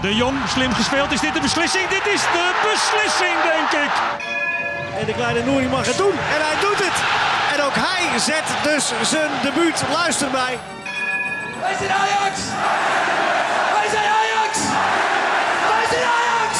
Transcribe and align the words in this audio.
De 0.00 0.14
Jong, 0.14 0.36
slim 0.48 0.72
gespeeld. 0.72 1.12
Is 1.12 1.20
dit 1.20 1.34
de 1.34 1.40
beslissing? 1.40 1.88
Dit 1.88 2.06
is 2.06 2.20
de 2.20 2.46
beslissing, 2.70 3.36
denk 3.42 3.84
ik. 3.84 3.92
En 4.98 5.06
de 5.06 5.12
kleine 5.12 5.42
Nouri 5.44 5.68
mag 5.68 5.86
het 5.86 5.96
doen. 5.96 6.12
En 6.12 6.40
hij 6.46 6.60
doet 6.60 6.78
het. 6.86 6.98
En 7.54 7.64
ook 7.64 7.74
hij 7.74 8.18
zet 8.18 8.44
dus 8.62 8.92
zijn 9.10 9.30
debuut. 9.42 9.82
Luister 9.92 10.30
mij. 10.30 10.58
Wij 11.60 11.74
zijn 11.78 11.90
Ajax! 11.90 12.34
Wij 13.72 13.88
zijn 13.90 14.06
Ajax! 14.20 14.58
Wij 15.70 15.86
zijn 15.90 16.04
Ajax! 16.16 16.52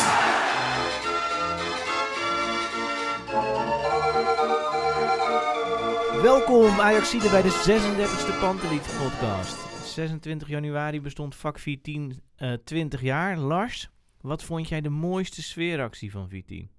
Welkom 6.22 6.80
Ajaxide 6.80 7.28
bij 7.28 7.42
de 7.42 7.50
36e 7.50 8.40
Pantelits 8.40 8.88
podcast. 9.02 9.75
26 9.96 10.48
januari 10.48 11.00
bestond 11.00 11.34
vak 11.34 11.58
14 11.58 12.20
eh 12.36 12.52
20 12.64 13.00
jaar. 13.00 13.36
Lars, 13.38 13.90
wat 14.20 14.42
vond 14.42 14.68
jij 14.68 14.80
de 14.80 14.88
mooiste 14.88 15.42
sfeeractie 15.42 16.10
van 16.10 16.28
14? 16.28 16.70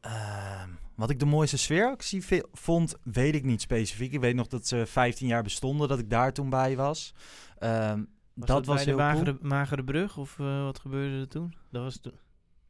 Ehm, 0.00 0.68
wat 0.94 1.10
ik 1.10 1.18
de 1.18 1.26
mooiste 1.26 1.58
sfeeractie 1.58 2.24
vond, 2.52 2.94
weet 3.02 3.34
ik 3.34 3.44
niet 3.44 3.60
specifiek. 3.60 4.12
Ik 4.12 4.20
weet 4.20 4.34
nog 4.34 4.46
dat 4.46 4.66
ze 4.66 4.86
15 4.86 5.26
jaar 5.26 5.42
bestonden, 5.42 5.88
dat 5.88 5.98
ik 5.98 6.10
daar 6.10 6.32
toen 6.32 6.50
bij 6.50 6.76
was. 6.76 7.14
Ehm, 7.58 8.02
Was 8.34 8.46
dat, 8.46 8.66
was 8.66 8.76
bij 8.76 8.84
de 8.84 8.98
magere, 9.00 9.36
cool. 9.36 9.48
magere 9.48 9.84
brug 9.84 10.16
of 10.16 10.38
eh, 10.38 10.64
wat 10.64 10.78
gebeurde 10.78 11.18
er 11.18 11.28
toen? 11.28 11.54
Dat 11.70 11.82
was 11.82 11.98
toen. 12.00 12.18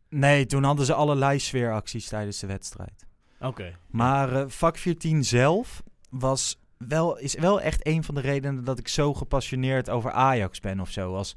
Nee, 0.08 0.46
toen 0.46 0.64
hadden 0.64 0.86
ze 0.86 0.94
allerlei 0.94 1.38
sfeeracties 1.38 2.08
tijdens 2.08 2.38
de 2.38 2.46
wedstrijd. 2.46 3.06
Oké. 3.40 3.76
Maar 3.86 4.32
eh, 4.36 4.48
vak 4.48 4.76
14 4.76 5.24
zelf 5.24 5.82
was 6.10 6.58
wel, 6.78 7.18
is 7.18 7.34
wel 7.34 7.60
echt 7.60 7.86
een 7.86 8.04
van 8.04 8.14
de 8.14 8.20
redenen 8.20 8.64
dat 8.64 8.78
ik 8.78 8.88
zo 8.88 9.14
gepassioneerd 9.14 9.90
over 9.90 10.10
Ajax 10.10 10.60
ben 10.60 10.80
of 10.80 10.90
zo. 10.90 11.14
Als, 11.14 11.36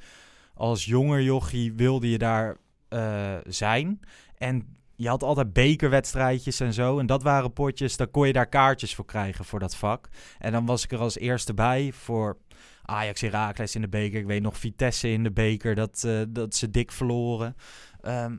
als 0.54 0.86
jonger 0.86 1.22
jochie 1.22 1.74
wilde 1.74 2.10
je 2.10 2.18
daar 2.18 2.58
eh, 2.90 3.36
zijn. 3.48 4.00
En 4.38 4.78
je 4.96 5.08
had 5.08 5.24
altijd 5.24 5.54
bekerwedstrijdjes 5.54 6.60
en 6.60 6.74
zo. 6.74 7.00
En 7.00 7.06
dat 7.06 7.24
waren 7.24 7.54
potjes, 7.54 7.98
daar 7.98 8.08
kon 8.08 8.28
je 8.28 8.34
daar 8.34 8.50
kaartjes 8.50 8.96
voor 8.96 9.06
krijgen 9.06 9.46
voor 9.46 9.60
dat 9.60 9.76
vak. 9.76 10.10
En 10.40 10.52
dan 10.52 10.66
was 10.66 10.84
ik 10.84 10.92
er 10.92 11.00
als 11.00 11.18
eerste 11.18 11.54
bij 11.54 11.92
voor 11.94 12.38
Ajax 12.84 13.22
Heracles 13.22 13.76
in 13.76 13.82
de 13.82 13.90
beker. 13.90 14.20
Ik 14.20 14.26
weet 14.26 14.42
nog 14.42 14.58
Vitesse 14.58 15.10
in 15.10 15.24
de 15.24 15.32
beker, 15.32 15.76
dat, 15.76 16.04
eh, 16.04 16.22
dat 16.30 16.56
ze 16.56 16.70
dik 16.70 16.92
verloren. 16.92 17.56
Ehm, 18.02 18.36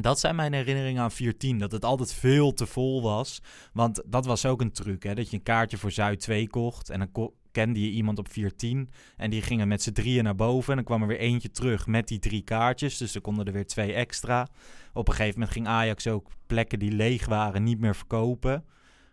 dat 0.00 0.20
zijn 0.20 0.36
mijn 0.36 0.52
herinneringen 0.52 1.02
aan 1.02 1.10
14. 1.10 1.58
Dat 1.58 1.72
het 1.72 1.84
altijd 1.84 2.12
veel 2.12 2.52
te 2.52 2.66
vol 2.66 3.02
was. 3.02 3.42
Want 3.72 4.02
dat 4.06 4.26
was 4.26 4.46
ook 4.46 4.60
een 4.60 4.72
truc, 4.72 5.02
hè? 5.02 5.14
Dat 5.14 5.30
je 5.30 5.36
een 5.36 5.42
kaartje 5.42 5.76
voor 5.76 5.90
Zuid 5.90 6.20
2 6.20 6.48
kocht. 6.48 6.90
En 6.90 6.98
dan 6.98 7.32
kende 7.52 7.80
je 7.80 7.90
iemand 7.90 8.18
op 8.18 8.32
14. 8.32 8.90
En 9.16 9.30
die 9.30 9.42
gingen 9.42 9.68
met 9.68 9.82
z'n 9.82 9.92
drieën 9.92 10.24
naar 10.24 10.34
boven. 10.34 10.70
En 10.70 10.76
dan 10.76 10.84
kwam 10.84 11.02
er 11.02 11.08
weer 11.08 11.18
eentje 11.18 11.50
terug 11.50 11.86
met 11.86 12.08
die 12.08 12.18
drie 12.18 12.42
kaartjes. 12.42 12.96
Dus 12.96 13.14
er 13.14 13.20
konden 13.20 13.46
er 13.46 13.52
weer 13.52 13.66
twee 13.66 13.92
extra. 13.92 14.48
Op 14.92 15.08
een 15.08 15.14
gegeven 15.14 15.38
moment 15.38 15.56
ging 15.56 15.66
Ajax 15.66 16.06
ook 16.06 16.30
plekken 16.46 16.78
die 16.78 16.92
leeg 16.92 17.26
waren 17.26 17.62
niet 17.62 17.80
meer 17.80 17.96
verkopen. 17.96 18.64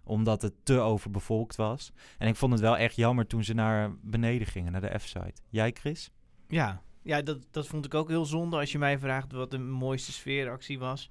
Omdat 0.03 0.41
het 0.41 0.53
te 0.63 0.79
overbevolkt 0.79 1.56
was. 1.56 1.91
En 2.17 2.28
ik 2.28 2.35
vond 2.35 2.52
het 2.52 2.62
wel 2.62 2.78
echt 2.78 2.96
jammer 2.96 3.28
toen 3.28 3.44
ze 3.44 3.53
naar 3.53 3.96
beneden 4.02 4.47
gingen, 4.47 4.72
naar 4.72 4.81
de 4.81 5.00
F-site. 5.00 5.41
Jij, 5.50 5.72
Chris? 5.72 6.12
Ja, 6.47 6.81
ja 7.05 7.21
dat, 7.21 7.38
dat 7.51 7.67
vond 7.67 7.85
ik 7.85 7.93
ook 7.93 8.09
heel 8.09 8.25
zonde. 8.25 8.57
Als 8.57 8.71
je 8.71 8.77
mij 8.77 8.99
vraagt 8.99 9.31
wat 9.31 9.51
de 9.51 9.57
mooiste 9.57 10.11
sfeeractie 10.11 10.79
was. 10.79 11.09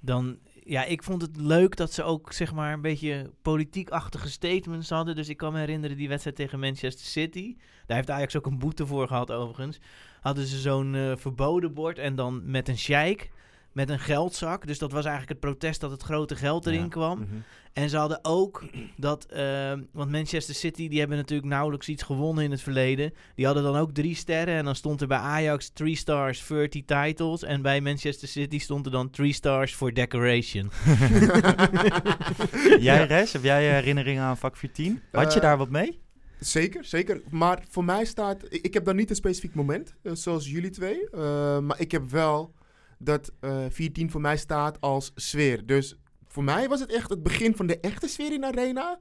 Dan, 0.00 0.38
ja, 0.64 0.84
ik 0.84 1.02
vond 1.02 1.22
het 1.22 1.36
leuk 1.36 1.76
dat 1.76 1.92
ze 1.92 2.02
ook, 2.02 2.32
zeg 2.32 2.54
maar, 2.54 2.72
een 2.72 2.80
beetje 2.80 3.30
politiekachtige 3.42 4.30
statements 4.30 4.90
hadden. 4.90 5.14
Dus 5.16 5.28
ik 5.28 5.36
kan 5.36 5.52
me 5.52 5.58
herinneren 5.58 5.96
die 5.96 6.08
wedstrijd 6.08 6.36
tegen 6.36 6.60
Manchester 6.60 7.06
City. 7.06 7.56
Daar 7.86 7.96
heeft 7.96 8.10
Ajax 8.10 8.36
ook 8.36 8.46
een 8.46 8.58
boete 8.58 8.86
voor 8.86 9.06
gehad, 9.06 9.32
overigens. 9.32 9.78
Hadden 10.20 10.46
ze 10.46 10.58
zo'n 10.58 10.94
eh, 10.94 11.12
verboden 11.16 11.74
bord 11.74 11.98
en 11.98 12.14
dan 12.14 12.50
met 12.50 12.68
een 12.68 12.78
sheik, 12.78 13.30
met 13.76 13.88
een 13.90 13.98
geldzak. 13.98 14.66
Dus 14.66 14.78
dat 14.78 14.92
was 14.92 15.04
eigenlijk 15.04 15.32
het 15.40 15.50
protest 15.50 15.80
dat 15.80 15.90
het 15.90 16.02
grote 16.02 16.36
geld 16.36 16.66
erin 16.66 16.80
Ja. 16.82 16.88
kwam. 16.88 17.18
Mhm. 17.18 17.28
En 17.72 17.88
ze 17.90 17.96
hadden 17.96 18.18
ook 18.22 18.64
dat, 18.96 19.24
eh, 19.24 19.72
want 19.92 20.10
Manchester 20.10 20.54
City, 20.54 20.88
die 20.88 20.98
hebben 20.98 21.16
natuurlijk 21.16 21.48
nauwelijks 21.48 21.88
iets 21.88 22.02
gewonnen 22.02 22.44
in 22.44 22.50
het 22.50 22.60
verleden. 22.62 23.12
Die 23.34 23.44
hadden 23.46 23.62
dan 23.64 23.76
ook 23.76 23.90
drie 23.92 24.14
sterren 24.14 24.54
en 24.54 24.64
dan 24.64 24.74
stond 24.74 25.00
er 25.00 25.06
bij 25.06 25.18
Ajax 25.18 25.68
3 25.68 25.96
stars, 25.96 26.46
30 26.46 26.84
titles. 26.84 27.42
En 27.42 27.62
bij 27.62 27.80
Manchester 27.80 28.28
City 28.28 28.58
stond 28.58 28.86
er 28.86 28.92
dan 28.92 29.10
3 29.10 29.32
stars 29.32 29.74
for 29.74 29.92
decoration. 29.94 30.70
Jij, 32.80 33.04
Res, 33.06 33.32
heb 33.32 33.42
jij 33.42 33.70
herinneringen 33.74 34.22
aan 34.22 34.36
vak 34.36 34.56
14? 34.56 35.00
Had 35.12 35.32
je 35.32 35.38
Eh, 35.38 35.44
daar 35.44 35.56
wat 35.58 35.70
mee? 35.70 36.00
Zeker, 36.40 36.84
zeker. 36.84 37.22
Maar 37.30 37.64
voor 37.70 37.84
mij 37.84 38.04
staat... 38.04 38.44
Ik, 38.48 38.62
ik 38.64 38.74
heb 38.74 38.84
dan 38.84 38.96
niet 38.96 39.10
een 39.10 39.16
specifiek 39.16 39.54
moment, 39.54 39.94
eh, 40.02 40.12
zoals 40.14 40.50
jullie 40.50 40.70
twee. 40.70 41.10
Eh, 41.10 41.58
maar 41.58 41.80
ik 41.80 41.90
heb 41.92 42.10
wel 42.10 42.54
dat 42.98 43.32
eh 43.40 43.64
14 43.68 44.10
voor 44.10 44.20
mij 44.20 44.36
staat 44.36 44.80
als 44.80 45.12
sfeer. 45.14 45.66
Dus 45.66 45.96
voor 46.28 46.44
mij 46.44 46.68
was 46.68 46.80
het 46.80 46.92
echt 46.92 47.10
het 47.10 47.22
begin 47.22 47.56
van 47.56 47.66
de 47.66 47.80
echte 47.80 48.08
sfeer 48.08 48.32
in 48.32 48.40
de 48.40 48.46
Arena. 48.46 48.98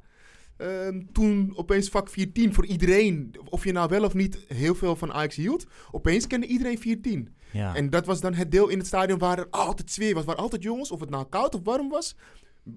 Ehm, 0.57 1.01
toen 1.11 1.53
opeens 1.55 1.89
vak 1.89 2.09
14 2.09 2.53
voor 2.53 2.65
iedereen, 2.65 3.35
of 3.49 3.63
je 3.63 3.71
nou 3.71 3.89
wel 3.89 4.03
of 4.03 4.13
niet 4.13 4.37
heel 4.47 4.75
veel 4.75 4.95
van 4.95 5.13
Ajax 5.13 5.35
hield, 5.35 5.65
opeens 5.91 6.27
kende 6.27 6.47
iedereen 6.47 6.79
14. 6.79 7.35
Ja. 7.51 7.75
En 7.75 7.89
dat 7.89 8.05
was 8.05 8.21
dan 8.21 8.33
het 8.33 8.51
deel 8.51 8.67
in 8.67 8.77
het 8.77 8.87
stadion 8.87 9.19
waar 9.19 9.39
er 9.39 9.47
altijd 9.49 9.91
sfeer 9.91 10.13
was. 10.13 10.25
Waar 10.25 10.35
altijd 10.35 10.63
jongens, 10.63 10.91
of 10.91 10.99
het 10.99 11.09
nou 11.09 11.25
koud 11.29 11.55
of 11.55 11.61
warm 11.63 11.89
was, 11.89 12.15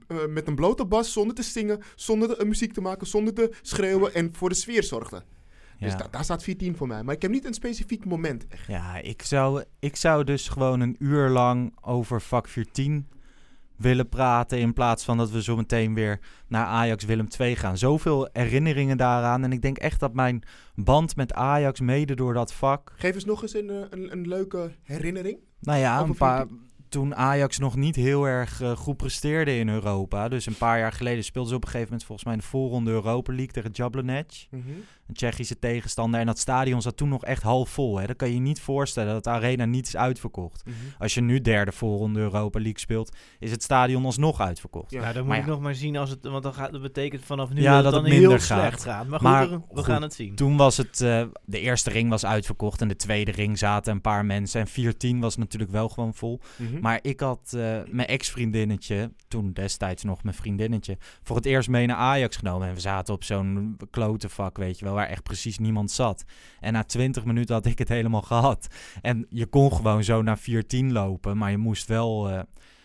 eh, 0.06 0.26
met 0.26 0.46
een 0.46 0.54
blote 0.54 0.84
bas, 0.84 1.12
zonder 1.12 1.34
te 1.34 1.42
zingen, 1.42 1.80
zonder 1.94 2.38
de, 2.38 2.44
muziek 2.44 2.72
te 2.72 2.80
maken, 2.80 3.06
zonder 3.06 3.34
te 3.34 3.50
schreeuwen 3.62 4.14
en 4.14 4.34
voor 4.34 4.48
de 4.48 4.54
sfeer 4.54 4.82
zorgden. 4.82 5.24
Dus 5.78 5.92
Ja. 5.92 5.98
da- 5.98 6.08
daar 6.10 6.24
staat 6.24 6.42
14 6.42 6.76
voor 6.76 6.86
mij. 6.86 7.02
Maar 7.02 7.14
ik 7.14 7.22
heb 7.22 7.30
niet 7.30 7.44
een 7.44 7.54
specifiek 7.54 8.04
moment. 8.04 8.46
Echt. 8.48 8.66
Ja, 8.66 8.96
ik 9.00 9.22
zou, 9.22 9.64
ik 9.78 9.96
zou 9.96 10.24
dus 10.24 10.48
gewoon 10.48 10.80
een 10.80 10.96
uur 10.98 11.28
lang 11.28 11.76
over 11.80 12.20
vak 12.20 12.48
14 12.48 13.08
willen 13.76 14.08
praten. 14.08 14.58
In 14.58 14.72
plaats 14.72 15.04
van 15.04 15.16
dat 15.16 15.30
we 15.30 15.42
zo 15.42 15.56
meteen 15.56 15.94
weer 15.94 16.20
naar 16.48 16.66
Ajax 16.66 17.04
Willem 17.04 17.28
2 17.28 17.56
gaan. 17.56 17.78
Zoveel 17.78 18.28
herinneringen 18.32 18.96
daaraan. 18.96 19.44
En 19.44 19.52
ik 19.52 19.62
denk 19.62 19.78
echt 19.78 20.00
dat 20.00 20.14
mijn 20.14 20.42
band 20.74 21.16
met 21.16 21.32
Ajax, 21.32 21.80
mede 21.80 22.14
door 22.14 22.34
dat 22.34 22.52
vak. 22.52 22.92
Geef 22.96 23.14
eens 23.14 23.24
nog 23.24 23.42
eens 23.42 23.54
een, 23.54 23.70
eh, 23.70 23.76
een, 23.90 24.12
een 24.12 24.28
leuke 24.28 24.70
herinnering. 24.82 25.38
Nou 25.60 25.78
ja, 25.78 26.00
een 26.00 26.14
paar. 26.14 26.46
14? 26.46 26.66
Toen 26.88 27.14
Ajax 27.14 27.58
nog 27.58 27.76
niet 27.76 27.96
heel 27.96 28.24
erg 28.24 28.60
eh, 28.60 28.76
goed 28.76 28.96
presteerde 28.96 29.58
in 29.58 29.68
Europa. 29.68 30.28
Dus 30.28 30.46
een 30.46 30.56
paar 30.56 30.78
jaar 30.78 30.92
geleden 30.92 31.24
speelden 31.24 31.50
ze 31.50 31.56
op 31.56 31.62
een 31.62 31.68
gegeven 31.70 31.88
moment 31.90 32.06
volgens 32.06 32.26
mij 32.26 32.36
in 32.36 32.40
de 32.42 32.46
voorronde 32.46 32.90
Europa 32.90 33.32
League 33.32 33.52
tegen 33.52 33.70
Jablonec. 33.72 34.46
Een 34.50 35.14
Tsjechische 35.14 35.58
tegenstander. 35.58 36.20
En 36.20 36.26
dat 36.26 36.38
stadion 36.38 36.82
zat 36.82 36.96
toen 36.96 37.08
nog 37.08 37.24
echt 37.24 37.42
half 37.42 37.68
vol. 37.68 37.98
Hè. 37.98 38.06
Dat 38.06 38.16
kan 38.16 38.28
je 38.28 38.34
je 38.34 38.40
niet 38.40 38.60
voorstellen 38.60 39.12
dat 39.12 39.24
de 39.24 39.30
arena 39.30 39.64
niet 39.64 39.86
is 39.86 39.96
uitverkocht. 39.96 40.62
Mhm. 40.64 40.74
Als 40.98 41.14
je 41.14 41.20
nu 41.20 41.40
derde 41.40 41.72
voorronde 41.72 42.20
Europa 42.20 42.58
League 42.58 42.78
speelt, 42.78 43.16
is 43.38 43.50
het 43.50 43.62
stadion 43.62 44.04
alsnog 44.04 44.40
uitverkocht. 44.40 44.90
Ja. 44.90 45.00
Nou, 45.00 45.12
dan 45.12 45.22
moet 45.22 45.30
Maar 45.30 45.38
ik 45.38 45.44
ja. 45.44 45.50
nog 45.50 45.60
maar 45.60 45.74
zien 45.74 45.96
als 45.96 46.10
het, 46.10 46.18
want 46.22 46.42
dan 46.42 46.54
gaat, 46.54 46.72
dat 46.72 46.82
betekent 46.82 47.24
vanaf 47.24 47.52
nu 47.52 47.60
Ja, 47.60 47.74
dat, 47.74 47.84
dat 47.84 47.92
het 47.92 48.02
het 48.02 48.02
dan 48.02 48.12
heel 48.12 48.20
minder 48.20 48.40
slecht 48.46 48.82
gaat. 48.82 48.94
gaat. 48.94 49.06
Maar 49.06 49.18
goed, 49.20 49.28
Maar 49.28 49.50
we, 49.50 49.60
goed, 49.68 49.84
gaan 49.84 50.02
het 50.02 50.14
zien. 50.14 50.34
Toen 50.34 50.56
was 50.56 50.76
het, 50.76 51.00
eh, 51.00 51.22
de 51.44 51.60
eerste 51.60 51.90
ring 51.90 52.10
was 52.10 52.24
uitverkocht 52.26 52.80
en 52.80 52.88
de 52.88 52.96
tweede 52.96 53.30
ring 53.30 53.58
zaten 53.58 53.92
een 53.92 54.00
paar 54.00 54.24
mensen. 54.24 54.60
En 54.60 54.66
14 54.66 55.20
was 55.20 55.36
natuurlijk 55.36 55.70
wel 55.70 55.88
gewoon 55.88 56.14
vol. 56.14 56.40
Mhm. 56.56 56.77
Mhm. 56.78 56.86
Maar 56.86 56.98
ik 57.02 57.20
had 57.20 57.52
eh, 57.56 57.78
mijn 57.90 58.08
ex-vriendinnetje, 58.08 59.12
toen 59.28 59.52
destijds 59.52 60.04
nog 60.04 60.22
mijn 60.22 60.36
vriendinnetje, 60.36 60.96
voor 61.22 61.36
het 61.36 61.46
eerst 61.46 61.68
mee 61.68 61.86
naar 61.86 61.96
Ajax 61.96 62.36
genomen. 62.36 62.68
En 62.68 62.74
we 62.74 62.80
zaten 62.80 63.14
op 63.14 63.24
zo'n 63.24 63.76
klote 63.90 64.28
vak, 64.28 64.56
weet 64.56 64.78
je 64.78 64.84
wel, 64.84 64.94
waar 64.94 65.08
echt 65.08 65.22
precies 65.22 65.58
niemand 65.58 65.90
zat. 65.90 66.24
En 66.60 66.72
na 66.72 66.84
20 66.84 67.24
minuten 67.24 67.54
had 67.54 67.66
ik 67.66 67.78
het 67.78 67.88
helemaal 67.88 68.22
gehad. 68.22 68.66
En 69.02 69.26
je 69.28 69.46
kon 69.46 69.72
gewoon 69.72 70.04
zo 70.04 70.22
naar 70.22 70.38
4-10 70.38 70.92
lopen, 70.92 71.36
maar 71.36 71.50
je 71.50 71.56
moest 71.56 71.86
wel 71.86 72.30
eh, 72.30 72.40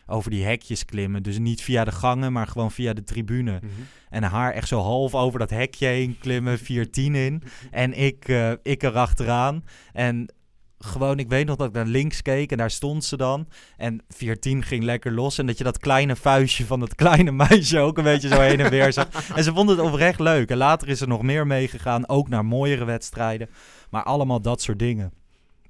over 0.06 0.32
die 0.32 0.46
hekjes 0.46 0.86
klimmen. 0.86 1.24
Dus 1.24 1.40
niet 1.40 1.62
via 1.62 1.84
de 1.84 1.92
gangen, 1.92 2.32
maar 2.34 2.48
gewoon 2.48 2.72
via 2.72 2.94
de 2.94 3.04
tribune. 3.04 3.60
Mhm. 3.64 3.72
En 4.10 4.24
haar 4.24 4.54
echt 4.54 4.68
zo 4.68 4.80
half 4.80 5.16
over 5.16 5.40
dat 5.40 5.50
hekje 5.50 5.88
heen 5.88 6.18
klimmen, 6.20 6.60
4-10 6.60 7.16
in. 7.16 7.44
En 7.72 7.94
ik, 7.94 8.28
eh, 8.28 8.52
ik 8.62 8.84
erachteraan. 8.84 9.64
En 9.94 10.34
gewoon, 10.84 11.20
ik 11.20 11.28
weet 11.30 11.46
nog 11.46 11.56
dat 11.56 11.68
ik 11.68 11.74
naar 11.74 11.86
links 11.86 12.22
keek 12.22 12.52
en 12.52 12.58
daar 12.58 12.72
stond 12.72 13.04
ze 13.04 13.18
dan. 13.18 13.48
En 13.78 14.02
14 14.10 14.64
ging 14.64 14.84
lekker 14.84 15.12
los. 15.12 15.38
En 15.38 15.46
dat 15.46 15.58
je 15.58 15.64
dat 15.64 15.78
kleine 15.78 16.16
vuistje 16.16 16.66
van 16.66 16.80
dat 16.80 16.96
kleine 16.96 17.32
meisje 17.48 17.80
ook 17.80 17.98
een 17.98 18.04
beetje 18.04 18.28
zo 18.28 18.40
heen 18.40 18.60
en 18.60 18.70
weer 18.70 18.94
zag. 18.94 19.08
En 19.36 19.44
ze 19.44 19.54
vond 19.54 19.70
het 19.70 19.80
oprecht 19.80 20.20
leuk. 20.20 20.50
En 20.50 20.58
later 20.58 20.88
is 20.90 21.02
er 21.02 21.08
nog 21.08 21.22
meer 21.22 21.48
meegegaan, 21.48 22.08
ook 22.08 22.30
naar 22.30 22.46
mooiere 22.46 22.86
wedstrijden. 22.86 23.50
Maar 23.90 24.04
allemaal 24.04 24.42
dat 24.42 24.62
soort 24.62 24.80
dingen. 24.80 25.14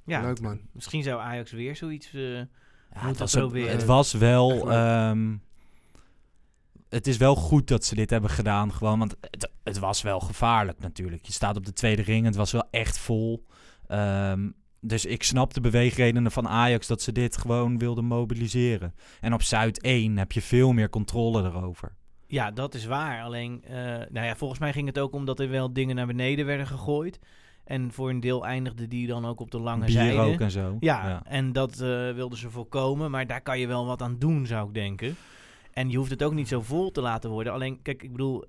Ja, 0.05 0.21
Leuk 0.21 0.41
man. 0.41 0.59
misschien 0.71 1.03
zou 1.03 1.21
Ajax 1.21 1.51
weer 1.51 1.75
zoiets... 1.75 2.13
eh, 2.13 2.33
Ja, 2.33 2.45
het, 3.07 3.17
was, 3.17 3.31
proberen. 3.33 3.71
het 3.71 3.85
was 3.85 4.13
wel. 4.13 4.71
Ehm, 4.71 5.35
het 6.89 7.07
is 7.07 7.17
wel 7.17 7.35
goed 7.35 7.67
dat 7.67 7.85
ze 7.85 7.95
dit 7.95 8.09
hebben 8.09 8.29
gedaan, 8.29 8.73
gewoon. 8.73 8.99
Want 8.99 9.15
het, 9.21 9.51
het 9.63 9.79
was 9.79 10.01
wel 10.01 10.19
gevaarlijk 10.19 10.79
natuurlijk. 10.79 11.25
Je 11.25 11.31
staat 11.33 11.57
op 11.57 11.65
de 11.65 11.73
tweede 11.73 12.01
ring, 12.01 12.25
het 12.25 12.35
was 12.35 12.51
wel 12.51 12.67
echt 12.71 12.97
vol. 12.97 13.45
Ehm, 13.87 14.49
dus 14.83 15.05
ik 15.05 15.23
snap 15.23 15.53
de 15.53 15.61
beweegredenen 15.61 16.31
van 16.31 16.47
Ajax 16.47 16.87
dat 16.87 17.01
ze 17.01 17.11
dit 17.11 17.37
gewoon 17.37 17.77
wilden 17.77 18.05
mobiliseren. 18.05 18.93
En 19.21 19.33
op 19.33 19.41
Zuid 19.41 19.81
1 19.81 20.17
heb 20.17 20.31
je 20.31 20.41
veel 20.41 20.71
meer 20.71 20.89
controle 20.89 21.43
erover. 21.43 21.95
Ja, 22.27 22.51
dat 22.51 22.73
is 22.73 22.85
waar. 22.85 23.23
Alleen, 23.23 23.63
eh, 23.63 23.75
nou 24.09 24.25
ja, 24.25 24.35
volgens 24.35 24.59
mij 24.59 24.73
ging 24.73 24.87
het 24.87 24.99
ook 24.99 25.13
om 25.13 25.25
dat 25.25 25.39
er 25.39 25.49
wel 25.49 25.73
dingen 25.73 25.95
naar 25.95 26.07
beneden 26.07 26.45
werden 26.45 26.67
gegooid. 26.67 27.19
En 27.63 27.91
voor 27.91 28.09
een 28.09 28.19
deel 28.19 28.45
eindigde 28.45 28.87
die 28.87 29.07
dan 29.07 29.25
ook 29.25 29.39
op 29.39 29.51
de 29.51 29.59
lange 29.59 29.85
Bier 29.85 29.93
zijde. 29.95 30.17
ook 30.17 30.39
en 30.39 30.51
zo. 30.51 30.77
Ja, 30.79 31.21
en 31.25 31.51
dat 31.51 31.71
eh, 31.79 32.11
wilden 32.11 32.37
ze 32.37 32.49
voorkomen. 32.49 33.11
Maar 33.11 33.27
daar 33.27 33.41
kan 33.41 33.59
je 33.59 33.67
wel 33.67 33.85
wat 33.85 34.01
aan 34.01 34.15
doen, 34.19 34.45
zou 34.45 34.67
ik 34.67 34.73
denken. 34.73 35.15
En 35.73 35.89
je 35.89 35.97
hoeft 35.97 36.09
het 36.09 36.23
ook 36.23 36.33
niet 36.33 36.47
zo 36.47 36.61
vol 36.61 36.91
te 36.91 37.01
laten 37.01 37.29
worden. 37.29 37.53
Alleen, 37.53 37.81
kijk, 37.81 38.03
ik 38.03 38.11
bedoel, 38.11 38.45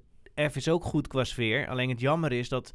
F 0.51 0.57
is 0.57 0.69
ook 0.69 0.85
goed 0.85 1.07
qua 1.07 1.25
sfeer. 1.25 1.69
Alleen 1.69 1.89
het 1.89 2.01
jammer 2.01 2.33
is 2.33 2.49
dat 2.49 2.73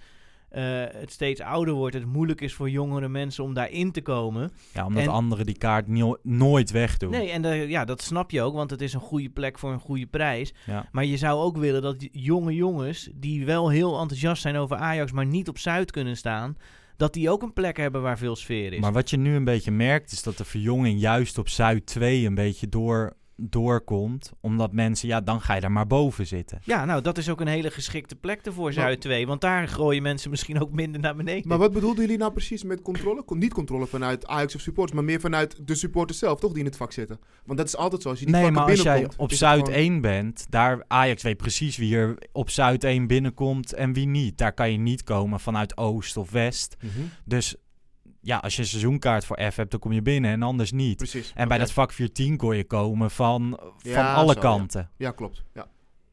eh, 0.49 0.63
het 0.91 1.11
steeds 1.11 1.41
ouder 1.41 1.73
wordt. 1.73 1.95
Het 1.95 2.05
moeilijk 2.05 2.41
is 2.41 2.53
voor 2.53 2.69
jongere 2.69 3.07
mensen 3.07 3.43
om 3.43 3.53
daarin 3.53 3.91
te 3.91 4.01
komen. 4.01 4.51
Ja, 4.73 4.85
omdat 4.85 5.03
En- 5.03 5.09
anderen 5.09 5.45
die 5.45 5.57
kaart 5.57 5.87
nooit 6.23 6.71
wegdoen. 6.71 7.11
Nee, 7.11 7.29
en 7.29 7.45
eh, 7.45 7.69
ja, 7.69 7.85
dat 7.85 8.01
snap 8.01 8.31
je 8.31 8.41
ook, 8.41 8.53
want 8.53 8.69
het 8.71 8.81
is 8.81 8.93
een 8.93 8.99
goede 8.99 9.29
plek 9.29 9.59
voor 9.59 9.71
een 9.71 9.79
goede 9.79 10.05
prijs. 10.05 10.53
Ja. 10.65 10.89
Maar 10.91 11.05
je 11.05 11.17
zou 11.17 11.39
ook 11.41 11.57
willen 11.57 11.81
dat 11.81 12.07
jonge 12.11 12.55
jongens, 12.55 13.09
die 13.15 13.45
wel 13.45 13.69
heel 13.69 13.99
enthousiast 13.99 14.41
zijn 14.41 14.55
over 14.55 14.77
Ajax, 14.77 15.11
maar 15.11 15.25
niet 15.25 15.47
op 15.49 15.57
Zuid 15.57 15.91
kunnen 15.91 16.17
staan, 16.17 16.57
dat 16.97 17.13
die 17.13 17.29
ook 17.29 17.41
een 17.41 17.53
plek 17.53 17.77
hebben 17.77 18.01
waar 18.01 18.17
veel 18.17 18.35
sfeer 18.35 18.73
is. 18.73 18.79
Maar 18.79 18.93
wat 18.93 19.09
je 19.09 19.17
nu 19.17 19.35
een 19.35 19.43
beetje 19.43 19.71
merkt, 19.71 20.11
is 20.11 20.23
dat 20.23 20.37
de 20.37 20.45
verjonging 20.45 20.99
juist 20.99 21.37
op 21.37 21.49
Zuid 21.49 21.85
2 21.85 22.25
een 22.25 22.35
beetje 22.35 22.69
door, 22.69 23.13
doorkomt. 23.39 24.31
Omdat 24.41 24.71
mensen, 24.73 25.07
ja, 25.07 25.21
dan 25.21 25.41
ga 25.41 25.53
je 25.55 25.61
daar 25.61 25.71
maar 25.71 25.87
boven 25.87 26.27
zitten. 26.27 26.59
Ja, 26.63 26.85
nou, 26.85 27.01
dat 27.01 27.17
is 27.17 27.29
ook 27.29 27.41
een 27.41 27.47
hele 27.47 27.71
geschikte 27.71 28.15
plek 28.15 28.41
ervoor, 28.45 28.73
Zuid 28.73 29.01
2. 29.01 29.27
Want 29.27 29.41
daar 29.41 29.67
gooien 29.67 30.01
mensen 30.01 30.29
misschien 30.29 30.61
ook 30.61 30.71
minder 30.71 31.01
naar 31.01 31.15
beneden. 31.15 31.47
Maar 31.47 31.57
wat 31.57 31.73
bedoelden 31.73 32.01
jullie 32.01 32.17
nou 32.17 32.31
precies 32.31 32.63
met 32.63 32.81
controle? 32.81 33.25
Con- 33.25 33.37
niet 33.37 33.53
controle 33.53 33.87
vanuit 33.87 34.27
Ajax 34.27 34.55
of 34.55 34.61
supporters, 34.61 34.95
maar 34.95 35.03
meer 35.05 35.19
vanuit 35.19 35.67
de 35.67 35.75
supporters 35.75 36.19
zelf, 36.19 36.39
toch? 36.39 36.49
Die 36.51 36.59
in 36.59 36.65
het 36.65 36.77
vak 36.77 36.91
zitten. 36.91 37.19
Want 37.45 37.57
dat 37.57 37.67
is 37.67 37.75
altijd 37.75 38.01
zo. 38.01 38.09
Als 38.09 38.19
je 38.19 38.25
die 38.25 38.33
Nee, 38.33 38.43
vakken 38.43 38.61
maar 38.61 38.71
als 38.71 38.81
jij 38.81 39.07
op 39.17 39.31
Zuid 39.33 39.59
gewoon- 39.65 39.79
1 39.79 40.01
bent, 40.01 40.45
daar 40.49 40.83
Ajax 40.87 41.23
weet 41.23 41.37
precies 41.37 41.77
wie 41.77 41.95
er 41.95 42.17
op 42.31 42.49
Zuid 42.49 42.83
1 42.83 43.07
binnenkomt 43.07 43.73
en 43.73 43.93
wie 43.93 44.07
niet. 44.07 44.37
Daar 44.37 44.53
kan 44.53 44.71
je 44.71 44.77
niet 44.77 45.03
komen 45.03 45.39
vanuit 45.39 45.77
Oost 45.77 46.17
of 46.17 46.31
West. 46.31 46.77
Mhm, 46.81 46.89
Dus 47.25 47.55
ja, 48.21 48.37
als 48.37 48.55
je 48.55 48.61
een 48.61 48.67
seizoenkaart 48.67 49.25
voor 49.25 49.39
F 49.51 49.55
hebt, 49.55 49.71
dan 49.71 49.79
kom 49.79 49.91
je 49.91 50.01
binnen 50.01 50.31
en 50.31 50.41
anders 50.41 50.71
niet. 50.71 50.97
Precies. 50.97 51.31
En 51.35 51.47
bij 51.47 51.57
dat 51.57 51.71
vak 51.71 51.91
14 51.91 52.37
kon 52.37 52.55
je 52.55 52.63
komen 52.63 53.11
van, 53.11 53.59
van 53.77 53.91
Ja, 53.91 54.13
alle 54.13 54.33
zo, 54.33 54.39
ja. 54.39 54.39
kanten. 54.39 54.89
Ja, 54.97 55.11
klopt. 55.11 55.43
Ja. 55.53 55.67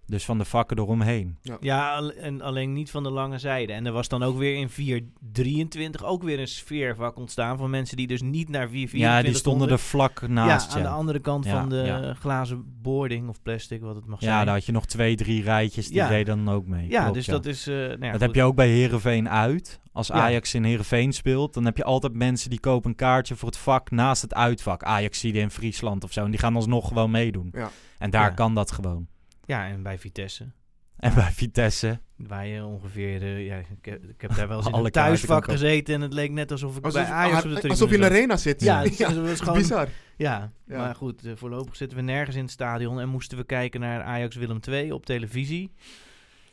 Dus 0.06 0.24
van 0.24 0.38
de 0.38 0.44
vakken 0.44 0.78
eromheen. 0.78 1.36
Ja, 1.60 1.94
al- 1.94 2.12
en 2.12 2.40
alleen 2.40 2.72
niet 2.72 2.90
van 2.90 3.02
de 3.02 3.10
lange 3.10 3.38
zijde. 3.38 3.72
En 3.72 3.86
er 3.86 3.92
was 3.92 4.08
dan 4.08 4.22
ook 4.22 4.36
weer 4.38 4.54
in 4.56 4.68
423 4.70 6.04
ook 6.04 6.22
weer 6.22 6.40
een 6.40 6.46
sfeervak 6.48 7.16
ontstaan 7.16 7.58
van 7.58 7.70
mensen 7.70 7.96
die 7.96 8.06
dus 8.06 8.22
niet 8.22 8.48
naar 8.48 8.68
424 8.68 8.98
Ja, 9.00 9.22
die 9.22 9.34
stonden 9.34 9.68
er 9.70 9.78
vlak 9.78 10.28
naast. 10.28 10.70
Ja, 10.72 10.76
aan 10.76 10.82
de 10.82 10.88
andere 10.88 11.18
kant 11.18 11.44
Ja, 11.44 11.50
van 11.60 11.68
de 11.68 11.76
ja. 11.76 12.14
glazen 12.14 12.64
boarding 12.82 13.28
of 13.28 13.42
plastic, 13.42 13.80
wat 13.80 13.94
het 13.94 14.06
mag 14.06 14.20
Ja, 14.20 14.26
zijn. 14.32 14.44
daar 14.44 14.54
had 14.54 14.64
je 14.64 14.72
nog 14.72 14.86
twee, 14.86 15.16
drie 15.16 15.42
rijtjes, 15.42 15.86
die 15.86 15.96
Ja. 15.96 16.08
deden 16.08 16.44
dan 16.44 16.54
ook 16.54 16.66
mee. 16.66 16.88
ja, 16.88 17.00
Klopt, 17.00 17.14
dus 17.14 17.26
ja. 17.26 17.32
dat 17.32 17.46
is... 17.46 17.66
eh 17.66 17.74
nou 17.74 17.88
ja, 17.90 17.98
dat 17.98 18.10
goed. 18.10 18.20
heb 18.20 18.34
je 18.34 18.42
ook 18.42 18.56
bij 18.56 18.68
Herenveen 18.68 19.28
uit. 19.28 19.80
Als 19.92 20.06
Ja. 20.06 20.14
Ajax 20.14 20.54
in 20.54 20.64
Herenveen 20.64 21.12
speelt, 21.12 21.54
dan 21.54 21.64
heb 21.64 21.76
je 21.76 21.84
altijd 21.84 22.12
mensen 22.14 22.50
die 22.50 22.60
kopen 22.60 22.90
een 22.90 22.96
kaartje 22.96 23.36
voor 23.36 23.48
het 23.48 23.58
vak 23.58 23.90
naast 23.90 24.22
het 24.22 24.34
uitvak. 24.34 24.82
Ajax 24.82 25.20
zie 25.20 25.32
je 25.34 25.40
in 25.40 25.50
Friesland 25.50 26.04
of 26.04 26.12
zo. 26.12 26.24
En 26.24 26.30
die 26.30 26.40
gaan 26.40 26.56
alsnog 26.56 26.88
gewoon 26.88 27.10
meedoen. 27.10 27.48
Ja. 27.52 27.70
En 27.98 28.10
daar 28.10 28.28
Ja. 28.28 28.34
kan 28.34 28.54
dat 28.54 28.72
gewoon. 28.72 29.06
Ja, 29.46 29.66
en 29.66 29.82
bij 29.82 29.98
Vitesse. 29.98 30.50
En 30.96 31.14
bij 31.14 31.30
Vitesse. 31.32 32.00
Waar 32.16 32.46
je 32.46 32.64
ongeveer... 32.64 33.38
ja, 33.38 33.56
ik, 33.56 33.84
heb, 33.84 34.04
ik 34.04 34.20
heb 34.20 34.34
daar 34.34 34.48
wel 34.48 34.56
eens 34.56 34.66
in 34.66 34.72
kaarten 34.72 34.92
thuisvak 34.92 35.44
gezeten 35.44 35.94
en 35.94 36.00
het 36.00 36.12
leek 36.12 36.30
net 36.30 36.50
alsof 36.50 36.76
ik 36.76 36.84
Alsof, 36.84 37.02
bij 37.02 37.10
Ajax 37.10 37.36
op 37.36 37.42
de 37.42 37.48
ah, 37.48 37.52
tribune 37.52 37.72
alsof 37.72 37.88
je 37.88 37.96
in 37.96 38.02
een 38.02 38.10
arena 38.10 38.36
zit. 38.36 38.60
Ja, 38.60 38.82
het, 38.82 38.98
het 39.08 39.16
was 39.16 39.40
gewoon... 39.40 39.58
Bizar. 39.58 39.88
Ja, 40.16 40.52
Ja. 40.66 40.76
maar 40.78 40.94
goed, 40.94 41.24
eh, 41.24 41.32
voorlopig 41.34 41.76
zitten 41.76 41.98
we 41.98 42.04
nergens 42.04 42.36
in 42.36 42.42
het 42.42 42.50
stadion 42.50 43.00
en 43.00 43.08
moesten 43.08 43.38
we 43.38 43.44
kijken 43.44 43.80
naar 43.80 44.02
Ajax 44.02 44.36
Willem 44.36 44.60
II 44.68 44.92
op 44.92 45.06
televisie. 45.06 45.72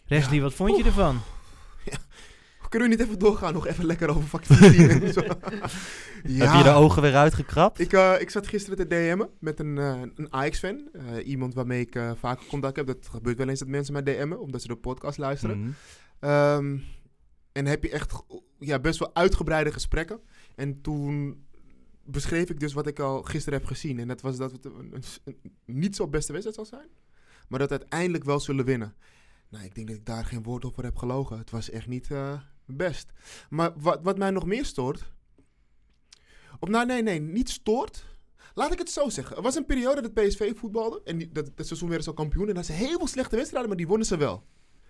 Leslie, 0.06 0.42
wat 0.42 0.54
vond 0.54 0.70
je 0.70 0.76
Oeh. 0.78 0.86
ervan? 0.86 1.22
Kunnen 2.74 2.90
we 2.90 2.96
niet 2.96 3.06
even 3.06 3.20
doorgaan? 3.20 3.54
Nog 3.54 3.68
even 3.68 3.86
lekker 3.86 4.10
over 4.10 4.24
vak 4.24 4.46
14 4.46 4.90
en 5.02 5.14
zo. 5.14 5.22
Ja. 6.26 6.46
Heb 6.52 6.58
je 6.58 6.64
de 6.64 6.76
ogen 6.76 7.02
weer 7.02 7.16
uitgekrapt? 7.16 7.80
Ik, 7.80 7.94
eh, 7.94 8.14
ik 8.20 8.30
zat 8.30 8.48
gisteren 8.48 8.78
te 8.78 8.88
DM'en 8.88 9.30
met 9.40 9.60
een, 9.60 9.78
eh, 9.78 10.02
een 10.16 10.34
Ajax-fan. 10.34 10.90
Eh, 10.94 11.28
iemand 11.28 11.54
waarmee 11.54 11.82
ik 11.82 12.00
vaker 12.20 12.46
contact 12.48 12.76
heb. 12.76 12.86
Dat 12.88 13.08
gebeurt 13.12 13.38
wel 13.38 13.48
eens 13.50 13.60
dat 13.60 13.68
mensen 13.68 13.94
mij 13.94 14.04
DM'en, 14.04 14.40
omdat 14.40 14.62
ze 14.62 14.68
de 14.68 14.76
podcast 14.76 15.18
luisteren. 15.18 15.60
Mhm. 15.60 15.70
Ehm, 16.20 16.78
en 17.52 17.66
heb 17.66 17.84
je 17.84 17.90
echt 17.90 18.24
ja, 18.60 18.80
best 18.80 19.00
wel 19.00 19.16
uitgebreide 19.16 19.72
gesprekken. 19.72 20.20
En 20.56 20.82
toen 20.82 21.44
beschreef 22.06 22.50
ik 22.50 22.60
dus 22.60 22.74
wat 22.74 22.88
ik 22.88 23.00
al 23.00 23.22
gisteren 23.22 23.60
heb 23.60 23.68
gezien. 23.68 24.00
En 24.00 24.08
dat 24.08 24.22
was 24.22 24.38
dat 24.38 24.52
het 24.52 24.66
een, 24.66 24.74
een- 24.94 25.04
een 25.26 25.40
niet 25.66 25.96
zo 25.96 26.08
beste 26.08 26.32
wedstrijd 26.32 26.58
zal 26.68 26.80
zijn. 26.80 26.88
Maar 27.48 27.60
dat 27.60 27.70
we 27.70 27.80
uiteindelijk 27.80 28.24
wel 28.24 28.40
zullen 28.40 28.66
winnen. 28.66 28.94
Nou, 29.50 29.66
ik 29.66 29.76
denk 29.76 29.88
dat 29.88 29.96
ik 29.96 30.06
daar 30.06 30.26
geen 30.26 30.44
woord 30.44 30.66
over 30.66 30.84
heb 30.84 30.96
gelogen. 30.98 31.38
Het 31.38 31.50
was 31.50 31.70
echt 31.70 31.88
niet 31.88 32.08
best. 32.66 33.12
Maar 33.50 33.72
wat, 33.76 34.00
wat 34.04 34.18
mij 34.18 34.30
nog 34.30 34.46
meer 34.46 34.66
stoort... 34.66 35.12
Of 36.60 36.70
nou, 36.70 36.86
nee, 36.86 37.04
nee, 37.04 37.20
niet 37.22 37.50
stoort. 37.50 38.06
Laat 38.54 38.72
ik 38.72 38.78
het 38.78 38.90
zo 38.90 39.10
zeggen. 39.10 39.36
Er 39.36 39.42
was 39.42 39.56
een 39.56 39.66
periode 39.66 40.02
dat 40.02 40.14
PSV 40.14 40.52
voetbalde. 40.56 41.02
En 41.06 41.18
die, 41.18 41.32
dat, 41.32 41.46
dat 41.56 41.66
seizoen 41.68 41.88
werden 41.90 42.06
ze 42.06 42.10
al 42.10 42.16
kampioen. 42.24 42.48
En 42.50 42.54
dat 42.56 42.66
zijn 42.66 42.78
heel 42.78 42.98
veel 42.98 43.08
slechte 43.08 43.36
wedstrijden, 43.36 43.70
maar 43.70 43.78
die 43.78 43.88
wonnen 43.88 44.08
ze 44.08 44.18
wel. 44.18 44.44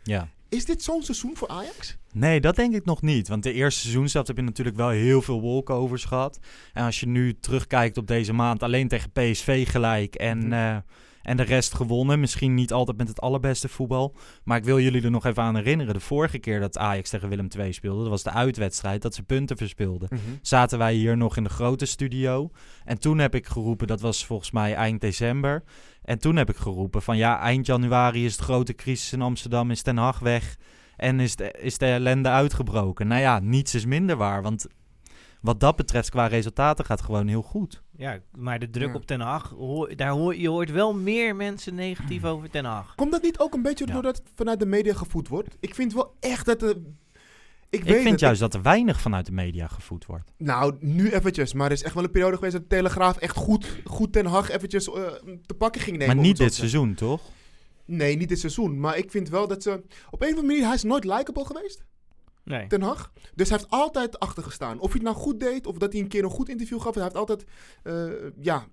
Ja. 0.04 0.30
Is 0.50 0.66
dit 0.66 0.84
zo'n 0.84 1.04
seizoen 1.04 1.38
voor 1.38 1.48
Ajax? 1.48 1.98
Nee, 2.12 2.42
dat 2.42 2.56
denk 2.56 2.76
ik 2.76 2.86
nog 2.86 3.02
niet. 3.02 3.28
Want 3.28 3.44
de 3.44 3.54
eerste 3.54 3.80
seizoen 3.82 4.10
zelf 4.10 4.28
heb 4.28 4.36
je 4.36 4.42
natuurlijk 4.44 4.78
wel 4.78 4.90
heel 4.90 5.22
veel 5.22 5.42
walkovers 5.42 6.04
gehad. 6.06 6.40
En 6.74 6.86
als 6.86 7.00
je 7.00 7.08
nu 7.08 7.40
terugkijkt 7.40 7.98
op 7.98 8.08
deze 8.08 8.34
maand, 8.34 8.64
alleen 8.64 8.88
tegen 8.88 9.12
PSV 9.12 9.70
gelijk 9.70 10.16
en, 10.16 10.38
Mhm. 10.38 10.54
eh, 10.54 10.78
en 11.24 11.38
de 11.38 11.44
rest 11.44 11.74
gewonnen. 11.74 12.20
Misschien 12.20 12.54
niet 12.54 12.74
altijd 12.74 12.98
met 12.98 13.08
het 13.08 13.22
allerbeste 13.22 13.70
voetbal. 13.70 14.16
Maar 14.44 14.58
ik 14.58 14.64
wil 14.64 14.80
jullie 14.80 15.04
er 15.04 15.12
nog 15.12 15.26
even 15.26 15.44
aan 15.44 15.56
herinneren. 15.56 15.94
De 15.94 16.00
vorige 16.00 16.38
keer 16.38 16.60
dat 16.60 16.78
Ajax 16.78 17.10
tegen 17.10 17.30
Willem 17.30 17.48
II 17.58 17.74
speelde, 17.74 18.02
dat 18.02 18.10
was 18.10 18.24
de 18.24 18.32
uitwedstrijd, 18.32 19.02
dat 19.02 19.16
ze 19.16 19.24
punten 19.24 19.58
verspeelden. 19.58 20.10
Zaten 20.42 20.78
wij 20.78 20.94
hier 20.94 21.18
nog 21.18 21.38
in 21.38 21.44
de 21.44 21.50
grote 21.50 21.86
studio. 21.86 22.50
En 22.86 23.00
toen 23.00 23.18
heb 23.18 23.36
ik 23.36 23.48
geroepen, 23.48 23.88
dat 23.88 24.02
was 24.02 24.26
volgens 24.26 24.52
mij 24.52 24.76
eind 24.76 25.02
december. 25.02 25.64
En 26.04 26.20
toen 26.20 26.36
heb 26.36 26.50
ik 26.50 26.56
geroepen 26.56 27.02
van 27.02 27.18
ja, 27.18 27.40
eind 27.40 27.66
januari 27.66 28.26
is 28.26 28.38
de 28.38 28.44
grote 28.44 28.74
crisis 28.74 29.14
in 29.14 29.22
Amsterdam, 29.22 29.72
is 29.72 29.82
Ten 29.82 29.98
Hag 29.98 30.20
weg. 30.20 30.58
En 30.96 31.20
is 31.20 31.36
de, 31.36 31.52
is 31.52 31.78
de 31.78 31.86
ellende 31.86 32.30
uitgebroken. 32.30 33.08
Nou 33.08 33.22
ja, 33.22 33.40
niets 33.40 33.76
is 33.76 33.86
minder 33.86 34.18
waar. 34.18 34.42
Want 34.42 34.68
wat 35.44 35.60
dat 35.60 35.76
betreft, 35.76 36.10
qua 36.10 36.26
resultaten 36.28 36.86
gaat 36.86 37.02
gewoon 37.02 37.28
heel 37.28 37.42
goed. 37.42 37.84
Ja, 37.98 38.20
maar 38.38 38.60
de 38.60 38.70
druk 38.70 38.88
Ja. 38.90 38.94
op 38.96 39.06
Ten 39.06 39.20
Hag, 39.20 39.50
hoor, 39.50 39.96
daar 39.96 40.10
hoor, 40.12 40.36
je 40.36 40.50
hoort 40.50 40.72
wel 40.72 40.94
meer 40.94 41.36
mensen 41.36 41.76
negatief 41.76 42.24
over 42.24 42.50
Ten 42.50 42.66
Hag. 42.66 42.96
Komt 42.96 43.12
dat 43.12 43.22
niet 43.22 43.40
ook 43.40 43.54
een 43.54 43.62
beetje 43.62 43.86
Ja. 43.88 43.94
doordat 43.94 44.18
het 44.18 44.28
vanuit 44.36 44.60
de 44.60 44.66
media 44.66 44.94
gevoed 44.94 45.28
wordt? 45.28 45.56
Ik 45.60 45.76
vind 45.76 45.94
wel 45.94 46.16
echt 46.20 46.46
dat 46.46 46.60
de... 46.60 46.82
Ik, 47.70 47.80
Ik 47.80 47.86
weet 47.86 47.96
vind 48.02 48.10
het, 48.12 48.20
juist 48.20 48.40
dat 48.40 48.54
er 48.54 48.62
weinig 48.62 49.02
vanuit 49.02 49.26
de 49.26 49.32
media 49.32 49.68
gevoed 49.68 50.06
wordt. 50.06 50.32
Nou, 50.38 50.76
nu 50.80 51.12
eventjes. 51.12 51.54
Maar 51.54 51.66
er 51.66 51.72
is 51.72 51.84
echt 51.84 51.94
wel 51.94 52.04
een 52.04 52.12
periode 52.12 52.36
geweest 52.36 52.54
dat 52.54 52.62
de 52.62 52.68
Telegraaf 52.68 53.18
echt 53.18 53.36
goed, 53.36 53.78
goed 53.84 54.12
Ten 54.14 54.26
Hag 54.26 54.50
eventjes 54.50 54.88
eh, 54.88 55.04
te 55.46 55.54
pakken 55.54 55.82
ging 55.82 55.98
nemen. 55.98 56.16
maar 56.16 56.26
niet 56.26 56.38
dit 56.38 56.54
seizoen, 56.54 56.94
toch? 56.94 57.22
Nee, 57.86 58.18
niet 58.18 58.30
dit 58.30 58.40
seizoen. 58.40 58.80
Maar 58.80 58.98
ik 58.98 59.12
vind 59.12 59.30
wel 59.30 59.48
dat 59.48 59.64
ze... 59.64 59.72
Op 60.10 60.22
een 60.22 60.28
of 60.28 60.34
andere 60.34 60.48
manier, 60.48 60.66
hij 60.66 60.74
is 60.74 60.84
nooit 60.84 61.04
likable 61.04 61.46
geweest, 61.46 61.84
Nee. 62.44 62.68
Ten 62.68 62.82
Hag. 62.82 63.12
Dus 63.36 63.50
hij 63.50 63.58
heeft 63.58 63.70
altijd 63.72 64.20
achter 64.20 64.44
gestaan. 64.44 64.80
Of 64.80 64.92
hij 64.92 64.94
het 64.94 65.04
nou 65.04 65.16
goed 65.16 65.40
deed, 65.40 65.68
of 65.68 65.78
dat 65.78 65.92
hij 65.94 66.02
een 66.02 66.08
keer 66.08 66.24
een 66.24 66.30
goed 66.30 66.50
interview 66.50 66.82
gaf. 66.82 66.94
Hij 66.94 67.04
heeft 67.04 67.16
altijd, 67.16 67.46
eh, 67.84 68.12
ja... 68.40 68.68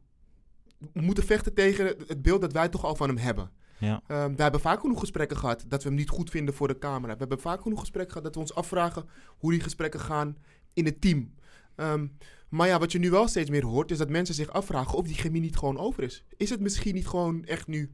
moeten 0.93 1.25
vechten 1.25 1.55
tegen 1.55 1.87
het 1.87 2.23
beeld 2.23 2.41
dat 2.41 2.53
wij 2.53 2.69
toch 2.69 2.85
al 2.85 2.97
van 2.97 3.09
hem 3.09 3.19
hebben. 3.19 3.51
Ja. 3.81 4.03
Ehm, 4.07 4.35
we 4.35 4.43
hebben 4.43 4.61
vaak 4.61 4.81
genoeg 4.81 5.01
gesprekken 5.01 5.37
gehad 5.37 5.65
dat 5.69 5.83
we 5.83 5.89
hem 5.89 5.99
niet 5.99 6.09
goed 6.09 6.31
vinden 6.31 6.55
voor 6.55 6.69
de 6.69 6.79
camera. 6.79 7.13
We 7.13 7.19
hebben 7.19 7.41
vaak 7.41 7.63
genoeg 7.63 7.81
gesprekken 7.81 8.13
gehad 8.13 8.27
dat 8.27 8.35
we 8.35 8.41
ons 8.41 8.55
afvragen 8.55 9.09
hoe 9.39 9.51
die 9.51 9.61
gesprekken 9.61 10.01
gaan 10.01 10.37
in 10.73 10.85
het 10.85 11.01
team. 11.01 11.35
Ehm, 11.75 12.07
maar 12.49 12.67
ja, 12.67 12.79
wat 12.79 12.93
je 12.93 12.99
nu 12.99 13.11
wel 13.11 13.29
steeds 13.29 13.51
meer 13.51 13.65
hoort, 13.65 13.91
is 13.91 13.99
dat 13.99 14.09
mensen 14.09 14.35
zich 14.35 14.51
afvragen 14.51 14.99
of 14.99 15.07
die 15.07 15.15
chemie 15.15 15.41
niet 15.41 15.57
gewoon 15.57 15.79
over 15.79 16.03
is. 16.03 16.25
Is 16.37 16.51
het 16.51 16.61
misschien 16.61 16.95
niet 16.95 17.07
gewoon 17.07 17.45
echt 17.45 17.67
nu 17.67 17.91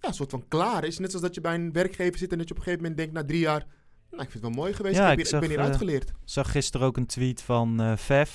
ja, 0.00 0.08
een 0.08 0.14
soort 0.14 0.30
van 0.30 0.48
klaar? 0.48 0.84
Is 0.84 0.92
het 0.92 1.00
net 1.00 1.10
zoals 1.10 1.26
dat 1.26 1.34
je 1.34 1.40
bij 1.40 1.54
een 1.54 1.72
werkgever 1.72 2.18
zit 2.18 2.32
en 2.32 2.38
dat 2.38 2.48
je 2.48 2.54
op 2.54 2.58
een 2.58 2.64
gegeven 2.64 2.88
moment 2.88 3.00
denkt 3.00 3.14
na 3.14 3.24
drie 3.24 3.40
jaar, 3.40 3.66
nou, 4.10 4.22
ik 4.22 4.30
vind 4.30 4.32
het 4.32 4.54
wel 4.54 4.62
mooi 4.62 4.72
geweest, 4.72 4.96
Ja, 4.96 5.04
ik, 5.04 5.10
ik 5.10 5.16
ben, 5.16 5.24
ik 5.24 5.30
zag, 5.30 5.40
ben 5.40 5.48
hier 5.48 5.58
eh, 5.58 5.64
uitgeleerd. 5.64 6.12
zag 6.24 6.50
gisteren 6.50 6.86
ook 6.86 6.96
een 6.96 7.06
tweet 7.06 7.42
van 7.42 7.80
eh 7.80 7.96
Vev, 7.96 8.30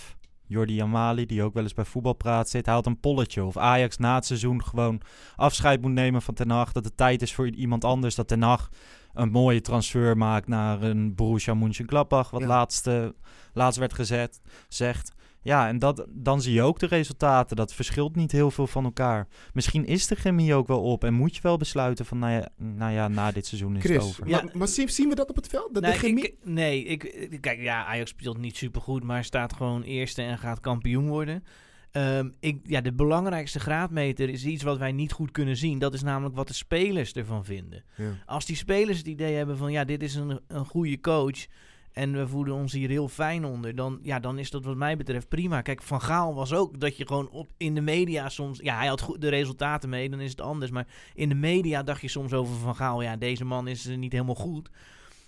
Jordi 0.47 0.81
Amali, 0.81 1.25
die 1.25 1.43
ook 1.43 1.53
wel 1.53 1.63
eens 1.63 1.73
bij 1.73 1.85
voetbalpraat 1.85 2.49
zit. 2.49 2.65
Hij 2.65 2.75
had 2.75 2.85
een 2.85 2.99
polletje 2.99 3.43
of 3.43 3.57
Ajax 3.57 3.97
na 3.97 4.15
het 4.15 4.25
seizoen 4.25 4.63
gewoon 4.63 5.01
afscheid 5.35 5.81
moet 5.81 5.91
nemen 5.91 6.21
van 6.21 6.33
Ten 6.33 6.49
Hag. 6.49 6.71
Dat 6.71 6.85
het 6.85 6.97
tijd 6.97 7.21
is 7.21 7.33
voor 7.33 7.49
iemand 7.49 7.83
anders. 7.85 8.15
Dat 8.15 8.27
Ten 8.27 8.41
Hag 8.41 8.69
een 9.13 9.31
mooie 9.31 9.61
transfer 9.61 10.17
maakt 10.17 10.47
naar 10.47 10.81
een 10.81 11.15
Borussia 11.15 11.53
Mönchengladbach. 11.53 12.29
Wat 12.29 12.41
Ja. 12.41 12.47
laatst, 12.47 12.87
eh, 12.87 13.05
laatst 13.53 13.79
werd 13.79 13.93
gezet, 13.93 14.41
zegt. 14.67 15.11
Ja, 15.43 15.67
en 15.67 15.79
dat, 15.79 16.05
dan 16.09 16.41
zie 16.41 16.53
je 16.53 16.61
ook 16.61 16.79
de 16.79 16.85
resultaten. 16.85 17.55
Dat 17.55 17.73
verschilt 17.73 18.15
niet 18.15 18.31
heel 18.31 18.51
veel 18.51 18.67
van 18.67 18.83
elkaar. 18.83 19.27
Misschien 19.53 19.85
is 19.85 20.07
de 20.07 20.15
chemie 20.15 20.53
ook 20.53 20.67
wel 20.67 20.81
op. 20.81 21.03
En 21.03 21.13
moet 21.13 21.35
je 21.35 21.41
wel 21.41 21.57
besluiten 21.57 22.05
van, 22.05 22.19
nou 22.19 22.33
ja, 22.33 22.49
nou 22.57 22.91
ja 22.91 23.07
na 23.07 23.31
dit 23.31 23.45
seizoen 23.45 23.75
is 23.75 23.83
het 23.83 24.01
over. 24.01 24.27
Ja. 24.27 24.41
maar, 24.41 24.57
maar 24.57 24.67
zien, 24.67 24.89
zien 24.89 25.09
we 25.09 25.15
dat 25.15 25.29
op 25.29 25.35
het 25.35 25.47
veld? 25.47 25.73
Dat 25.73 25.83
Nee, 25.83 25.91
de 25.91 25.97
chemie... 25.97 26.23
ik, 26.23 26.35
nee, 26.43 26.83
ik, 26.83 27.37
kijk, 27.41 27.61
ja, 27.61 27.85
Ajax 27.85 28.09
speelt 28.09 28.37
niet 28.37 28.57
supergoed, 28.57 29.03
maar 29.03 29.23
staat 29.23 29.53
gewoon 29.53 29.81
eerste 29.81 30.21
en 30.21 30.37
gaat 30.37 30.59
kampioen 30.59 31.07
worden. 31.07 31.43
Ehm, 31.91 32.29
ik, 32.39 32.59
ja, 32.63 32.81
de 32.81 32.93
belangrijkste 32.93 33.59
graadmeter 33.59 34.29
is 34.29 34.45
iets 34.45 34.63
wat 34.63 34.77
wij 34.77 34.91
niet 34.91 35.11
goed 35.11 35.31
kunnen 35.31 35.57
zien. 35.57 35.79
Dat 35.79 35.93
is 35.93 36.03
namelijk 36.03 36.35
wat 36.35 36.47
de 36.47 36.53
spelers 36.53 37.13
ervan 37.13 37.45
vinden. 37.45 37.83
Ja. 37.95 38.11
Als 38.25 38.45
die 38.45 38.55
spelers 38.55 38.97
het 38.97 39.07
idee 39.07 39.35
hebben 39.35 39.57
van, 39.57 39.71
ja, 39.71 39.83
dit 39.83 40.03
is 40.03 40.15
een, 40.15 40.39
een 40.47 40.65
goede 40.65 40.99
coach 40.99 41.45
en 41.93 42.11
we 42.11 42.27
voelen 42.27 42.53
ons 42.53 42.73
hier 42.73 42.89
heel 42.89 43.07
fijn 43.07 43.45
onder, 43.45 43.75
dan, 43.75 43.99
ja, 44.01 44.19
dan 44.19 44.39
is 44.39 44.49
dat 44.49 44.65
wat 44.65 44.75
mij 44.75 44.97
betreft 44.97 45.27
prima. 45.27 45.61
Kijk, 45.61 45.81
Van 45.81 46.01
Gaal 46.01 46.35
was 46.35 46.53
ook 46.53 46.79
dat 46.79 46.97
je 46.97 47.07
gewoon 47.07 47.29
op, 47.29 47.51
in 47.57 47.75
de 47.75 47.81
media 47.81 48.29
soms, 48.29 48.59
ja, 48.59 48.77
hij 48.77 48.87
had 48.87 49.01
goed 49.01 49.21
de 49.21 49.29
resultaten 49.29 49.89
mee, 49.89 50.09
dan 50.09 50.19
is 50.19 50.31
het 50.31 50.41
anders. 50.41 50.71
Maar 50.71 50.87
in 51.13 51.29
de 51.29 51.35
media 51.35 51.83
dacht 51.83 52.01
je 52.01 52.07
soms 52.07 52.33
over 52.33 52.55
Van 52.55 52.75
Gaal, 52.75 53.01
ja, 53.01 53.15
deze 53.15 53.45
man 53.45 53.67
is 53.67 53.85
niet 53.85 54.11
helemaal 54.11 54.35
goed. 54.35 54.69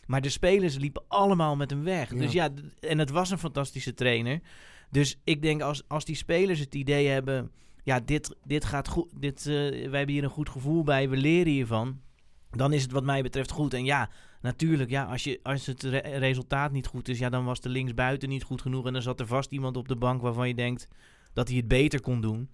Maar 0.06 0.22
de 0.22 0.30
spelers 0.30 0.78
liepen 0.78 1.04
allemaal 1.08 1.56
met 1.56 1.70
hem 1.70 1.84
weg. 1.84 2.14
Ja. 2.14 2.20
Dus 2.20 2.32
ja, 2.32 2.50
en 2.80 3.00
het 3.00 3.10
was 3.10 3.32
een 3.32 3.38
fantastische 3.38 3.94
trainer. 3.94 4.40
Dus 4.90 5.20
ik 5.24 5.42
denk 5.42 5.62
als, 5.62 5.84
als 5.88 6.06
die 6.06 6.16
spelers 6.16 6.60
het 6.60 6.76
idee 6.76 7.08
hebben, 7.08 7.52
ja, 7.84 8.00
dit, 8.00 8.36
dit 8.44 8.66
gaat 8.66 8.88
goed, 8.88 9.12
dit, 9.16 9.40
eh, 9.40 9.54
wij 9.54 9.98
hebben 9.98 10.10
hier 10.10 10.24
een 10.24 10.30
goed 10.30 10.50
gevoel 10.50 10.84
bij, 10.84 11.10
we 11.10 11.18
leren 11.18 11.52
hiervan. 11.52 12.00
Dan 12.52 12.74
is 12.74 12.82
het 12.82 12.92
wat 12.92 13.04
mij 13.04 13.22
betreft 13.22 13.52
goed. 13.52 13.74
En 13.74 13.86
ja, 13.86 14.10
natuurlijk, 14.42 14.90
ja, 14.90 15.04
als, 15.04 15.24
je, 15.24 15.40
als 15.44 15.66
het 15.66 15.84
re- 15.84 16.18
resultaat 16.18 16.72
niet 16.72 16.88
goed 16.88 17.08
is, 17.08 17.20
ja, 17.20 17.30
dan 17.30 17.46
was 17.46 17.62
de 17.62 17.70
linksbuiten 17.70 18.30
niet 18.30 18.44
goed 18.44 18.62
genoeg. 18.62 18.86
En 18.86 18.94
dan 18.94 19.02
zat 19.02 19.20
er 19.20 19.28
vast 19.28 19.52
iemand 19.52 19.78
op 19.78 19.88
de 19.88 19.96
bank 19.96 20.22
waarvan 20.22 20.48
je 20.48 20.56
denkt 20.56 20.88
dat 21.34 21.48
hij 21.48 21.58
het 21.58 21.68
beter 21.68 22.02
kon 22.02 22.22
doen. 22.22 22.50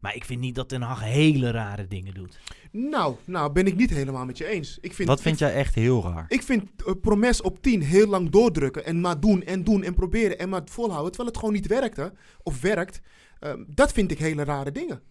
Maar 0.00 0.14
ik 0.14 0.24
vind 0.24 0.40
niet 0.40 0.54
dat 0.54 0.68
Ten 0.68 0.82
Hag 0.82 1.00
hele 1.00 1.50
rare 1.50 1.86
dingen 1.86 2.14
doet. 2.14 2.38
Nou, 2.70 3.16
nou, 3.24 3.52
ben 3.52 3.66
ik 3.66 3.76
niet 3.76 3.90
helemaal 3.90 4.24
met 4.24 4.38
je 4.38 4.46
eens. 4.46 4.78
Ik 4.80 4.92
vind, 4.94 5.08
Wat 5.08 5.20
vind 5.22 5.38
jij 5.38 5.54
echt 5.54 5.74
heel 5.74 6.02
raar? 6.02 6.24
Ik 6.28 6.42
vind 6.42 6.70
uh, 6.86 6.92
promes 7.00 7.42
op 7.42 7.62
10 7.62 7.82
heel 7.82 8.06
lang 8.06 8.30
doordrukken 8.30 8.84
en 8.84 9.00
maar 9.00 9.20
doen 9.20 9.42
en 9.42 9.64
doen 9.64 9.82
en 9.82 9.94
proberen 9.94 10.38
en 10.38 10.48
maar 10.48 10.62
volhouden, 10.64 11.08
terwijl 11.08 11.28
het 11.28 11.38
gewoon 11.38 11.54
niet 11.54 11.66
werkte 11.66 12.12
of 12.42 12.60
werkt. 12.60 13.00
Ehm, 13.38 13.64
dat 13.66 13.92
vind 13.92 14.10
ik 14.10 14.18
hele 14.18 14.44
rare 14.44 14.72
dingen. 14.72 15.02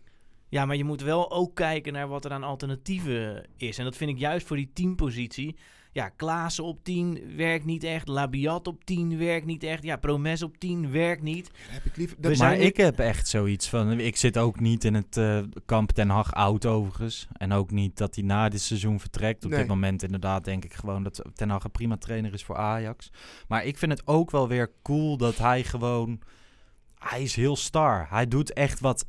Ja, 0.50 0.66
maar 0.66 0.76
je 0.76 0.84
moet 0.84 1.02
wel 1.02 1.32
ook 1.32 1.56
kijken 1.56 1.94
naar 1.94 2.08
wat 2.08 2.26
er 2.26 2.32
aan 2.32 2.44
alternatieven 2.44 3.46
is. 3.58 3.78
En 3.78 3.84
dat 3.84 3.96
vind 3.96 4.12
ik 4.12 4.18
juist 4.18 4.48
voor 4.48 4.58
die 4.58 4.72
teampositie. 4.74 5.56
Ja, 5.94 6.10
Klaassen 6.10 6.64
op 6.64 6.84
10 6.84 7.36
werkt 7.36 7.66
niet 7.66 7.84
echt. 7.84 8.08
Labiat 8.08 8.68
op 8.68 8.84
10 8.86 9.18
werkt 9.18 9.46
niet 9.46 9.64
echt. 9.64 9.84
Ja, 9.84 9.96
Promes 9.96 10.44
op 10.44 10.58
10 10.58 10.92
werkt 10.92 11.22
niet. 11.22 11.46
Dat 11.46 11.54
heb 11.74 11.86
ik 11.86 11.98
liever. 11.98 12.16
We 12.16 12.22
Dat 12.28 12.38
zijn 12.38 12.58
maar 12.58 12.66
ik 12.68 12.78
heb 12.78 13.00
echt 13.00 13.28
zoiets 13.28 13.70
van... 13.70 14.00
Ik 14.00 14.16
zit 14.18 14.38
ook 14.38 14.60
niet 14.60 14.84
in 14.84 14.94
het 14.94 15.18
eh, 15.18 15.40
kamp 15.66 15.92
Ten 15.92 16.10
Hag 16.10 16.34
oud 16.34 16.66
overigens. 16.66 17.28
En 17.34 17.52
ook 17.52 17.72
niet 17.72 17.98
dat 17.98 18.16
hij 18.16 18.24
na 18.24 18.50
dit 18.50 18.62
seizoen 18.62 19.00
vertrekt. 19.00 19.44
Op 19.46 19.50
Nee. 19.50 19.60
dit 19.60 19.68
moment 19.68 20.04
inderdaad 20.04 20.44
denk 20.44 20.66
ik 20.66 20.74
gewoon 20.74 21.04
dat 21.04 21.22
Ten 21.34 21.50
Hag 21.50 21.64
een 21.64 21.72
prima 21.72 21.98
trainer 21.98 22.34
is 22.34 22.44
voor 22.44 22.58
Ajax. 22.58 23.12
Maar 23.48 23.66
ik 23.66 23.78
vind 23.78 23.92
het 23.92 24.08
ook 24.08 24.32
wel 24.32 24.48
weer 24.48 24.72
cool 24.84 25.18
dat 25.18 25.38
hij 25.38 25.64
gewoon... 25.64 26.20
Hij 27.00 27.22
is 27.24 27.36
heel 27.36 27.56
star. 27.56 28.06
Hij 28.10 28.28
doet 28.28 28.54
echt 28.54 28.80
wat, 28.80 29.06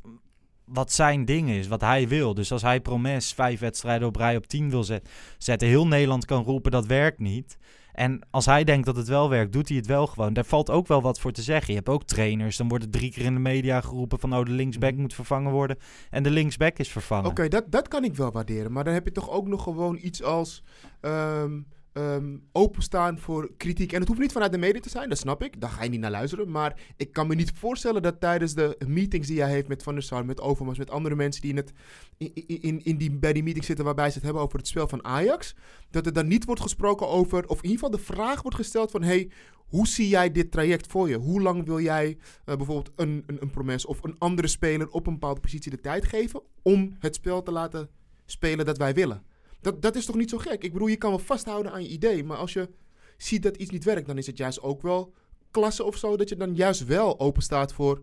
wat 0.73 0.91
zijn 0.91 1.25
ding 1.25 1.49
is, 1.49 1.67
wat 1.67 1.81
hij 1.81 2.07
wil. 2.07 2.33
Dus 2.33 2.51
als 2.51 2.61
hij 2.61 2.81
Promes 2.81 3.33
vijf 3.33 3.59
wedstrijden 3.59 4.07
op 4.07 4.15
rij 4.15 4.35
op 4.35 4.47
10 4.47 4.69
wil 4.69 4.83
zet- 4.83 5.09
zetten... 5.37 5.67
Heel 5.67 5.87
Nederland 5.87 6.25
kan 6.25 6.43
roepen 6.43 6.71
dat 6.71 6.85
werkt 6.85 7.19
niet... 7.19 7.57
En 7.93 8.21
als 8.31 8.45
hij 8.45 8.63
denkt 8.63 8.85
dat 8.85 8.95
het 8.95 9.07
wel 9.07 9.29
werkt, 9.29 9.53
doet 9.53 9.67
hij 9.67 9.77
het 9.77 9.85
wel 9.85 10.07
gewoon. 10.07 10.33
Daar 10.33 10.45
valt 10.45 10.69
ook 10.69 10.87
wel 10.87 11.01
wat 11.01 11.19
voor 11.19 11.31
te 11.31 11.41
zeggen. 11.41 11.67
Je 11.67 11.75
hebt 11.75 11.89
ook 11.89 12.03
trainers. 12.03 12.57
Dan 12.57 12.67
wordt 12.67 12.83
het 12.83 12.93
drie 12.93 13.11
keer 13.11 13.25
in 13.25 13.33
de 13.33 13.39
media 13.39 13.81
geroepen 13.81 14.19
van... 14.19 14.35
oh, 14.35 14.45
de 14.45 14.51
linksback 14.51 14.95
moet 14.95 15.13
vervangen 15.13 15.51
worden. 15.51 15.77
En 16.09 16.23
de 16.23 16.29
linksback 16.29 16.77
is 16.77 16.89
vervangen. 16.89 17.29
Oké, 17.29 17.47
dat, 17.47 17.63
dat 17.71 17.87
kan 17.87 18.03
ik 18.03 18.15
wel 18.15 18.31
waarderen. 18.31 18.71
Maar 18.71 18.83
dan 18.83 18.93
heb 18.93 19.05
je 19.05 19.11
toch 19.11 19.29
ook 19.29 19.47
nog 19.47 19.63
gewoon 19.63 19.99
iets 20.01 20.23
als 20.23 20.63
ehm, 21.01 21.59
ehm, 21.93 22.37
openstaan 22.51 23.19
voor 23.19 23.51
kritiek. 23.57 23.91
En 23.91 23.99
het 23.99 24.07
hoeft 24.07 24.19
niet 24.19 24.31
vanuit 24.31 24.51
de 24.51 24.57
media 24.57 24.81
te 24.81 24.89
zijn, 24.89 25.09
dat 25.09 25.17
snap 25.17 25.43
ik. 25.43 25.61
Daar 25.61 25.69
ga 25.69 25.83
je 25.83 25.89
niet 25.89 25.99
naar 25.99 26.11
luisteren. 26.11 26.51
Maar 26.51 26.81
ik 26.97 27.13
kan 27.13 27.27
me 27.27 27.35
niet 27.35 27.51
voorstellen 27.55 28.01
dat 28.01 28.19
tijdens 28.19 28.53
de 28.53 28.77
meetings 28.87 29.27
die 29.27 29.37
jij 29.37 29.49
heeft 29.49 29.67
met 29.67 29.83
Van 29.83 29.93
der 29.93 30.03
Sar, 30.03 30.25
met 30.25 30.41
Overmars, 30.41 30.77
met 30.77 30.89
andere 30.89 31.15
mensen 31.15 31.41
die 31.41 31.51
in 31.51 31.57
het, 31.57 31.73
in, 32.17 32.61
in, 32.61 32.83
in 32.83 32.97
die, 32.97 33.11
bij 33.11 33.33
die 33.33 33.43
meeting 33.43 33.65
zitten 33.65 33.85
waarbij 33.85 34.09
ze 34.09 34.15
het 34.15 34.23
hebben 34.23 34.43
over 34.43 34.57
het 34.57 34.67
spel 34.67 34.87
van 34.87 35.05
Ajax, 35.05 35.55
dat 35.89 36.05
er 36.05 36.13
dan 36.13 36.27
niet 36.27 36.45
wordt 36.45 36.61
gesproken 36.61 37.07
over, 37.07 37.47
of 37.47 37.57
in 37.57 37.69
ieder 37.69 37.83
geval 37.83 37.97
de 37.97 38.13
vraag 38.13 38.41
wordt 38.41 38.57
gesteld 38.57 38.91
van, 38.91 39.03
hey, 39.03 39.29
hoe 39.73 39.87
zie 39.87 40.07
jij 40.07 40.31
dit 40.31 40.51
traject 40.51 40.87
voor 40.87 41.09
je? 41.09 41.17
Hoe 41.17 41.41
lang 41.41 41.65
wil 41.65 41.79
jij 41.79 42.17
eh, 42.45 42.55
bijvoorbeeld 42.55 42.91
een, 42.95 43.23
een, 43.25 43.37
een 43.41 43.49
promes 43.49 43.85
of 43.85 44.03
een 44.03 44.15
andere 44.17 44.47
speler 44.47 44.89
op 44.89 45.07
een 45.07 45.13
bepaalde 45.13 45.39
positie 45.41 45.71
de 45.71 45.81
tijd 45.81 46.05
geven 46.05 46.41
om 46.61 46.95
het 46.99 47.15
spel 47.15 47.43
te 47.43 47.51
laten 47.51 47.89
spelen 48.25 48.65
dat 48.65 48.77
wij 48.77 48.93
willen? 48.93 49.23
Dat, 49.63 49.81
dat 49.81 49.95
is 49.95 50.05
toch 50.05 50.15
niet 50.15 50.29
zo 50.29 50.37
gek? 50.37 50.63
Ik 50.63 50.73
bedoel, 50.73 50.87
je 50.87 50.95
kan 50.97 51.09
wel 51.09 51.19
vasthouden 51.19 51.71
aan 51.71 51.83
je 51.83 51.89
idee, 51.89 52.23
maar 52.23 52.37
als 52.37 52.53
je 52.53 52.69
ziet 53.17 53.43
dat 53.43 53.57
iets 53.57 53.71
niet 53.71 53.83
werkt, 53.83 54.07
dan 54.07 54.17
is 54.17 54.27
het 54.27 54.37
juist 54.37 54.61
ook 54.61 54.81
wel 54.81 55.13
klasse 55.51 55.83
of 55.83 55.97
zo 55.97 56.17
dat 56.17 56.29
je 56.29 56.35
dan 56.35 56.55
juist 56.55 56.85
wel 56.85 57.19
open 57.19 57.41
staat 57.41 57.73
voor. 57.73 58.01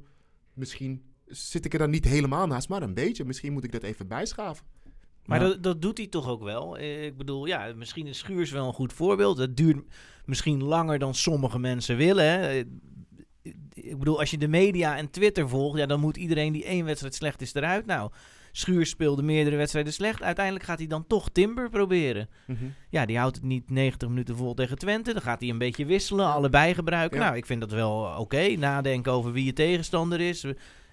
Misschien 0.55 1.02
zit 1.26 1.64
ik 1.64 1.73
er 1.73 1.79
dan 1.79 1.90
niet 1.90 2.05
helemaal 2.05 2.47
naast, 2.47 2.69
maar 2.69 2.83
een 2.83 2.95
beetje. 2.95 3.25
Misschien 3.25 3.52
moet 3.52 3.64
ik 3.64 3.73
dat 3.73 3.83
even 3.83 4.09
bijschaven. 4.09 4.67
Maar 5.25 5.40
Ja. 5.40 5.49
dat, 5.49 5.62
dat 5.62 5.83
doet 5.83 5.99
hij 5.99 6.07
toch 6.07 6.29
ook 6.29 6.43
wel. 6.43 6.79
Ik 6.79 7.17
bedoel, 7.17 7.47
ja, 7.47 7.73
misschien 7.76 8.07
is 8.07 8.19
Schuurs 8.19 8.50
wel 8.50 8.67
een 8.67 8.73
goed 8.73 8.93
voorbeeld. 8.93 9.38
Het 9.38 9.57
duurt 9.57 9.85
misschien 10.25 10.62
langer 10.64 10.99
dan 10.99 11.14
sommige 11.14 11.59
mensen 11.59 11.97
willen. 11.97 12.25
Hè. 12.25 12.62
Ik 13.73 13.99
bedoel, 13.99 14.19
als 14.19 14.31
je 14.31 14.38
de 14.38 14.49
media 14.49 14.97
en 14.97 15.11
Twitter 15.11 15.49
volgt, 15.49 15.79
ja, 15.79 15.87
dan 15.87 16.00
moet 16.00 16.17
iedereen 16.17 16.52
die 16.52 16.64
één 16.64 16.85
wedstrijd 16.85 17.14
slecht 17.14 17.43
is 17.43 17.55
eruit. 17.55 17.87
Nou, 17.87 18.11
Schuurs 18.52 18.90
speelde 18.90 19.23
meerdere 19.23 19.57
wedstrijden 19.57 19.92
slecht. 19.92 20.23
Uiteindelijk 20.23 20.64
gaat 20.64 20.78
hij 20.78 20.87
dan 20.87 21.07
toch 21.07 21.30
Timber 21.30 21.71
proberen. 21.71 22.28
Ja, 22.90 23.07
die 23.07 23.19
houdt 23.19 23.37
het 23.37 23.45
niet 23.45 23.71
90 23.71 24.09
minuten 24.09 24.37
vol 24.37 24.54
tegen 24.54 24.78
Twente. 24.78 25.12
Dan 25.12 25.23
gaat 25.23 25.40
hij 25.40 25.49
een 25.49 25.59
beetje 25.59 25.85
wisselen, 25.85 26.26
allebei 26.26 26.75
gebruiken. 26.75 27.19
Ja. 27.19 27.25
Nou, 27.25 27.37
ik 27.37 27.47
vind 27.47 27.61
dat 27.61 27.71
wel 27.71 28.14
oké. 28.19 28.49
Nadenken 28.49 29.12
over 29.12 29.33
wie 29.33 29.45
je 29.45 29.52
tegenstander 29.52 30.21
is. 30.21 30.45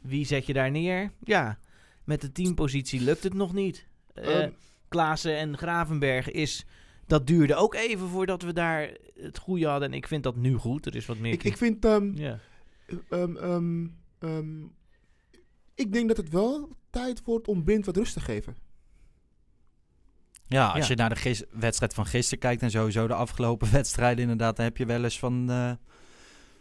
Wie 0.02 0.26
zet 0.26 0.46
je 0.46 0.54
daar 0.54 0.72
neer? 0.72 1.12
Ja, 1.24 1.58
met 2.04 2.22
de 2.22 2.32
teampositie 2.32 3.02
lukt 3.02 3.24
het 3.24 3.34
nog 3.34 3.54
niet. 3.54 3.88
Eh 4.14 4.42
Ehm. 4.42 4.50
Klaassen 4.88 5.38
en 5.38 5.58
Gravenberg 5.58 6.32
is... 6.32 6.66
Dat 7.08 7.28
duurde 7.28 7.56
ook 7.56 7.76
even 7.76 8.08
voordat 8.08 8.42
we 8.42 8.54
daar 8.54 8.90
het 9.20 9.38
goede 9.38 9.68
hadden. 9.68 9.92
En 9.92 9.98
ik 9.98 10.08
vind 10.08 10.24
dat 10.24 10.36
nu 10.36 10.56
goed. 10.56 10.86
Er 10.86 10.96
is 10.96 11.06
wat 11.06 11.18
meer... 11.18 11.34
Ik, 11.34 11.44
ik 11.44 11.58
vind. 11.58 11.84
ja. 12.16 12.40
ehm, 13.10 13.36
ehm, 13.36 13.88
ehm, 14.20 14.48
ik 15.78 15.94
denk 15.94 16.08
dat 16.08 16.18
het 16.18 16.30
wel 16.30 16.70
tijd 16.90 17.24
wordt 17.24 17.48
om 17.48 17.64
Blind 17.64 17.86
wat 17.86 17.98
rust 17.98 18.14
te 18.14 18.20
geven. 18.20 18.56
Ja, 20.48 20.68
als 20.68 20.82
Ja. 20.88 20.88
je 20.94 20.96
naar 20.96 21.10
de 21.10 21.16
gis- 21.16 21.44
wedstrijd 21.52 21.94
van 21.94 22.06
gisteren 22.06 22.40
kijkt 22.40 22.62
en 22.62 22.72
sowieso 22.72 23.08
de 23.08 23.14
afgelopen 23.14 23.72
wedstrijden 23.80 24.22
inderdaad, 24.22 24.56
dan 24.56 24.66
heb 24.66 24.78
je 24.78 24.86
wel 24.86 25.04
eens 25.04 25.20
van... 25.20 25.50
eh, 25.50 25.72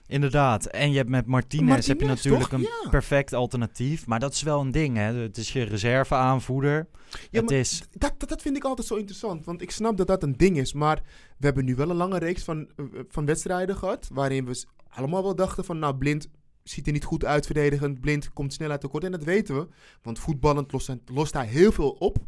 inderdaad. 0.06 0.66
En 0.66 0.90
je 0.90 0.96
hebt 0.96 1.08
met 1.08 1.26
Martinez, 1.26 1.86
heb 1.86 2.00
je 2.00 2.06
natuurlijk 2.06 2.42
toch? 2.42 2.52
een 2.52 2.60
Ja. 2.60 2.88
perfect 2.90 3.32
alternatief. 3.32 4.06
Maar 4.06 4.20
dat 4.20 4.32
is 4.32 4.42
wel 4.42 4.60
een 4.60 4.70
ding, 4.70 4.96
hè. 4.96 5.02
Het 5.14 5.36
is 5.36 5.52
je 5.52 5.62
reserveaanvoerder. 5.62 6.88
Ja, 7.10 7.18
het 7.40 7.50
maar 7.50 7.58
is... 7.58 7.82
dat, 7.90 8.14
dat, 8.18 8.28
dat 8.28 8.42
vind 8.42 8.56
ik 8.56 8.64
altijd 8.64 8.86
zo 8.86 8.94
interessant. 8.94 9.44
Want 9.44 9.62
ik 9.62 9.70
snap 9.70 9.96
dat 9.96 10.06
dat 10.06 10.22
een 10.22 10.36
ding 10.36 10.56
is. 10.58 10.72
Maar 10.72 11.02
we 11.38 11.46
hebben 11.46 11.64
nu 11.64 11.74
wel 11.74 11.90
een 11.90 11.96
lange 11.96 12.18
reeks 12.18 12.42
van, 12.44 12.68
eh, 12.76 12.84
van 13.08 13.24
wedstrijden 13.26 13.76
gehad. 13.76 14.08
Waarin 14.12 14.44
we 14.44 14.64
allemaal 14.88 15.22
wel 15.22 15.34
dachten 15.36 15.64
van... 15.64 15.78
Nou, 15.78 15.94
Blind 15.96 16.28
ziet 16.68 16.86
er 16.86 16.92
niet 16.92 17.04
goed 17.04 17.24
uit 17.24 17.46
verdedigend. 17.46 18.00
Blind 18.00 18.32
komt 18.32 18.52
snel 18.52 18.70
uit 18.70 18.80
tekort. 18.80 19.04
En 19.04 19.10
dat 19.10 19.24
weten 19.24 19.56
we. 19.56 19.68
Want 20.02 20.18
voetballend 20.18 20.72
lost, 20.72 20.96
lost 21.06 21.32
hij 21.32 21.46
heel 21.46 21.72
veel 21.72 21.90
op. 21.90 22.18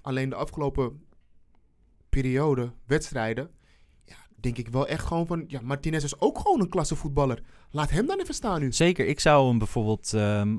Alleen 0.00 0.28
de 0.28 0.34
afgelopen 0.34 1.04
periode 2.08 2.72
wedstrijden... 2.86 3.50
Ja, 4.04 4.16
denk 4.40 4.58
ik 4.58 4.68
wel 4.68 4.86
echt 4.86 5.06
gewoon 5.06 5.26
van... 5.26 5.44
Ja, 5.46 5.60
Martinez 5.62 6.04
is 6.04 6.20
ook 6.20 6.38
gewoon 6.38 6.60
een 6.60 6.68
klasse 6.68 6.96
voetballer. 6.96 7.42
Laat 7.70 7.90
hem 7.90 8.06
dan 8.06 8.20
even 8.20 8.34
staan 8.34 8.60
nu. 8.60 8.72
Zeker, 8.72 9.06
ik 9.06 9.20
zou 9.20 9.48
hem 9.48 9.58
bijvoorbeeld... 9.58 10.12
ehm, 10.14 10.56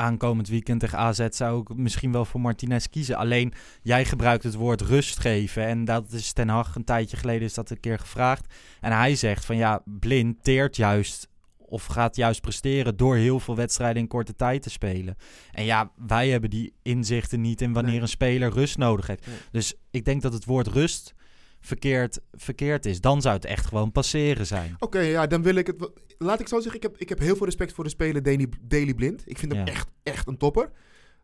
aankomend 0.00 0.48
weekend 0.48 0.80
tegen 0.80 0.98
AZ 0.98 1.26
zou 1.30 1.60
ik 1.60 1.76
misschien 1.76 2.12
wel 2.12 2.24
voor 2.24 2.40
Martinez 2.40 2.86
kiezen. 2.86 3.16
Alleen, 3.16 3.52
jij 3.82 4.04
gebruikt 4.04 4.42
het 4.42 4.54
woord 4.54 4.80
rust 4.80 5.18
geven. 5.18 5.66
En 5.66 5.84
dat 5.84 6.12
is 6.12 6.32
Ten 6.32 6.48
Hag 6.48 6.74
een 6.74 6.84
tijdje 6.84 7.16
geleden 7.16 7.42
is 7.42 7.54
dat 7.54 7.70
een 7.70 7.80
keer 7.80 7.98
gevraagd. 7.98 8.54
En 8.80 8.92
hij 8.92 9.14
zegt 9.14 9.44
van 9.44 9.56
ja, 9.56 9.82
Blind 9.84 10.44
teert 10.44 10.76
juist 10.76 11.28
of 11.70 11.86
gaat 11.86 12.16
juist 12.16 12.40
presteren 12.40 12.96
door 12.96 13.16
heel 13.16 13.40
veel 13.40 13.56
wedstrijden 13.56 14.02
in 14.02 14.08
korte 14.08 14.34
tijd 14.36 14.62
te 14.62 14.70
spelen. 14.70 15.16
En 15.52 15.64
ja, 15.64 15.92
wij 16.06 16.28
hebben 16.28 16.50
die 16.50 16.74
inzichten 16.82 17.40
niet 17.40 17.60
in 17.60 17.72
wanneer 17.72 17.92
Nee. 17.92 18.00
een 18.00 18.08
speler 18.08 18.50
rust 18.52 18.76
nodig 18.78 19.06
heeft. 19.06 19.26
Nee. 19.26 19.36
Dus 19.50 19.74
ik 19.90 20.04
denk 20.04 20.22
dat 20.22 20.32
het 20.32 20.44
woord 20.44 20.66
rust 20.66 21.14
verkeerd, 21.60 22.20
verkeerd 22.32 22.86
is. 22.86 23.00
Dan 23.00 23.20
zou 23.22 23.34
het 23.34 23.44
echt 23.44 23.66
gewoon 23.66 23.92
passeren 23.92 24.46
zijn. 24.46 24.76
Oké, 24.78 25.00
ja, 25.00 25.26
dan 25.26 25.42
wil 25.42 25.54
ik 25.54 25.66
het... 25.66 25.90
Laat 26.18 26.40
ik 26.40 26.48
zo 26.48 26.60
zeggen, 26.60 26.76
ik 26.76 26.82
heb, 26.82 26.96
ik 26.98 27.08
heb 27.08 27.18
heel 27.18 27.36
veel 27.36 27.46
respect 27.46 27.72
voor 27.72 27.84
de 27.84 27.90
speler 27.90 28.22
Daily, 28.22 28.48
Daily 28.60 28.94
Blind. 28.94 29.22
Ik 29.26 29.38
vind 29.38 29.52
hem 29.52 29.66
Ja. 29.66 29.72
echt, 29.72 29.88
echt 30.02 30.28
een 30.28 30.36
topper. 30.36 30.70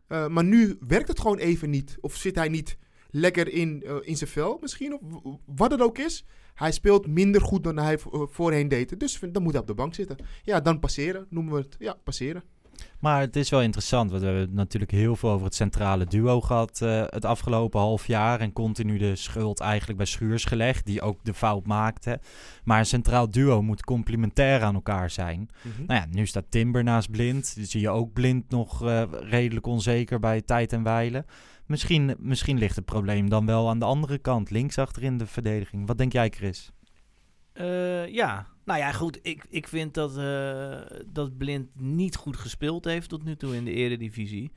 Uh, 0.09 0.27
maar 0.27 0.43
nu 0.43 0.77
werkt 0.87 1.07
het 1.07 1.19
gewoon 1.19 1.37
even 1.37 1.69
niet. 1.69 1.97
Of 2.01 2.15
zit 2.15 2.35
hij 2.35 2.47
niet 2.49 2.77
lekker 3.09 3.47
in, 3.53 3.83
uh, 3.85 3.95
in 4.01 4.17
zijn 4.17 4.29
vel 4.29 4.57
misschien? 4.61 4.93
Of 4.93 5.01
wat 5.45 5.71
het 5.71 5.81
ook 5.81 5.97
is. 5.97 6.25
Hij 6.57 6.71
speelt 6.71 7.07
minder 7.07 7.41
goed 7.41 7.63
dan 7.63 7.77
hij 7.77 7.97
uh, 8.13 8.21
voorheen 8.25 8.67
deed. 8.67 8.99
Dus 8.99 9.19
dan 9.31 9.43
moet 9.43 9.51
hij 9.51 9.61
op 9.61 9.67
de 9.67 9.73
bank 9.73 9.93
zitten. 9.93 10.17
Ja, 10.43 10.59
dan 10.59 10.79
passeren 10.79 11.25
noemen 11.29 11.53
we 11.53 11.59
het. 11.59 11.75
Ja, 11.79 11.95
passeren. 12.03 12.43
Maar 12.99 13.19
het 13.21 13.35
is 13.35 13.49
wel 13.49 13.61
interessant, 13.61 14.09
want 14.11 14.23
we 14.23 14.29
hebben 14.29 14.55
natuurlijk 14.55 14.91
heel 14.91 15.15
veel 15.15 15.29
over 15.29 15.45
het 15.45 15.55
centrale 15.55 16.05
duo 16.05 16.41
gehad 16.41 16.79
uh, 16.83 17.03
het 17.05 17.25
afgelopen 17.25 17.79
half 17.79 18.07
jaar. 18.07 18.39
En 18.39 18.53
continu 18.53 18.97
de 18.97 19.15
schuld 19.15 19.59
eigenlijk 19.59 19.97
bij 19.97 20.07
Schuurs 20.07 20.45
gelegd, 20.45 20.85
die 20.85 21.01
ook 21.01 21.19
de 21.23 21.33
fout 21.33 21.65
maakte. 21.65 22.19
Maar 22.63 22.79
een 22.79 22.85
centraal 22.85 23.29
duo 23.29 23.61
moet 23.61 23.83
complementair 23.83 24.61
aan 24.61 24.75
elkaar 24.75 25.09
zijn. 25.09 25.49
Mm-hmm. 25.63 25.85
Nou 25.85 25.99
ja, 25.99 26.07
nu 26.11 26.25
staat 26.25 26.45
Timber 26.49 26.83
naast 26.83 27.11
Blind. 27.11 27.55
Dus 27.55 27.71
zie 27.71 27.81
je 27.81 27.89
ook 27.89 28.13
Blind 28.13 28.49
nog 28.49 28.83
uh, 28.83 29.03
redelijk 29.11 29.65
onzeker 29.65 30.19
bij 30.19 30.41
tijd 30.41 30.73
en 30.73 30.83
wijlen. 30.83 31.25
Misschien, 31.67 32.15
misschien 32.19 32.57
ligt 32.57 32.75
het 32.75 32.85
probleem 32.85 33.29
dan 33.29 33.45
wel 33.45 33.69
aan 33.69 33.79
de 33.79 33.85
andere 33.85 34.17
kant, 34.17 34.49
links 34.49 34.77
achterin 34.77 35.17
de 35.17 35.25
verdediging. 35.25 35.87
Wat 35.87 35.97
denk 35.97 36.11
jij, 36.11 36.29
Chris? 36.29 36.71
Uh, 37.53 38.07
ja, 38.07 38.47
nou 38.65 38.79
ja, 38.79 38.91
goed. 38.91 39.19
Ik, 39.21 39.45
ik 39.49 39.67
vind 39.67 39.93
dat, 39.93 40.17
uh, 40.17 40.79
dat 41.05 41.37
Blind 41.37 41.67
niet 41.73 42.15
goed 42.15 42.37
gespeeld 42.37 42.85
heeft 42.85 43.09
tot 43.09 43.23
nu 43.23 43.35
toe 43.35 43.55
in 43.55 43.65
de 43.65 43.71
Eredivisie 43.71 44.51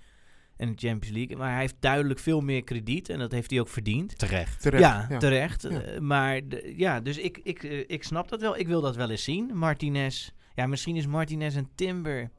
en 0.57 0.69
de 0.73 0.87
Champions 0.87 1.17
League. 1.17 1.37
Maar 1.37 1.51
hij 1.51 1.61
heeft 1.61 1.77
duidelijk 1.81 2.21
veel 2.21 2.41
meer 2.41 2.65
krediet 2.65 3.09
en 3.09 3.19
dat 3.19 3.33
heeft 3.33 3.51
hij 3.51 3.61
ook 3.61 3.69
verdiend. 3.69 4.19
Terecht. 4.19 4.61
terecht 4.63 4.83
ja, 4.83 5.07
ja, 5.09 5.19
terecht. 5.19 5.63
Ja. 5.63 5.71
Uh, 5.71 5.99
maar 5.99 6.41
ja, 6.77 7.01
dus 7.01 7.19
ik, 7.19 7.41
ik, 7.43 7.63
uh, 7.63 7.85
ik 7.87 8.05
snap 8.05 8.29
dat 8.29 8.41
wel. 8.41 8.59
Ik 8.59 8.67
wil 8.67 8.81
dat 8.81 8.97
wel 8.97 9.11
eens 9.11 9.25
zien. 9.25 9.51
Martinez. 9.55 10.31
Ja, 10.55 10.67
misschien 10.67 10.97
is 10.97 11.07
Martinez 11.07 11.57
en 11.57 11.69
Timber. 11.75 12.31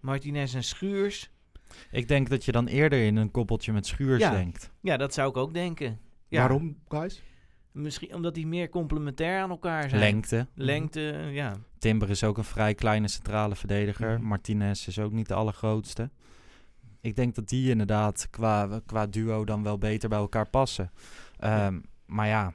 Martinez 0.00 0.54
en 0.54 0.64
Schuurs. 0.64 1.30
Ik 1.90 2.08
denk 2.08 2.28
dat 2.28 2.44
je 2.44 2.52
dan 2.52 2.66
eerder 2.66 3.04
in 3.04 3.16
een 3.16 3.30
koppeltje 3.30 3.72
met 3.72 3.86
Schuurs 3.86 4.22
ja. 4.22 4.30
denkt. 4.30 4.72
Ja, 4.80 4.96
dat 4.96 5.14
zou 5.14 5.28
ik 5.28 5.36
ook 5.36 5.54
denken. 5.54 5.98
Ja. 6.28 6.38
Waarom, 6.38 6.76
guys? 6.88 7.22
Misschien 7.72 8.14
omdat 8.14 8.34
die 8.34 8.46
meer 8.46 8.68
complementair 8.68 9.40
aan 9.40 9.50
elkaar 9.50 9.88
zijn. 9.88 10.00
Lengte. 10.00 10.46
Lengte, 10.54 11.28
ja. 11.30 11.52
Timber 11.78 12.10
is 12.10 12.24
ook 12.24 12.38
een 12.38 12.44
vrij 12.44 12.74
kleine 12.74 13.08
centrale 13.08 13.56
verdediger. 13.56 14.18
Mhm. 14.18 14.26
Martinez 14.28 14.86
is 14.86 14.98
ook 14.98 15.12
niet 15.12 15.28
de 15.28 15.34
allergrootste. 15.34 16.10
Ik 17.00 17.16
denk 17.16 17.34
dat 17.34 17.48
die 17.48 17.70
inderdaad 17.70 18.28
qua, 18.30 18.80
qua 18.86 19.06
duo 19.06 19.44
dan 19.44 19.62
wel 19.62 19.78
beter 19.78 20.08
bij 20.08 20.18
elkaar 20.18 20.50
passen. 20.50 20.90
Um, 21.40 21.48
ja. 21.48 21.80
Maar 22.06 22.26
ja, 22.26 22.54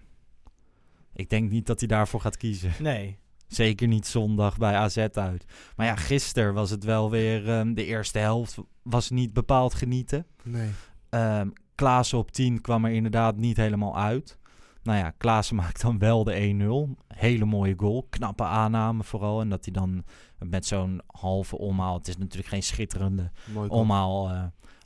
ik 1.13 1.29
denk 1.29 1.51
niet 1.51 1.65
dat 1.65 1.79
hij 1.79 1.87
daarvoor 1.87 2.21
gaat 2.21 2.37
kiezen. 2.37 2.71
Nee. 2.79 3.19
Zeker 3.47 3.87
niet 3.87 4.07
zondag 4.07 4.57
bij 4.57 4.73
AZ 4.73 4.97
uit. 4.97 5.45
Maar 5.75 5.85
ja, 5.85 5.95
gisteren 5.95 6.53
was 6.53 6.69
het 6.69 6.83
wel 6.83 7.09
weer... 7.09 7.49
Um, 7.49 7.73
de 7.73 7.85
eerste 7.85 8.19
helft 8.19 8.57
was 8.83 9.09
niet 9.09 9.33
bepaald 9.33 9.73
genieten. 9.73 10.25
Nee. 10.43 10.69
Um, 11.09 11.53
Klaassen 11.75 12.17
op 12.17 12.31
10 12.31 12.61
kwam 12.61 12.85
er 12.85 12.91
inderdaad 12.91 13.37
niet 13.37 13.57
helemaal 13.57 13.97
uit. 13.97 14.37
Nou 14.83 14.97
ja, 14.97 15.09
Klaassen 15.09 15.55
maakt 15.63 15.81
dan 15.81 15.99
wel 15.99 16.23
de 16.23 16.93
1-0. 16.97 17.03
Hele 17.07 17.45
mooie 17.45 17.73
goal. 17.77 18.07
Knappe 18.09 18.43
aanname 18.43 19.03
vooral. 19.03 19.41
En 19.41 19.49
dat 19.49 19.65
hij 19.65 19.73
dan 19.73 20.03
met 20.39 20.65
zo'n 20.65 21.01
halve 21.07 21.57
omhaal... 21.57 21.97
Het 21.97 22.07
is 22.07 22.17
natuurlijk 22.17 22.49
geen 22.49 22.63
schitterende 22.63 23.31
omhaal 23.67 24.31
uh, 24.31 24.43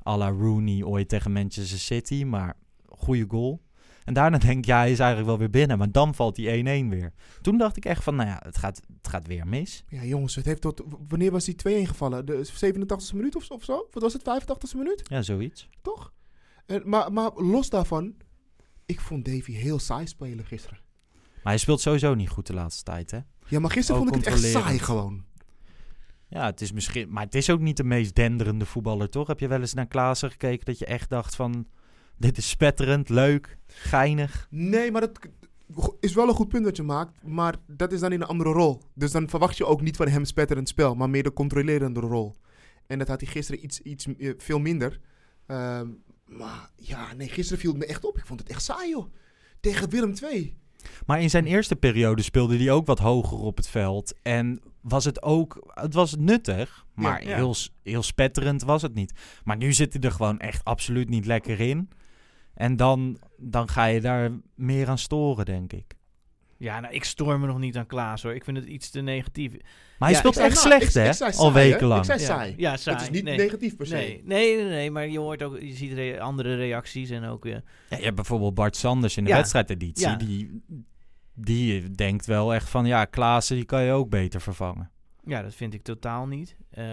à 0.08 0.18
la 0.18 0.30
Rooney 0.30 0.84
ooit 0.84 1.10
tegen 1.10 1.32
Manchester 1.32 1.80
City. 1.80 2.24
Maar 2.24 2.56
goede 2.90 3.26
goal. 3.28 3.62
En 4.06 4.14
daarna 4.14 4.38
denk 4.38 4.58
ik, 4.58 4.66
ja, 4.66 4.78
hij 4.78 4.92
is 4.92 5.00
eigenlijk 5.00 5.30
wel 5.30 5.38
weer 5.38 5.50
binnen. 5.50 5.78
Maar 5.78 5.92
dan 5.92 6.16
valt 6.16 6.36
die 6.36 6.64
1-1 6.86 6.90
weer. 6.90 7.14
Toen 7.42 7.58
dacht 7.58 7.78
ik 7.78 7.86
echt 7.86 8.04
van, 8.04 8.16
nou 8.16 8.30
ja, 8.30 8.42
het 8.44 8.58
gaat, 8.58 8.82
het 8.98 9.08
gaat 9.08 9.28
weer 9.28 9.48
mis. 9.48 9.84
Ja, 9.88 10.04
jongens, 10.04 10.36
het 10.36 10.46
heeft 10.46 10.62
tot... 10.62 10.84
Wanneer 11.08 11.32
was 11.32 11.46
die 11.46 11.86
2-1 11.86 11.88
gevallen? 11.88 12.26
De 12.26 12.48
87e 12.48 13.16
minuut 13.16 13.36
of, 13.36 13.50
of 13.50 13.64
zo? 13.64 13.88
Wat 13.92 14.04
was 14.04 14.14
het? 14.14 14.22
85e 14.22 14.78
minuut? 14.78 15.02
Ja, 15.04 15.22
zoiets. 15.22 15.70
Toch? 15.82 16.14
En, 16.66 16.82
maar, 16.86 17.14
maar 17.14 17.32
los 17.36 17.70
daarvan... 17.70 18.16
Ik 18.86 19.00
vond 19.00 19.26
Davy 19.26 19.52
heel 19.52 19.80
saai 19.80 20.08
spelen 20.08 20.46
gisteren. 20.46 20.80
Maar 21.14 21.54
hij 21.54 21.58
speelt 21.58 21.82
sowieso 21.82 22.14
niet 22.14 22.30
goed 22.30 22.48
de 22.48 22.54
laatste 22.54 22.84
tijd, 22.84 23.12
hè? 23.12 23.20
Ja, 23.48 23.60
maar 23.60 23.72
gisteren 23.72 24.02
ook 24.02 24.08
vond 24.08 24.20
ik 24.20 24.26
het 24.26 24.34
echt 24.34 24.52
saai 24.52 24.80
gewoon. 24.80 25.24
Ja, 26.28 26.46
het 26.46 26.62
is 26.62 26.72
misschien... 26.72 27.10
Maar 27.10 27.24
het 27.24 27.36
is 27.36 27.50
ook 27.50 27.60
niet 27.60 27.78
de 27.78 27.84
meest 27.84 28.16
denderende 28.16 28.66
voetballer, 28.66 29.10
toch? 29.10 29.28
Heb 29.28 29.40
je 29.40 29.48
wel 29.48 29.60
eens 29.60 29.74
naar 29.74 29.88
Klaassen 29.88 30.32
gekeken 30.32 30.66
dat 30.66 30.80
je 30.80 30.86
echt 30.86 31.10
dacht 31.10 31.36
van... 31.36 31.68
Dit 32.18 32.38
is 32.38 32.50
spetterend, 32.50 33.10
leuk, 33.10 33.58
geinig. 33.68 34.48
Nee, 34.50 34.92
maar 34.92 35.02
dat 35.02 35.20
is 36.00 36.14
wel 36.14 36.28
een 36.28 36.34
goed 36.34 36.48
punt 36.48 36.64
dat 36.64 36.76
je 36.76 36.84
maakt. 36.84 37.24
Maar 37.24 37.56
dat 37.68 37.92
is 37.92 38.00
dan 38.00 38.12
in 38.12 38.22
een 38.22 38.28
andere 38.28 38.52
rol. 38.52 38.82
Dus 38.94 39.12
dan 39.12 39.30
verwacht 39.30 39.58
je 39.58 39.66
ook 39.66 39.82
niet 39.82 39.96
van 39.96 40.08
hem 40.08 40.26
spetterend 40.26 40.68
spel, 40.70 40.96
maar 40.96 41.10
meer 41.10 41.24
de 41.24 41.34
controlerende 41.34 42.00
rol. 42.00 42.36
En 42.88 43.00
dat 43.00 43.08
had 43.08 43.22
hij 43.22 43.30
gisteren 43.30 43.64
iets, 43.64 43.82
iets 43.82 44.08
uh, 44.18 44.34
veel 44.38 44.60
minder. 44.60 45.00
Uh, 45.48 45.82
maar 46.26 46.70
ja, 46.76 47.14
nee, 47.14 47.28
gisteren 47.28 47.60
viel 47.60 47.72
het 47.72 47.80
me 47.80 47.86
echt 47.86 48.06
op. 48.06 48.18
Ik 48.18 48.26
vond 48.26 48.40
het 48.40 48.50
echt 48.50 48.64
saai, 48.64 48.90
joh. 48.90 49.14
Tegen 49.60 49.90
Willem 49.90 50.14
II. 50.32 50.58
Maar 51.06 51.22
in 51.22 51.30
zijn 51.30 51.46
eerste 51.46 51.76
periode 51.76 52.22
speelde 52.22 52.58
hij 52.58 52.72
ook 52.72 52.86
wat 52.86 53.00
hoger 53.00 53.38
op 53.38 53.58
het 53.58 53.68
veld. 53.68 54.14
En 54.22 54.62
was 54.82 55.06
het 55.06 55.24
ook... 55.24 55.72
Het 55.74 55.94
was 55.94 56.16
nuttig, 56.16 56.86
maar 56.94 57.24
ja, 57.24 57.30
ja. 57.30 57.36
Heel, 57.36 57.56
heel 57.84 58.04
spetterend 58.04 58.64
was 58.64 58.82
het 58.82 58.94
niet. 58.94 59.14
Maar 59.44 59.58
nu 59.58 59.74
zit 59.74 59.94
hij 59.94 60.02
er 60.02 60.12
gewoon 60.12 60.40
echt 60.40 60.64
absoluut 60.64 61.10
niet 61.10 61.26
lekker 61.26 61.60
in. 61.60 61.90
En 62.56 62.76
dan, 62.76 63.20
dan 63.38 63.70
ga 63.70 63.86
je 63.86 64.02
daar 64.02 64.32
meer 64.56 64.88
aan 64.88 64.98
storen, 64.98 65.46
denk 65.46 65.74
ik. 65.74 65.94
Ja, 66.58 66.80
nou, 66.80 66.94
ik 66.94 67.04
stoor 67.04 67.40
me 67.40 67.48
nog 67.48 67.60
niet 67.60 67.78
aan 67.78 67.86
Klaas, 67.86 68.24
hoor. 68.24 68.36
Ik 68.36 68.44
vind 68.44 68.58
het 68.58 68.66
iets 68.66 68.90
te 68.90 69.02
negatief. 69.02 69.52
Maar 69.52 70.10
hij 70.10 70.12
ja, 70.12 70.18
speelt 70.18 70.38
echt 70.38 70.58
slecht, 70.58 70.94
hè? 70.94 71.32
Al 71.38 71.54
wekenlang. 71.54 72.00
Ik 72.00 72.06
zei 72.06 72.20
saai. 72.20 72.54
Ja, 72.58 72.72
ja 72.72 72.78
saai. 72.78 72.98
Het 72.98 73.06
is 73.06 73.12
niet 73.12 73.24
nee. 73.24 73.38
negatief 73.38 73.76
per 73.76 73.86
se. 73.86 73.96
Nee. 73.96 74.22
Nee, 74.24 74.56
nee, 74.56 74.66
nee, 74.66 74.92
maar 74.92 75.08
je 75.08 75.20
hoort 75.20 75.44
ook... 75.44 75.60
Je 75.60 75.74
ziet 75.74 75.94
re 75.94 76.22
andere 76.22 76.56
reacties 76.56 77.10
en 77.10 77.26
ook... 77.26 77.46
Uh, 77.46 77.54
ja, 77.90 77.98
je 77.98 78.04
hebt 78.04 78.16
bijvoorbeeld 78.16 78.54
Bart 78.54 78.76
Sanders 78.76 79.18
in 79.18 79.24
de 79.24 79.30
ja. 79.30 79.36
wedstrijdeditie. 79.36 80.08
Ja. 80.08 80.16
Die, 80.16 80.62
die 81.34 81.92
denkt 81.92 82.26
wel 82.26 82.54
echt 82.54 82.70
van... 82.70 82.86
Ja, 82.86 83.06
Klaassen, 83.06 83.56
die 83.56 83.66
kan 83.66 83.84
je 83.84 83.92
ook 83.92 84.10
beter 84.10 84.42
vervangen. 84.42 84.92
Ja, 85.26 85.42
dat 85.42 85.56
vind 85.56 85.74
ik 85.74 85.84
totaal 85.84 86.28
niet. 86.28 86.56
Uh, 86.78 86.84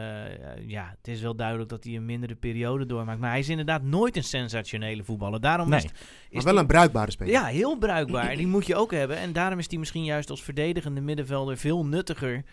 ja, 0.69 0.95
het 0.99 1.09
is 1.09 1.21
wel 1.21 1.37
duidelijk 1.37 1.69
dat 1.69 1.85
hij 1.85 1.97
een 1.97 2.05
mindere 2.05 2.35
periode 2.35 2.87
doormaakt. 2.87 3.21
Maar 3.21 3.31
hij 3.31 3.39
is 3.39 3.49
inderdaad 3.49 3.83
nooit 3.83 4.17
een 4.17 4.25
sensationele 4.25 5.05
voetballer. 5.05 5.41
Daarom 5.41 5.69
nee. 5.69 5.79
is, 5.79 5.85
het, 5.85 5.93
is 5.93 6.35
maar 6.35 6.43
wel 6.43 6.53
die, 6.53 6.63
een 6.63 6.67
bruikbare 6.67 7.11
speler. 7.11 7.33
Ja, 7.33 7.45
heel 7.45 7.79
bruikbaar. 7.79 8.37
die 8.37 8.47
moet 8.47 8.67
je 8.67 8.77
ook 8.77 8.91
hebben. 8.91 9.17
En 9.17 9.33
daarom 9.33 9.59
is 9.59 9.71
hij 9.71 9.79
misschien 9.79 10.05
juist 10.05 10.31
als 10.31 10.43
verdedigende 10.43 11.01
middenvelder 11.01 11.57
veel 11.57 11.87
nuttiger 11.87 12.45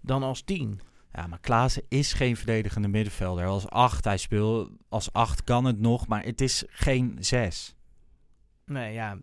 dan 0.00 0.22
als 0.22 0.42
tien. 0.42 0.80
Ja, 1.12 1.26
maar 1.26 1.40
Klaassen 1.40 1.82
is 1.88 2.12
geen 2.12 2.36
verdedigende 2.36 2.88
middenvelder. 2.88 3.46
Als 3.46 3.68
acht, 3.68 4.04
hij 4.04 4.16
speelt 4.16 4.70
als 4.88 5.12
acht 5.12 5.44
kan 5.44 5.64
het 5.64 5.78
nog, 5.78 6.06
maar 6.06 6.24
het 6.24 6.40
is 6.40 6.64
geen 6.68 7.16
zes. 7.20 7.74
Nee, 8.66 8.92
ja, 8.92 9.18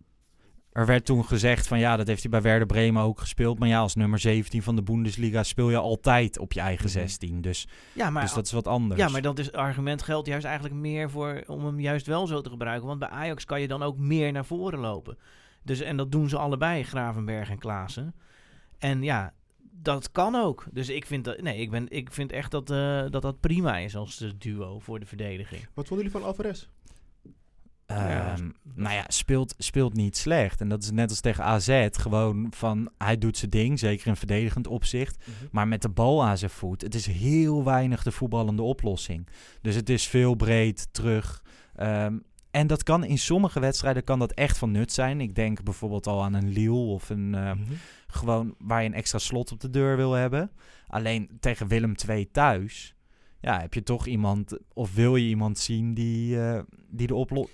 er 0.80 0.86
werd 0.86 1.06
toen 1.06 1.26
gezegd 1.26 1.68
van 1.68 1.80
ja, 1.80 1.98
dat 1.98 2.08
heeft 2.08 2.22
hij 2.22 2.32
bij 2.32 2.42
Werder 2.42 2.68
Bremen 2.68 3.04
ook 3.04 3.20
gespeeld. 3.20 3.60
Maar 3.60 3.68
ja, 3.68 3.80
als 3.80 3.96
nummer 3.96 4.20
17 4.20 4.64
van 4.64 4.76
de 4.76 4.82
Bundesliga 4.82 5.44
speel 5.44 5.70
je 5.70 5.78
altijd 5.78 6.38
op 6.40 6.54
je 6.54 6.60
eigen 6.60 6.90
16. 6.90 7.42
Dus, 7.42 7.68
ja, 7.94 8.10
maar, 8.10 8.22
dus 8.24 8.34
dat 8.34 8.46
is 8.46 8.52
wat 8.52 8.68
anders. 8.68 9.02
Ja, 9.02 9.10
maar 9.10 9.22
dat 9.22 9.40
is 9.40 9.52
argument 9.52 10.02
geldt 10.02 10.28
juist 10.28 10.46
eigenlijk 10.46 10.76
meer 10.76 11.10
voor 11.10 11.44
om 11.48 11.66
hem 11.66 11.80
juist 11.80 12.08
wel 12.08 12.28
zo 12.28 12.42
te 12.42 12.50
gebruiken. 12.50 12.88
Want 12.88 13.00
bij 13.00 13.10
Ajax 13.10 13.46
kan 13.46 13.62
je 13.62 13.68
dan 13.68 13.84
ook 13.84 13.98
meer 13.98 14.32
naar 14.32 14.46
voren 14.46 14.80
lopen. 14.80 15.18
Dus, 15.64 15.80
en 15.80 15.98
dat 15.98 16.12
doen 16.12 16.30
ze 16.30 16.38
allebei, 16.38 16.84
Gravenberg 16.84 17.50
en 17.50 17.60
Klaassen. 17.60 18.16
En 18.78 19.04
ja, 19.04 19.34
dat 19.72 20.12
kan 20.12 20.36
ook. 20.36 20.66
Dus 20.72 20.90
ik 20.90 21.06
vind, 21.06 21.26
dat, 21.26 21.42
nee, 21.42 21.58
ik 21.58 21.70
ben, 21.72 21.86
ik 21.90 22.12
vind 22.12 22.32
echt 22.32 22.52
dat, 22.52 22.72
uh, 22.72 23.06
dat 23.10 23.22
dat 23.22 23.40
prima 23.40 23.78
is 23.78 23.96
als 23.96 24.34
duo 24.38 24.80
voor 24.80 25.00
de 25.00 25.06
verdediging. 25.06 25.62
Wat 25.74 25.88
vonden 25.88 26.06
jullie 26.06 26.20
van 26.20 26.30
Alvarez? 26.30 26.68
Um, 27.92 27.98
ja. 27.98 28.36
Nou 28.74 28.96
ja, 28.96 29.04
speelt, 29.08 29.56
speelt 29.58 29.94
niet 29.94 30.18
slecht. 30.18 30.62
En 30.62 30.70
dat 30.70 30.84
is 30.84 30.92
net 30.92 31.10
als 31.10 31.20
tegen 31.20 31.44
AZ. 31.44 31.88
Gewoon 31.92 32.48
van, 32.56 32.90
hij 32.98 33.18
doet 33.18 33.38
zijn 33.38 33.52
ding, 33.52 33.80
zeker 33.80 34.08
in 34.08 34.16
verdedigend 34.16 34.68
opzicht. 34.68 35.18
Mhm. 35.18 35.48
Maar 35.52 35.68
met 35.68 35.82
de 35.82 35.90
bal 35.90 36.24
aan 36.24 36.38
zijn 36.38 36.52
voet, 36.52 36.82
het 36.82 36.96
is 36.96 37.06
heel 37.06 37.64
weinig 37.64 38.04
de 38.04 38.12
voetballende 38.12 38.62
oplossing. 38.62 39.28
Dus 39.62 39.76
het 39.76 39.90
is 39.90 40.08
veel 40.08 40.36
breed 40.36 40.88
terug. 40.92 41.44
Um, 41.80 42.24
en 42.52 42.68
dat 42.68 42.84
kan 42.84 43.04
in 43.04 43.18
sommige 43.18 43.60
wedstrijden 43.60 44.04
kan 44.04 44.20
dat 44.20 44.32
echt 44.32 44.58
van 44.58 44.72
nut 44.72 44.92
zijn. 44.92 45.22
Ik 45.22 45.36
denk 45.36 45.64
bijvoorbeeld 45.64 46.08
al 46.08 46.24
aan 46.24 46.34
een 46.34 46.50
Lille 46.50 46.72
of 46.72 47.10
een... 47.10 47.34
Uh, 47.34 47.52
mm-hmm. 47.52 47.78
Gewoon 48.08 48.56
waar 48.58 48.82
je 48.82 48.88
een 48.88 48.94
extra 48.94 49.18
slot 49.18 49.52
op 49.52 49.60
de 49.60 49.70
deur 49.70 49.96
wil 49.96 50.12
hebben. 50.12 50.52
Alleen 50.88 51.30
tegen 51.40 51.68
Willem 51.68 51.94
II 52.08 52.32
thuis 52.32 52.96
ja, 53.42 53.60
heb 53.60 53.74
je 53.74 53.84
toch 53.84 54.06
iemand, 54.06 54.58
of 54.74 54.94
wil 54.94 55.16
je 55.16 55.28
iemand 55.28 55.58
zien 55.58 55.94
die, 55.94 56.42
eh, 56.42 56.62
die 56.90 57.08
de 57.08 57.16
oplo- 57.16 57.50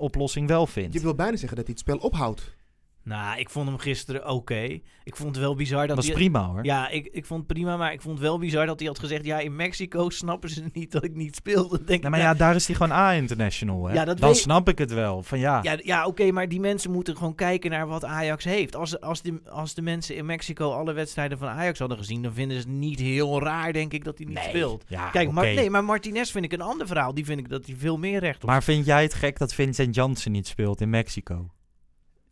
oplossing 0.00 0.48
wel 0.48 0.66
vindt. 0.66 0.94
Je 0.94 1.00
wil 1.00 1.14
bijna 1.14 1.36
zeggen 1.36 1.56
dat 1.56 1.66
hij 1.66 1.74
het 1.78 1.88
spel 1.88 2.08
ophoudt. 2.08 2.58
Nou, 3.04 3.38
ik 3.38 3.50
vond 3.50 3.68
hem 3.68 3.78
gisteren 3.78 4.28
oké. 4.28 4.78
Ik 5.04 5.16
vond 5.16 5.28
het 5.34 5.44
wel 5.44 5.54
bizar 5.54 5.86
dat 5.86 5.88
Dat 5.96 5.98
is 5.98 6.04
hij... 6.06 6.14
prima 6.14 6.46
hoor. 6.46 6.64
Ja, 6.64 6.88
ik, 6.88 7.08
ik 7.12 7.26
vond 7.26 7.38
het 7.42 7.52
prima, 7.52 7.76
maar 7.76 7.92
ik 7.92 8.00
vond 8.02 8.18
het 8.18 8.26
wel 8.26 8.38
bizar 8.38 8.66
dat 8.66 8.78
hij 8.78 8.88
had 8.88 8.98
gezegd... 8.98 9.24
Ja, 9.24 9.38
in 9.38 9.56
Mexico 9.56 10.10
snappen 10.10 10.50
ze 10.50 10.64
niet 10.72 10.92
dat 10.92 11.04
ik 11.04 11.14
niet 11.14 11.36
speelde. 11.36 11.84
Denk 11.84 11.88
Nou, 12.00 12.10
maar 12.12 12.20
nou, 12.20 12.32
ja, 12.32 12.38
daar 12.38 12.54
is 12.54 12.66
hij 12.66 12.76
gewoon 12.76 12.92
A-international. 12.96 13.92
Ja, 13.92 14.04
Dan 14.04 14.16
weet- 14.16 14.36
snap 14.36 14.68
ik 14.68 14.78
het 14.78 14.92
wel. 14.92 15.22
Van 15.22 15.38
ja, 15.38 15.58
Ja, 15.62 15.78
ja 15.82 16.06
oké, 16.06 16.30
maar 16.30 16.48
die 16.48 16.60
mensen 16.60 16.90
moeten 16.90 17.16
gewoon 17.16 17.34
kijken 17.34 17.70
naar 17.70 17.86
wat 17.86 18.04
Ajax 18.04 18.44
heeft. 18.44 18.76
Als, 18.76 19.00
als, 19.00 19.22
de, 19.22 19.40
als 19.50 19.74
de 19.74 19.82
mensen 19.82 20.16
in 20.16 20.26
Mexico 20.26 20.70
alle 20.72 20.92
wedstrijden 20.92 21.38
van 21.38 21.48
Ajax 21.48 21.78
hadden 21.78 21.98
gezien... 21.98 22.22
dan 22.22 22.32
vinden 22.32 22.60
ze 22.60 22.68
het 22.68 22.76
niet 22.76 22.98
heel 23.00 23.42
raar, 23.42 23.72
denk 23.72 23.92
ik, 23.92 24.04
dat 24.04 24.18
hij 24.18 24.26
niet 24.26 24.36
Nee. 24.38 24.48
speelt. 24.48 24.84
ja 24.88 25.10
Kijk, 25.10 25.30
maar, 25.30 25.44
nee, 25.44 25.70
maar 25.70 25.84
Martinez 25.84 26.30
vind 26.30 26.44
ik 26.44 26.52
een 26.52 26.60
ander 26.60 26.86
verhaal. 26.86 27.14
Die 27.14 27.24
vind 27.24 27.40
ik 27.40 27.48
dat 27.48 27.66
hij 27.66 27.74
veel 27.78 27.98
meer 27.98 28.20
recht 28.20 28.42
op 28.42 28.48
Maar 28.48 28.62
vind 28.62 28.84
jij 28.86 29.02
het 29.02 29.14
gek 29.14 29.38
dat 29.38 29.54
Vincent 29.54 29.94
Janssen 29.94 30.32
niet 30.32 30.46
speelt 30.46 30.80
in 30.80 30.90
Mexico? 30.90 31.50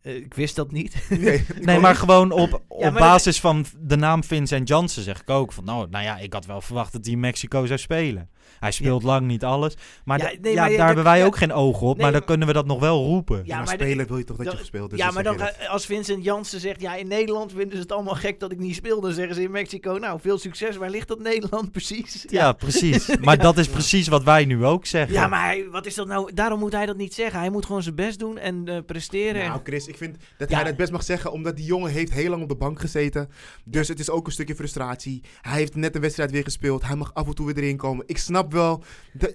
Eh, 0.01 0.15
ik 0.15 0.33
wist 0.33 0.55
dat 0.55 0.71
niet. 0.71 0.95
Nee, 1.09 1.43
maar 1.79 1.89
niet. 1.91 1.99
gewoon 1.99 2.31
op, 2.31 2.61
op 2.67 2.81
dat- 2.83 2.93
basis 2.93 3.39
van 3.39 3.65
de 3.79 3.95
naam 3.95 4.23
Vincent 4.23 4.67
Janssen 4.67 5.03
zeg 5.03 5.21
ik 5.21 5.29
ook 5.29 5.51
van... 5.53 5.63
Nou, 5.63 5.87
nou 5.89 6.03
ja, 6.03 6.17
ik 6.17 6.33
had 6.33 6.45
wel 6.45 6.61
verwacht 6.61 6.91
dat 6.93 7.03
hij 7.05 7.13
in 7.13 7.19
Mexico 7.19 7.65
zou 7.65 7.79
spelen. 7.79 8.29
Hij 8.59 8.71
speelt 8.71 9.03
lang 9.03 9.27
niet 9.27 9.43
alles. 9.43 9.77
Maar, 10.05 10.19
Ja, 10.19 10.31
nee, 10.41 10.55
maar 10.55 10.69
daar 10.69 10.85
hebben 10.85 11.03
wij 11.03 11.19
ja, 11.19 11.25
ook 11.25 11.37
geen 11.37 11.53
ogen 11.53 11.87
op. 11.87 11.93
nee, 11.93 12.03
maar 12.03 12.11
dan 12.11 12.23
kunnen 12.25 12.47
we 12.47 12.53
dat 12.53 12.65
nog 12.65 12.79
wel 12.79 13.03
roepen. 13.05 13.37
Ja, 13.37 13.43
Ja, 13.45 13.55
maar 13.55 13.65
maar 13.65 13.73
spelen 13.73 14.07
wil 14.07 14.17
je 14.17 14.23
toch 14.23 14.37
dat 14.37 14.51
je 14.51 14.57
gespeeld 14.57 14.89
dus 14.89 14.99
ja, 14.99 15.11
maar 15.11 15.23
dan 15.23 15.37
als 15.69 15.85
Vincent 15.85 16.23
Jansen 16.23 16.59
zegt... 16.59 16.81
Ja, 16.81 16.95
in 16.95 17.07
Nederland 17.07 17.51
vinden 17.51 17.75
ze 17.75 17.81
het 17.81 17.91
allemaal 17.91 18.15
gek 18.15 18.39
dat 18.39 18.51
ik 18.51 18.59
niet 18.59 18.75
speel. 18.75 19.01
Dan 19.01 19.11
zeggen 19.11 19.35
ze 19.35 19.41
in 19.41 19.51
Mexico... 19.51 19.97
Nou, 19.97 20.19
veel 20.19 20.37
succes. 20.37 20.77
Waar 20.77 20.89
ligt 20.89 21.07
dat 21.07 21.19
Nederland 21.19 21.71
precies? 21.77 22.25
Ja, 22.29 22.51
precies. 22.51 23.07
Maar 23.21 23.37
dat 23.37 23.57
is 23.57 23.67
precies 23.67 24.07
wat 24.07 24.23
wij 24.23 24.45
nu 24.45 24.65
ook 24.65 24.85
zeggen. 24.85 25.13
Ja, 25.13 25.27
maar 25.27 25.45
hij- 25.45 25.67
wat 25.71 25.85
is 25.85 25.95
dat 25.95 26.07
nou? 26.07 26.33
Daarom 26.33 26.59
moet 26.59 26.71
hij 26.71 26.85
dat 26.85 26.97
niet 26.97 27.13
zeggen. 27.13 27.39
Hij 27.39 27.49
moet 27.49 27.65
gewoon 27.65 27.83
zijn 27.83 27.95
best 27.95 28.19
doen 28.19 28.37
en 28.37 28.67
eh, 28.67 28.77
presteren. 28.85 29.47
Nou, 29.47 29.59
Chris, 29.63 29.87
ik 29.87 29.97
vind 29.97 30.17
dat 30.37 30.49
Ja. 30.49 30.55
hij 30.55 30.63
dat 30.65 30.75
best 30.75 30.91
mag 30.91 31.03
zeggen, 31.03 31.31
omdat 31.31 31.55
die 31.55 31.65
jongen 31.65 31.91
heeft 31.91 32.11
heel 32.13 32.29
lang 32.29 32.41
op 32.41 32.49
de 32.49 32.55
bank 32.55 32.79
gezeten. 32.79 33.29
Dus 33.65 33.87
het 33.87 33.99
is 33.99 34.09
ook 34.09 34.25
een 34.25 34.31
stukje 34.31 34.55
frustratie. 34.55 35.23
Hij 35.41 35.57
heeft 35.57 35.75
net 35.75 35.95
een 35.95 36.01
wedstrijd 36.01 36.31
weer 36.31 36.43
gespeeld. 36.43 36.85
Hij 36.87 36.95
mag 36.95 37.13
af 37.13 37.27
en 37.27 37.35
toe 37.35 37.45
weer 37.45 37.57
erin 37.63 37.77
komen. 37.77 38.03
Ik 38.07 38.17
snap 38.17 38.38
wel. 38.47 38.83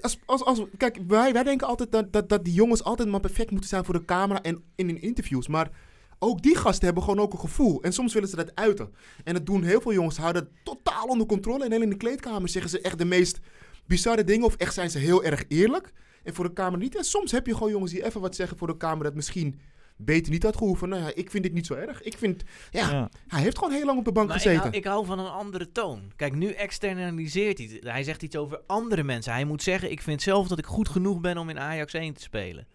als, 0.01 0.19
als, 0.25 0.45
als, 0.45 0.63
kijk, 0.77 0.99
wij, 1.07 1.33
wij 1.33 1.43
denken 1.43 1.67
altijd 1.67 1.93
dat, 1.93 2.13
dat, 2.13 2.29
dat 2.29 2.45
die 2.45 2.55
jongens 2.55 2.85
altijd 2.85 3.09
maar 3.09 3.21
perfect 3.21 3.51
moeten 3.51 3.69
zijn 3.69 3.85
voor 3.85 3.95
de 3.95 4.05
camera 4.05 4.43
en 4.43 4.63
in 4.75 4.87
hun 4.87 5.01
interviews. 5.01 5.49
Maar 5.49 5.71
ook 6.19 6.43
die 6.43 6.57
gasten 6.57 6.85
hebben 6.85 7.03
gewoon 7.03 7.21
ook 7.21 7.33
een 7.33 7.39
gevoel. 7.39 7.83
En 7.83 7.93
soms 7.93 8.13
willen 8.13 8.29
ze 8.29 8.37
dat 8.37 8.55
uiten. 8.55 8.95
En 9.25 9.35
dat 9.35 9.47
doen 9.47 9.63
heel 9.63 9.81
veel 9.81 9.93
jongens. 9.93 10.17
Houden 10.17 10.49
totaal 10.65 11.07
onder 11.07 11.27
controle. 11.27 11.65
En 11.65 11.71
alleen 11.71 11.83
in 11.83 11.91
de 11.91 11.97
kleedkamer 11.97 12.49
zeggen 12.49 12.71
ze 12.71 12.81
echt 12.81 12.99
de 12.99 13.05
meest 13.05 13.39
bizarre 13.87 14.25
dingen. 14.25 14.47
Of 14.47 14.55
echt 14.57 14.75
zijn 14.75 14.91
ze 14.91 14.99
heel 14.99 15.25
erg 15.25 15.45
eerlijk. 15.49 15.93
En 16.23 16.35
voor 16.35 16.45
de 16.45 16.53
kamer 16.53 16.79
niet. 16.79 16.97
En 16.97 17.05
soms 17.05 17.33
heb 17.33 17.47
je 17.47 17.55
gewoon 17.55 17.71
jongens 17.71 17.93
die 17.93 18.05
even 18.05 18.21
wat 18.21 18.35
zeggen 18.35 18.59
voor 18.59 18.67
de 18.67 18.77
kamer 18.77 19.05
dat 19.05 19.15
misschien 19.15 19.61
beter 19.97 20.33
niet 20.33 20.43
had 20.43 20.57
gehoeven. 20.57 20.89
Nou 20.89 21.03
ja, 21.03 21.11
ik 21.15 21.31
vind 21.31 21.43
dit 21.43 21.53
niet 21.53 21.67
zo 21.67 21.75
erg. 21.75 22.03
Ik 22.03 22.19
vind, 22.19 22.43
ja, 22.71 22.91
Ja. 22.91 23.11
hij 23.29 23.41
heeft 23.43 23.59
gewoon 23.59 23.73
heel 23.75 23.87
lang 23.87 23.99
op 23.99 24.05
de 24.05 24.13
bank 24.13 24.27
maar 24.29 24.37
ik 24.37 24.43
gezeten. 24.43 24.63
hou, 24.63 24.75
ik 24.77 24.85
hou 24.85 25.07
van 25.07 25.19
een 25.19 25.31
andere 25.31 25.73
toon. 25.73 26.13
Kijk, 26.17 26.35
nu 26.35 26.51
externaliseert 26.51 27.59
hij. 27.59 27.81
Hij 27.81 28.03
zegt 28.03 28.23
iets 28.23 28.37
over 28.37 28.61
andere 28.67 29.03
mensen. 29.03 29.33
Hij 29.33 29.45
moet 29.45 29.63
zeggen, 29.63 29.91
ik 29.91 30.03
vind 30.03 30.23
zelf 30.23 30.49
dat 30.49 30.59
ik 30.59 30.67
goed 30.67 30.89
genoeg 30.89 31.21
ben 31.21 31.39
om 31.39 31.49
in 31.49 31.59
Ajax 31.59 31.93
1 31.93 32.15
te 32.15 32.23
spelen. 32.23 32.67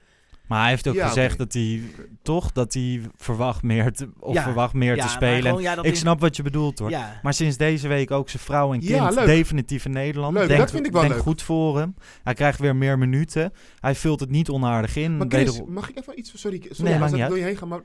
Maar 0.50 0.60
hij 0.62 0.70
heeft 0.70 0.88
ook 0.88 0.94
Ja, 0.96 1.08
gezegd 1.08 1.38
dat 1.38 1.54
hij 1.54 1.82
toch 2.22 2.52
dat 2.52 2.74
hij 2.74 3.02
verwacht 3.16 3.64
meer 3.64 3.92
te, 3.94 4.10
of 4.20 4.34
Ja. 4.34 4.44
verwacht 4.44 4.74
meer 4.74 4.96
Ja, 4.96 5.04
te 5.06 5.10
spelen. 5.12 5.58
gewoon, 5.58 5.86
ik 5.86 5.92
is- 5.92 6.00
snap 6.00 6.20
wat 6.20 6.36
je 6.36 6.44
bedoelt 6.44 6.80
hoor. 6.80 6.90
Maar 7.22 7.34
sinds 7.34 7.58
deze 7.58 7.88
week 7.88 8.12
ook 8.12 8.30
zijn 8.30 8.44
vrouw 8.44 8.74
en 8.74 8.80
kind 8.80 9.16
definitief 9.16 9.86
in 9.86 9.92
Nederland. 9.92 10.34
Leuk, 10.34 10.48
denk, 10.48 10.60
dat 10.60 10.72
vind 10.72 10.86
ik 10.86 10.92
wel 10.92 11.02
denk 11.02 11.14
leuk. 11.14 11.22
goed 11.24 11.42
voor 11.42 11.78
hem. 11.78 11.96
Hij 12.24 12.34
krijgt 12.34 12.60
weer 12.60 12.76
meer 12.76 12.98
minuten. 12.98 13.54
Hij 13.80 13.96
vult 13.96 14.20
het 14.20 14.30
niet 14.30 14.50
onaardig 14.50 14.96
in. 14.96 15.18
Maar 15.18 15.28
Chris, 15.30 15.44
Wederom- 15.46 15.74
mag 15.74 15.90
ik 15.90 15.98
even 15.98 16.20
iets... 16.20 16.40
Sorry, 16.40 16.66
sorry 16.70 16.92
Nee, 16.92 17.02
als 17.02 17.12
ik 17.12 17.28
door 17.28 17.38
je 17.38 17.44
heen 17.44 17.58
ga, 17.58 17.66
maar 17.66 17.82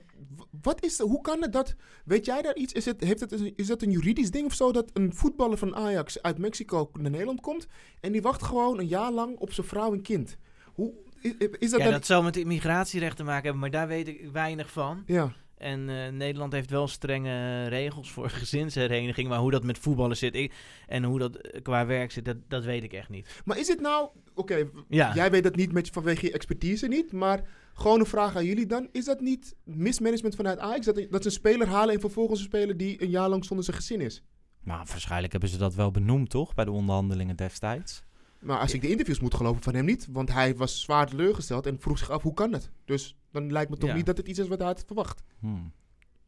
wat 0.62 0.84
is, 0.84 0.98
hoe 0.98 1.20
kan 1.20 1.42
het 1.42 1.52
dat... 1.52 1.74
Weet 2.04 2.24
jij 2.26 2.42
daar 2.42 2.54
iets? 2.56 2.72
Is, 2.72 2.84
het, 2.84 3.00
heeft 3.04 3.20
het, 3.20 3.52
is 3.56 3.66
dat 3.66 3.82
een 3.82 3.90
juridisch 3.90 4.30
ding 4.30 4.46
of 4.46 4.54
zo? 4.54 4.72
Dat 4.72 4.90
een 4.92 5.12
voetballer 5.14 5.58
van 5.58 5.74
Ajax 5.76 6.22
uit 6.22 6.38
Mexico 6.38 6.90
naar 6.92 7.10
Nederland 7.10 7.40
komt... 7.40 7.66
en 8.00 8.12
die 8.12 8.22
wacht 8.22 8.42
gewoon 8.42 8.78
een 8.78 8.86
jaar 8.86 9.12
lang 9.12 9.36
op 9.38 9.52
zijn 9.52 9.66
vrouw 9.66 9.92
en 9.92 10.02
kind. 10.02 10.36
Hoe, 10.74 10.92
is, 11.24 11.34
is 11.58 11.70
dat 11.70 11.78
ja, 11.78 11.84
dan... 11.84 11.94
dat 11.94 12.06
zou 12.06 12.24
met 12.24 12.36
immigratierecht 12.36 13.16
te 13.16 13.24
maken 13.24 13.42
hebben, 13.42 13.60
maar 13.60 13.70
daar 13.70 13.88
weet 13.88 14.08
ik 14.08 14.28
weinig 14.32 14.70
van. 14.70 15.02
Ja. 15.06 15.32
En 15.58 15.88
eh, 15.88 16.12
Nederland 16.12 16.52
heeft 16.52 16.70
wel 16.70 16.88
strenge 16.88 17.66
regels 17.68 18.12
voor 18.12 18.30
gezinshereniging. 18.40 19.28
Maar 19.28 19.38
hoe 19.38 19.50
dat 19.50 19.64
met 19.64 19.78
voetballen 19.78 20.16
zit 20.16 20.34
ik, 20.34 20.52
en 20.86 21.04
hoe 21.04 21.18
dat 21.18 21.36
eh, 21.36 21.62
qua 21.62 21.86
werk 21.86 22.12
zit, 22.12 22.24
dat, 22.24 22.36
dat 22.48 22.64
weet 22.64 22.82
ik 22.82 22.92
echt 22.92 23.08
niet. 23.08 23.42
Maar 23.44 23.58
is 23.58 23.68
het 23.68 23.80
nou... 23.80 24.08
Oké, 24.34 24.68
Ja. 24.88 25.14
jij 25.14 25.30
weet 25.30 25.42
dat 25.42 25.56
niet 25.56 25.72
met, 25.72 25.88
vanwege 25.88 26.26
je 26.26 26.32
expertise 26.32 26.88
niet, 26.88 27.12
maar... 27.12 27.42
Gewoon 27.76 28.00
een 28.00 28.06
vraag 28.06 28.36
aan 28.36 28.44
jullie 28.44 28.66
dan. 28.66 28.88
Is 28.92 29.04
dat 29.04 29.20
niet 29.20 29.54
mismanagement 29.64 30.34
vanuit 30.34 30.58
Ajax? 30.58 30.86
Dat, 30.86 30.94
dat 31.10 31.22
ze 31.22 31.28
een 31.28 31.34
speler 31.34 31.68
halen 31.68 31.94
en 31.94 32.00
vervolgens 32.00 32.40
een 32.40 32.46
speler 32.46 32.76
die 32.76 33.02
een 33.02 33.10
jaar 33.10 33.28
lang 33.28 33.44
zonder 33.44 33.64
zijn 33.64 33.76
gezin 33.76 34.00
is? 34.00 34.22
Maar 34.60 34.84
waarschijnlijk 34.86 35.32
hebben 35.32 35.50
ze 35.50 35.58
dat 35.58 35.74
wel 35.74 35.90
benoemd, 35.90 36.30
toch? 36.30 36.54
Bij 36.54 36.64
de 36.64 36.70
onderhandelingen 36.70 37.36
destijds. 37.36 38.02
Maar 38.44 38.58
als 38.58 38.74
ik 38.74 38.80
de 38.80 38.88
interviews 38.90 39.20
moet 39.20 39.34
geloven 39.34 39.62
van 39.62 39.74
hem 39.74 39.84
niet, 39.84 40.08
want 40.10 40.32
hij 40.32 40.56
was 40.56 40.80
zwaar 40.80 41.06
teleurgesteld 41.06 41.66
en 41.66 41.80
vroeg 41.80 41.98
zich 41.98 42.10
af 42.10 42.22
hoe 42.22 42.34
kan 42.34 42.50
dat? 42.50 42.70
Dus 42.84 43.16
dan 43.32 43.52
lijkt 43.52 43.70
me 43.70 43.76
toch 43.76 43.88
Ja. 43.88 43.94
niet 43.94 44.06
dat 44.06 44.16
het 44.16 44.28
iets 44.28 44.38
is 44.38 44.48
wat 44.48 44.58
hij 44.58 44.66
had 44.66 44.84
verwacht. 44.86 45.22
Hmm. 45.38 45.72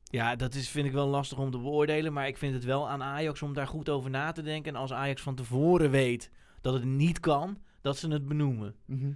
Ja, 0.04 0.36
dat 0.36 0.54
is, 0.54 0.68
vind 0.68 0.86
ik 0.86 0.92
wel 0.92 1.06
lastig 1.06 1.38
om 1.38 1.50
te 1.50 1.58
beoordelen. 1.58 2.12
Maar 2.12 2.26
ik 2.26 2.36
vind 2.36 2.54
het 2.54 2.64
wel 2.64 2.88
aan 2.88 3.02
Ajax 3.02 3.42
om 3.42 3.52
daar 3.54 3.66
goed 3.66 3.88
over 3.88 4.10
na 4.10 4.32
te 4.32 4.42
denken. 4.42 4.74
En 4.74 4.80
als 4.80 4.92
Ajax 4.92 5.22
van 5.22 5.34
tevoren 5.34 5.90
weet 5.90 6.30
dat 6.60 6.74
het 6.74 6.84
niet 6.84 7.20
kan, 7.20 7.58
dat 7.80 7.96
ze 7.96 8.08
het 8.08 8.26
benoemen. 8.26 8.74
Mhm. 8.84 9.12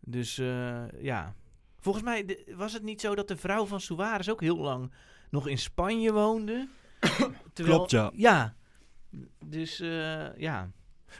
Dus 0.00 0.38
eh, 0.38 0.82
ja. 1.00 1.34
Volgens 1.78 2.04
mij 2.04 2.24
de- 2.24 2.52
was 2.56 2.72
het 2.72 2.82
niet 2.82 3.00
zo 3.00 3.14
dat 3.14 3.28
de 3.28 3.36
vrouw 3.36 3.66
van 3.66 3.80
Suarez 3.80 4.28
ook 4.28 4.40
heel 4.40 4.58
lang 4.58 4.92
nog 5.30 5.48
in 5.48 5.58
Spanje 5.58 6.12
woonde. 6.12 6.68
Terwijl- 7.52 7.76
Klopt, 7.76 7.90
ja. 7.90 8.10
Ja. 8.14 8.54
Dus 9.46 9.80
eh, 9.80 10.36
ja. 10.36 10.70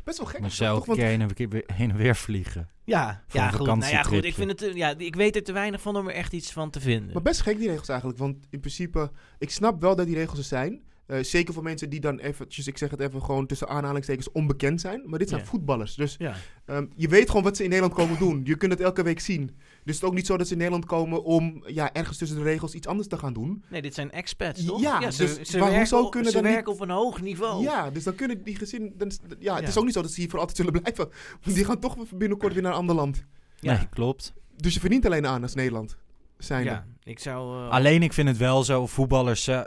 Best 0.04 0.18
wel 0.18 0.26
gek. 0.26 0.40
Elke 0.40 0.57
toch? 0.57 0.87
Want 0.87 0.98
keer 0.98 1.07
heen 1.09 1.20
en, 1.20 1.48
weer, 1.48 1.62
heen 1.74 1.90
en 1.90 1.96
weer 1.96 2.16
vliegen. 2.16 2.68
Ja, 2.85 3.22
ja, 3.28 3.46
een 3.46 3.52
goed. 3.52 3.66
Nou 3.66 3.87
ja, 3.92 4.02
goed. 4.02 4.24
Ik, 4.24 4.35
vind 4.35 4.48
het, 4.48 4.59
te- 4.59 4.74
ja, 4.74 4.94
ik 4.98 5.14
weet 5.16 5.37
er 5.37 5.42
te 5.42 5.52
weinig 5.52 5.80
van 5.80 5.96
om 5.96 6.09
er 6.09 6.14
echt 6.14 6.33
iets 6.33 6.52
van 6.52 6.70
te 6.70 6.80
vinden. 6.80 7.12
Maar 7.12 7.22
best 7.22 7.40
gek 7.40 7.59
die 7.59 7.68
regels 7.68 7.88
eigenlijk, 7.88 8.18
want 8.18 8.37
in 8.50 8.61
principe, 8.61 9.11
ik 9.38 9.50
snap 9.50 9.80
wel 9.80 9.96
dat 9.96 10.07
die 10.07 10.14
regels 10.14 10.38
er 10.38 10.44
zijn. 10.44 10.83
Eh, 11.07 11.23
zeker 11.23 11.55
voor 11.55 11.62
mensen 11.62 11.90
die 11.90 12.01
dan 12.01 12.19
eventjes, 12.19 12.67
ik 12.67 12.79
zeg 12.79 12.90
het 12.90 13.01
even 13.01 13.23
gewoon 13.23 13.47
tussen 13.47 13.69
aanhalingstekens, 13.69 14.33
onbekend 14.33 14.81
zijn. 14.81 15.03
Maar 15.07 15.19
dit 15.19 15.29
zijn 15.29 15.40
Ja. 15.40 15.47
voetballers. 15.47 15.95
Dus 15.95 16.14
ja. 16.19 16.35
ehm, 16.64 16.87
je 16.97 17.09
weet 17.09 17.29
gewoon 17.29 17.43
wat 17.43 17.57
ze 17.57 17.62
in 17.62 17.69
Nederland 17.69 17.95
komen 17.99 18.19
doen. 18.19 18.40
Je 18.45 18.57
kunt 18.57 18.73
het 18.73 18.81
elke 18.81 19.03
week 19.03 19.21
zien. 19.21 19.47
Dus 19.85 19.95
het 19.95 20.03
is 20.03 20.03
ook 20.05 20.14
niet 20.14 20.27
zo 20.27 20.37
dat 20.37 20.47
ze 20.47 20.53
in 20.53 20.59
Nederland 20.59 20.85
komen 20.87 21.25
om 21.25 21.62
ja, 21.67 21.93
ergens 21.93 22.19
tussen 22.19 22.37
de 22.38 22.43
regels 22.45 22.75
iets 22.75 22.87
anders 22.87 23.09
te 23.09 23.19
gaan 23.19 23.33
doen. 23.33 23.64
Nee, 23.71 23.83
dit 23.83 23.95
zijn 23.95 24.11
expats, 24.11 24.64
toch? 24.64 24.81
Ja, 24.81 25.11
ze, 25.11 25.23
dus 25.25 25.51
ze 25.51 25.59
waar- 25.59 25.71
werken, 25.71 26.05
op- 26.05 26.11
kunnen 26.11 26.31
ze 26.31 26.37
dan 26.37 26.45
niet- 26.47 26.55
werken 26.55 26.73
op 26.73 26.81
een 26.81 26.90
hoog 26.90 27.21
niveau. 27.23 27.62
Ja, 27.62 27.90
dus 27.90 28.05
dan 28.05 28.14
kunnen 28.14 28.43
die 28.43 28.57
gezinnen... 28.57 28.93
Dan, 28.99 29.11
ja, 29.38 29.55
het 29.55 29.62
Ja. 29.62 29.69
is 29.69 29.77
ook 29.79 29.85
niet 29.85 29.95
zo 29.95 30.03
dat 30.03 30.11
ze 30.11 30.21
hier 30.21 30.31
voor 30.31 30.38
altijd 30.38 30.57
zullen 30.57 30.73
blijven. 30.83 31.09
Want 31.43 31.57
die 31.57 31.64
gaan 31.64 31.79
toch 31.81 31.97
binnenkort 32.14 32.53
weer 32.53 32.62
naar 32.62 32.73
een 32.73 32.79
ander 32.79 32.95
land. 32.97 33.25
Ja. 33.61 33.77
Nee, 33.77 33.88
klopt. 33.88 34.33
Dus 34.57 34.75
je 34.75 34.81
verdient 34.81 35.07
alleen 35.07 35.27
aan 35.27 35.43
als 35.43 35.55
Nederland. 35.55 35.97
Zijn 36.44 36.64
Ja, 36.64 36.87
ik 37.02 37.18
zou... 37.18 37.64
eh, 37.64 37.70
Alleen 37.70 38.02
ik 38.02 38.12
vind 38.12 38.28
het 38.28 38.37
wel 38.37 38.64
zo, 38.64 38.87
voetballers 38.87 39.46
eh, 39.46 39.61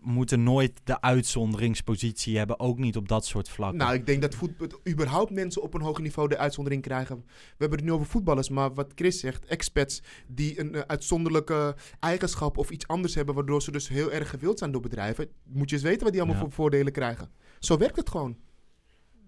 moeten 0.00 0.42
nooit 0.42 0.80
de 0.84 1.00
uitzonderingspositie 1.00 2.36
hebben. 2.38 2.60
Ook 2.60 2.78
niet 2.78 2.96
op 2.96 3.08
dat 3.08 3.26
soort 3.26 3.48
vlakken. 3.48 3.78
Nou, 3.78 3.94
ik 3.94 4.06
denk 4.06 4.22
dat 4.22 4.34
voet, 4.34 4.50
überhaupt 4.88 5.30
mensen 5.32 5.62
op 5.62 5.74
een 5.74 5.80
hoger 5.80 6.02
niveau 6.02 6.28
de 6.28 6.38
uitzondering 6.38 6.82
krijgen. 6.82 7.16
We 7.26 7.32
hebben 7.58 7.78
het 7.78 7.86
nu 7.88 7.92
over 7.92 8.06
voetballers, 8.06 8.48
maar 8.48 8.74
wat 8.74 8.92
Chris 8.94 9.20
zegt, 9.20 9.44
expats 9.44 10.02
die 10.26 10.60
een 10.60 10.74
eh, 10.74 10.80
uitzonderlijke 10.86 11.76
eigenschap 12.00 12.58
of 12.58 12.70
iets 12.70 12.86
anders 12.86 13.14
hebben, 13.14 13.34
waardoor 13.34 13.62
ze 13.62 13.70
dus 13.70 13.88
heel 13.88 14.12
erg 14.12 14.30
gewild 14.30 14.58
zijn 14.58 14.72
door 14.72 14.80
bedrijven, 14.82 15.28
moet 15.44 15.68
je 15.70 15.74
eens 15.76 15.84
weten 15.84 16.02
wat 16.02 16.12
die 16.12 16.20
allemaal 16.20 16.40
Ja. 16.40 16.46
voor 16.46 16.52
voordelen 16.56 16.92
krijgen. 16.92 17.30
Zo 17.58 17.76
werkt 17.78 17.96
het 17.96 18.10
gewoon. 18.10 18.36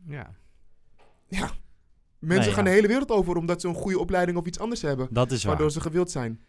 ja. 0.08 0.34
Ja. 1.28 1.50
Mensen 2.18 2.44
Nee, 2.46 2.54
gaan 2.54 2.64
ja. 2.64 2.70
de 2.70 2.76
hele 2.76 2.88
wereld 2.88 3.10
over 3.10 3.36
omdat 3.36 3.60
ze 3.60 3.68
een 3.68 3.74
goede 3.74 3.98
opleiding 3.98 4.38
of 4.38 4.46
iets 4.46 4.58
anders 4.58 4.82
hebben, 4.82 5.08
dat 5.10 5.30
is 5.32 5.42
waar. 5.44 5.52
waardoor 5.52 5.70
ze 5.72 5.80
gewild 5.80 6.10
zijn. 6.10 6.40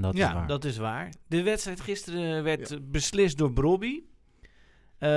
Dat 0.00 0.14
is 0.14 0.20
ja, 0.20 0.34
waar. 0.34 0.46
dat 0.46 0.64
is 0.64 0.76
waar. 0.76 1.12
De 1.26 1.42
wedstrijd 1.42 1.80
gisteren 1.80 2.42
werd 2.42 2.68
Ja. 2.68 2.78
beslist 2.82 3.38
door 3.38 3.52
Brobby. 3.52 4.02
Eh, 4.98 5.08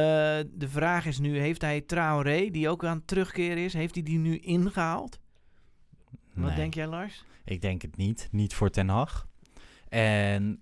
de 0.52 0.68
vraag 0.68 1.06
is 1.06 1.20
nu, 1.20 1.40
heeft 1.40 1.62
hij 1.62 1.82
Traoré, 1.82 2.50
die 2.50 2.70
ook 2.70 2.86
aan 2.86 2.98
het 2.98 3.08
terugkeren 3.08 3.58
is, 3.58 3.74
heeft 3.74 3.94
hij 3.96 4.04
die 4.04 4.18
nu 4.18 4.38
ingehaald? 4.38 5.20
Wat 6.34 6.48
Nee, 6.48 6.56
denk 6.56 6.74
jij, 6.74 6.88
Lars? 6.88 7.24
Ik 7.46 7.62
denk 7.62 7.82
het 7.82 7.98
niet. 7.98 8.28
Niet 8.32 8.54
voor 8.54 8.70
Ten 8.70 8.88
Hag. 8.90 9.28
En 9.90 10.60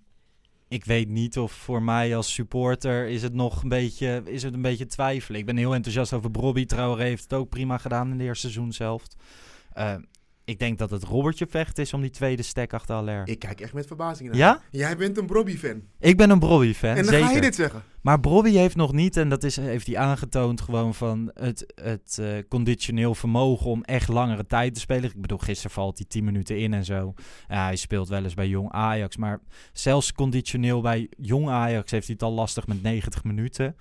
ik 0.68 0.84
weet 0.84 1.08
niet 1.08 1.38
of 1.38 1.52
voor 1.52 1.82
mij 1.82 2.16
als 2.16 2.32
supporter 2.34 3.06
is 3.06 3.22
het 3.22 3.34
nog 3.34 3.62
een 3.62 3.68
beetje, 3.68 4.22
is 4.24 4.42
het 4.42 4.54
een 4.54 4.62
beetje 4.62 4.86
twijfelen. 4.86 5.40
Ik 5.40 5.46
ben 5.46 5.56
heel 5.56 5.74
enthousiast 5.74 6.12
over 6.12 6.30
Bobby. 6.30 6.64
Traoré 6.64 7.02
heeft 7.02 7.22
het 7.22 7.32
ook 7.32 7.48
prima 7.48 7.78
gedaan 7.78 8.10
in 8.10 8.18
de 8.18 8.24
eerste 8.24 8.50
seizoen 8.50 8.72
zelf. 8.72 9.02
Eh, 9.72 9.94
ik 10.48 10.58
denk 10.58 10.78
dat 10.78 10.90
het 10.90 11.02
Robertje 11.02 11.46
vecht 11.50 11.78
is 11.78 11.92
om 11.92 12.00
die 12.00 12.10
tweede 12.10 12.42
stek 12.42 12.72
achter 12.72 12.94
Haller. 12.94 13.28
Ik 13.28 13.38
kijk 13.38 13.60
echt 13.60 13.72
met 13.72 13.86
verbazing 13.86 14.28
naar. 14.28 14.38
Ja? 14.38 14.60
Jij 14.70 14.96
bent 14.96 15.18
een 15.18 15.26
Brobby-fan. 15.26 15.82
Ik 16.00 16.16
ben 16.16 16.30
een 16.30 16.38
Brobby-fan, 16.38 16.90
En 16.90 16.96
dan 16.96 17.04
zeker. 17.04 17.26
ga 17.26 17.32
je 17.32 17.40
dit 17.40 17.54
zeggen. 17.54 17.82
Maar 18.00 18.20
Brobby 18.20 18.50
heeft 18.50 18.76
nog 18.76 18.92
niet, 18.92 19.16
en 19.16 19.28
dat 19.28 19.44
is, 19.44 19.56
heeft 19.56 19.86
hij 19.86 19.96
aangetoond, 19.96 20.60
gewoon 20.60 20.94
van 20.94 21.30
het, 21.34 21.72
het 21.74 22.18
eh, 22.20 22.28
conditioneel 22.48 23.14
vermogen 23.14 23.70
om 23.70 23.82
echt 23.82 24.08
langere 24.08 24.46
tijd 24.46 24.74
te 24.74 24.80
spelen. 24.80 25.10
Ik 25.10 25.20
bedoel, 25.20 25.38
gisteren 25.38 25.70
valt 25.70 25.98
hij 25.98 26.06
10 26.08 26.24
minuten 26.24 26.58
in 26.58 26.74
en 26.74 26.84
zo. 26.84 27.14
Ja, 27.48 27.64
hij 27.64 27.76
speelt 27.76 28.08
wel 28.08 28.24
eens 28.24 28.34
bij 28.34 28.48
jong 28.48 28.70
Ajax, 28.70 29.16
maar 29.16 29.40
zelfs 29.72 30.12
conditioneel 30.12 30.80
bij 30.80 31.08
jong 31.16 31.48
Ajax 31.48 31.90
heeft 31.90 32.06
hij 32.06 32.16
het 32.18 32.28
al 32.28 32.32
lastig 32.32 32.66
met 32.66 32.82
90 32.82 33.24
minuten. 33.24 33.76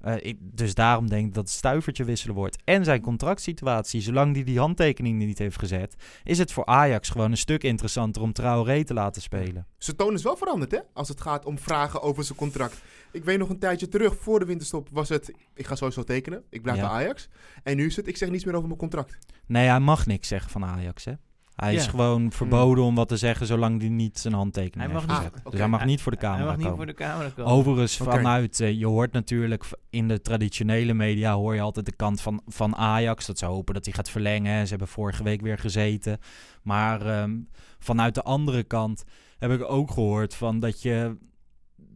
Eh, 0.00 0.14
ik, 0.20 0.38
dus 0.40 0.74
daarom 0.74 1.08
denk 1.08 1.26
ik 1.26 1.34
dat 1.34 1.44
het 1.44 1.52
stuivertje 1.52 2.04
wisselen 2.04 2.34
wordt. 2.34 2.58
En 2.64 2.84
zijn 2.84 3.00
contractsituatie, 3.00 4.00
zolang 4.00 4.34
hij 4.34 4.44
die 4.44 4.58
handtekening 4.58 5.18
niet 5.18 5.38
heeft 5.38 5.58
gezet, 5.58 5.94
is 6.24 6.38
het 6.38 6.52
voor 6.52 6.64
Ajax 6.66 7.08
gewoon 7.08 7.30
een 7.30 7.36
stuk 7.36 7.62
interessanter 7.62 8.22
om 8.22 8.32
Traoré 8.32 8.84
te 8.84 8.94
laten 8.94 9.22
spelen. 9.22 9.66
Zijn 9.78 9.96
toon 9.96 10.14
is 10.14 10.22
wel 10.22 10.36
veranderd, 10.36 10.70
hè? 10.70 10.78
Als 10.92 11.08
het 11.08 11.20
gaat 11.20 11.44
om 11.44 11.58
vragen 11.58 12.02
over 12.02 12.24
zijn 12.24 12.38
contract. 12.38 12.82
Ik 13.12 13.24
weet 13.24 13.38
nog 13.38 13.48
een 13.48 13.58
tijdje 13.58 13.88
terug, 13.88 14.16
voor 14.16 14.38
de 14.38 14.44
winterstop, 14.44 14.88
was 14.92 15.08
het... 15.08 15.32
Ik 15.54 15.66
ga 15.66 15.74
sowieso 15.74 16.02
tekenen. 16.02 16.42
Ik 16.50 16.62
blijf 16.62 16.78
Ja. 16.78 16.88
bij 16.88 16.96
Ajax. 16.96 17.28
En 17.62 17.76
nu 17.76 17.86
is 17.86 17.96
het, 17.96 18.06
ik 18.06 18.16
zeg 18.16 18.30
niets 18.30 18.44
meer 18.44 18.54
over 18.54 18.66
mijn 18.66 18.78
contract. 18.80 19.18
Nee, 19.46 19.68
hij 19.68 19.80
mag 19.80 20.06
niks 20.06 20.28
zeggen 20.28 20.50
van 20.50 20.64
Ajax, 20.64 21.04
hè? 21.04 21.12
Hij 21.60 21.74
is 21.74 21.86
gewoon 21.86 22.32
verboden 22.32 22.84
om 22.84 22.94
wat 22.94 23.08
te 23.08 23.16
zeggen 23.16 23.46
zolang 23.46 23.80
hij 23.80 23.88
niet 23.90 24.18
zijn 24.18 24.34
handtekening 24.34 24.90
Hij 24.90 24.92
mag 24.92 25.06
heeft 25.06 25.06
niet- 25.22 25.30
gezet. 25.30 25.44
Ah. 25.44 25.50
Dus 25.50 25.60
hij 25.60 25.68
mag 25.68 25.84
niet 25.84 26.00
voor 26.02 26.12
de 26.12 26.18
camera 26.18 26.38
Hij 26.38 26.46
mag 26.46 26.56
niet 26.56 26.64
komen. 26.66 26.78
voor 26.78 26.86
de 26.86 26.94
camera 27.02 27.28
komen. 27.28 27.52
Overigens, 27.52 27.96
vanuit, 27.96 28.60
eh, 28.60 28.78
je 28.78 28.86
hoort 28.86 29.12
natuurlijk 29.12 29.64
in 29.90 30.08
de 30.08 30.20
traditionele 30.20 30.94
media 30.94 31.34
hoor 31.34 31.54
je 31.54 31.60
altijd 31.60 31.86
de 31.86 31.92
kant 31.96 32.20
van, 32.20 32.42
van 32.46 32.76
Ajax. 32.76 33.26
Dat 33.26 33.38
ze 33.38 33.46
hopen 33.46 33.74
dat 33.74 33.84
hij 33.84 33.94
gaat 33.94 34.10
verlengen. 34.10 34.62
Ze 34.64 34.70
hebben 34.70 34.88
vorige 34.88 35.22
week 35.22 35.40
weer 35.40 35.58
gezeten. 35.58 36.18
Maar 36.62 37.06
ehm, 37.06 37.38
vanuit 37.78 38.14
de 38.14 38.22
andere 38.22 38.62
kant 38.62 39.04
heb 39.38 39.50
ik 39.50 39.70
ook 39.70 39.90
gehoord 39.90 40.34
van 40.34 40.60
dat 40.60 40.82
je 40.82 41.16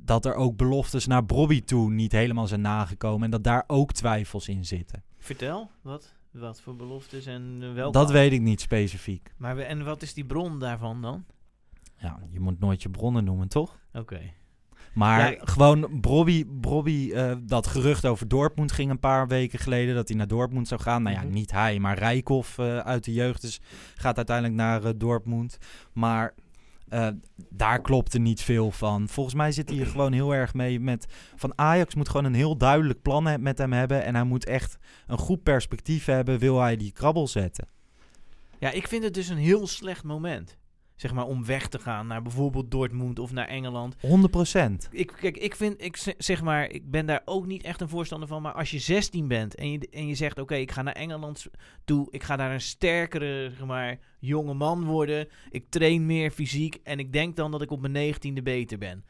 dat 0.07 0.25
er 0.25 0.35
ook 0.35 0.57
beloftes 0.57 1.07
naar 1.07 1.25
Bobby 1.27 1.61
toe 1.63 1.91
niet 1.91 2.13
helemaal 2.13 2.47
zijn 2.47 2.61
nagekomen. 2.61 3.25
En 3.25 3.31
dat 3.31 3.45
daar 3.45 3.65
ook 3.67 3.93
twijfels 3.93 4.49
in 4.49 4.65
zitten. 4.65 5.03
Vertel, 5.19 5.71
wat, 5.83 6.15
wat 6.35 6.61
voor 6.61 6.77
beloftes 6.77 7.27
en 7.27 7.59
eh, 7.63 7.73
welke... 7.73 7.99
Dat 7.99 8.11
weet 8.11 8.33
ik 8.33 8.41
niet 8.41 8.61
specifiek. 8.61 9.33
Maar 9.37 9.57
we, 9.57 9.63
en 9.63 9.85
wat 9.85 10.03
is 10.03 10.15
die 10.15 10.25
bron 10.25 10.59
daarvan 10.59 11.03
dan? 11.03 11.25
Ja, 11.97 12.19
je 12.31 12.41
moet 12.41 12.61
nooit 12.61 12.83
je 12.83 12.89
bronnen 12.91 13.25
noemen, 13.25 13.49
toch? 13.49 13.79
Oké. 13.93 14.21
Maar 14.95 15.33
Ja, 15.33 15.39
gewoon 15.45 16.01
Brobby, 16.01 16.45
Brobby 16.61 17.11
eh, 17.13 17.35
dat 17.43 17.67
gerucht 17.67 18.07
over 18.07 18.29
Dortmund 18.29 18.73
ging 18.73 18.91
een 18.91 18.99
paar 18.99 19.29
weken 19.29 19.59
geleden 19.59 19.95
dat 19.95 20.09
hij 20.09 20.17
naar 20.17 20.27
Dortmund 20.27 20.69
zou 20.69 20.81
gaan. 20.81 21.03
Nou 21.03 21.15
ja, 21.17 21.23
Mhm. 21.23 21.33
niet 21.33 21.51
hij, 21.51 21.79
maar 21.79 21.99
Rijkoff 21.99 22.59
eh, 22.59 22.79
uit 22.79 23.05
de 23.05 23.13
jeugd 23.13 23.41
dus 23.41 23.61
gaat 23.95 24.17
uiteindelijk 24.17 24.57
naar 24.57 24.85
eh, 24.85 24.91
Dortmund. 24.97 25.59
Maar 25.93 26.35
eh, 26.89 27.09
daar 27.49 27.81
klopte 27.81 28.19
niet 28.19 28.43
veel 28.43 28.71
van. 28.71 29.09
Volgens 29.09 29.35
mij 29.35 29.53
zit 29.53 29.71
hij 29.71 29.85
gewoon 29.85 30.13
heel 30.13 30.35
erg 30.35 30.55
mee 30.55 30.81
met 30.81 31.07
van 31.37 31.59
Ajax 31.59 31.95
moet 31.95 32.09
gewoon 32.09 32.25
een 32.25 32.35
heel 32.35 32.57
duidelijk 32.57 33.03
plan 33.03 33.43
met 33.43 33.59
hem 33.59 33.73
hebben 33.73 34.05
en 34.05 34.15
hij 34.15 34.25
moet 34.25 34.45
echt 34.47 34.77
een 35.07 35.19
goed 35.19 35.43
perspectief 35.43 36.05
hebben. 36.05 36.39
Wil 36.39 36.61
hij 36.61 36.77
die 36.77 36.93
krabbel 36.93 37.29
zetten? 37.29 37.69
Ja, 38.59 38.71
ik 38.71 38.89
vind 38.89 39.05
het 39.05 39.15
dus 39.15 39.29
een 39.29 39.37
heel 39.37 39.67
slecht 39.67 40.05
moment. 40.05 40.59
Zeg 40.97 41.13
maar 41.13 41.27
om 41.27 41.45
weg 41.45 41.69
te 41.69 41.79
gaan 41.79 42.07
naar 42.07 42.23
bijvoorbeeld 42.23 42.71
Dortmund 42.71 43.19
of 43.19 43.33
naar 43.33 43.49
Engeland. 43.49 43.97
100 44.01 44.31
procent. 44.33 44.89
Ik, 44.91 45.13
kijk, 45.21 45.37
ik 45.37 45.55
vind, 45.57 45.83
ik 45.85 45.97
ze- 45.97 46.15
zeg 46.19 46.43
maar, 46.43 46.71
ik 46.71 46.91
ben 46.91 47.07
daar 47.07 47.23
ook 47.25 47.47
niet 47.47 47.63
echt 47.63 47.81
een 47.81 47.89
voorstander 47.89 48.29
van. 48.29 48.43
Maar 48.43 48.53
als 48.53 48.71
je 48.71 48.79
16 48.79 49.29
bent 49.29 49.55
en 49.55 49.71
je, 49.71 49.89
en 49.91 50.07
je 50.07 50.15
zegt: 50.15 50.39
Oké, 50.39 50.55
ik 50.55 50.71
ga 50.71 50.83
naar 50.83 50.95
Engeland 50.95 51.47
toe. 51.85 52.07
Ik 52.11 52.23
ga 52.23 52.37
daar 52.37 52.53
een 52.53 52.61
sterkere, 52.61 53.51
zeg 53.51 53.67
maar, 53.67 53.99
jonge 54.19 54.55
man 54.55 54.85
worden. 54.85 55.29
Ik 55.51 55.67
train 55.71 56.07
meer 56.07 56.31
fysiek. 56.31 56.79
En 56.83 56.99
ik 56.99 57.13
denk 57.13 57.37
dan 57.37 57.51
dat 57.51 57.63
ik 57.63 57.71
op 57.71 57.81
mijn 57.89 58.15
19e 58.15 58.43
beter 58.43 58.79
ben. 58.79 59.05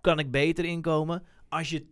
Kan 0.00 0.18
ik 0.18 0.30
beter 0.30 0.64
inkomen? 0.64 1.22
Als 1.48 1.70
je 1.70 1.86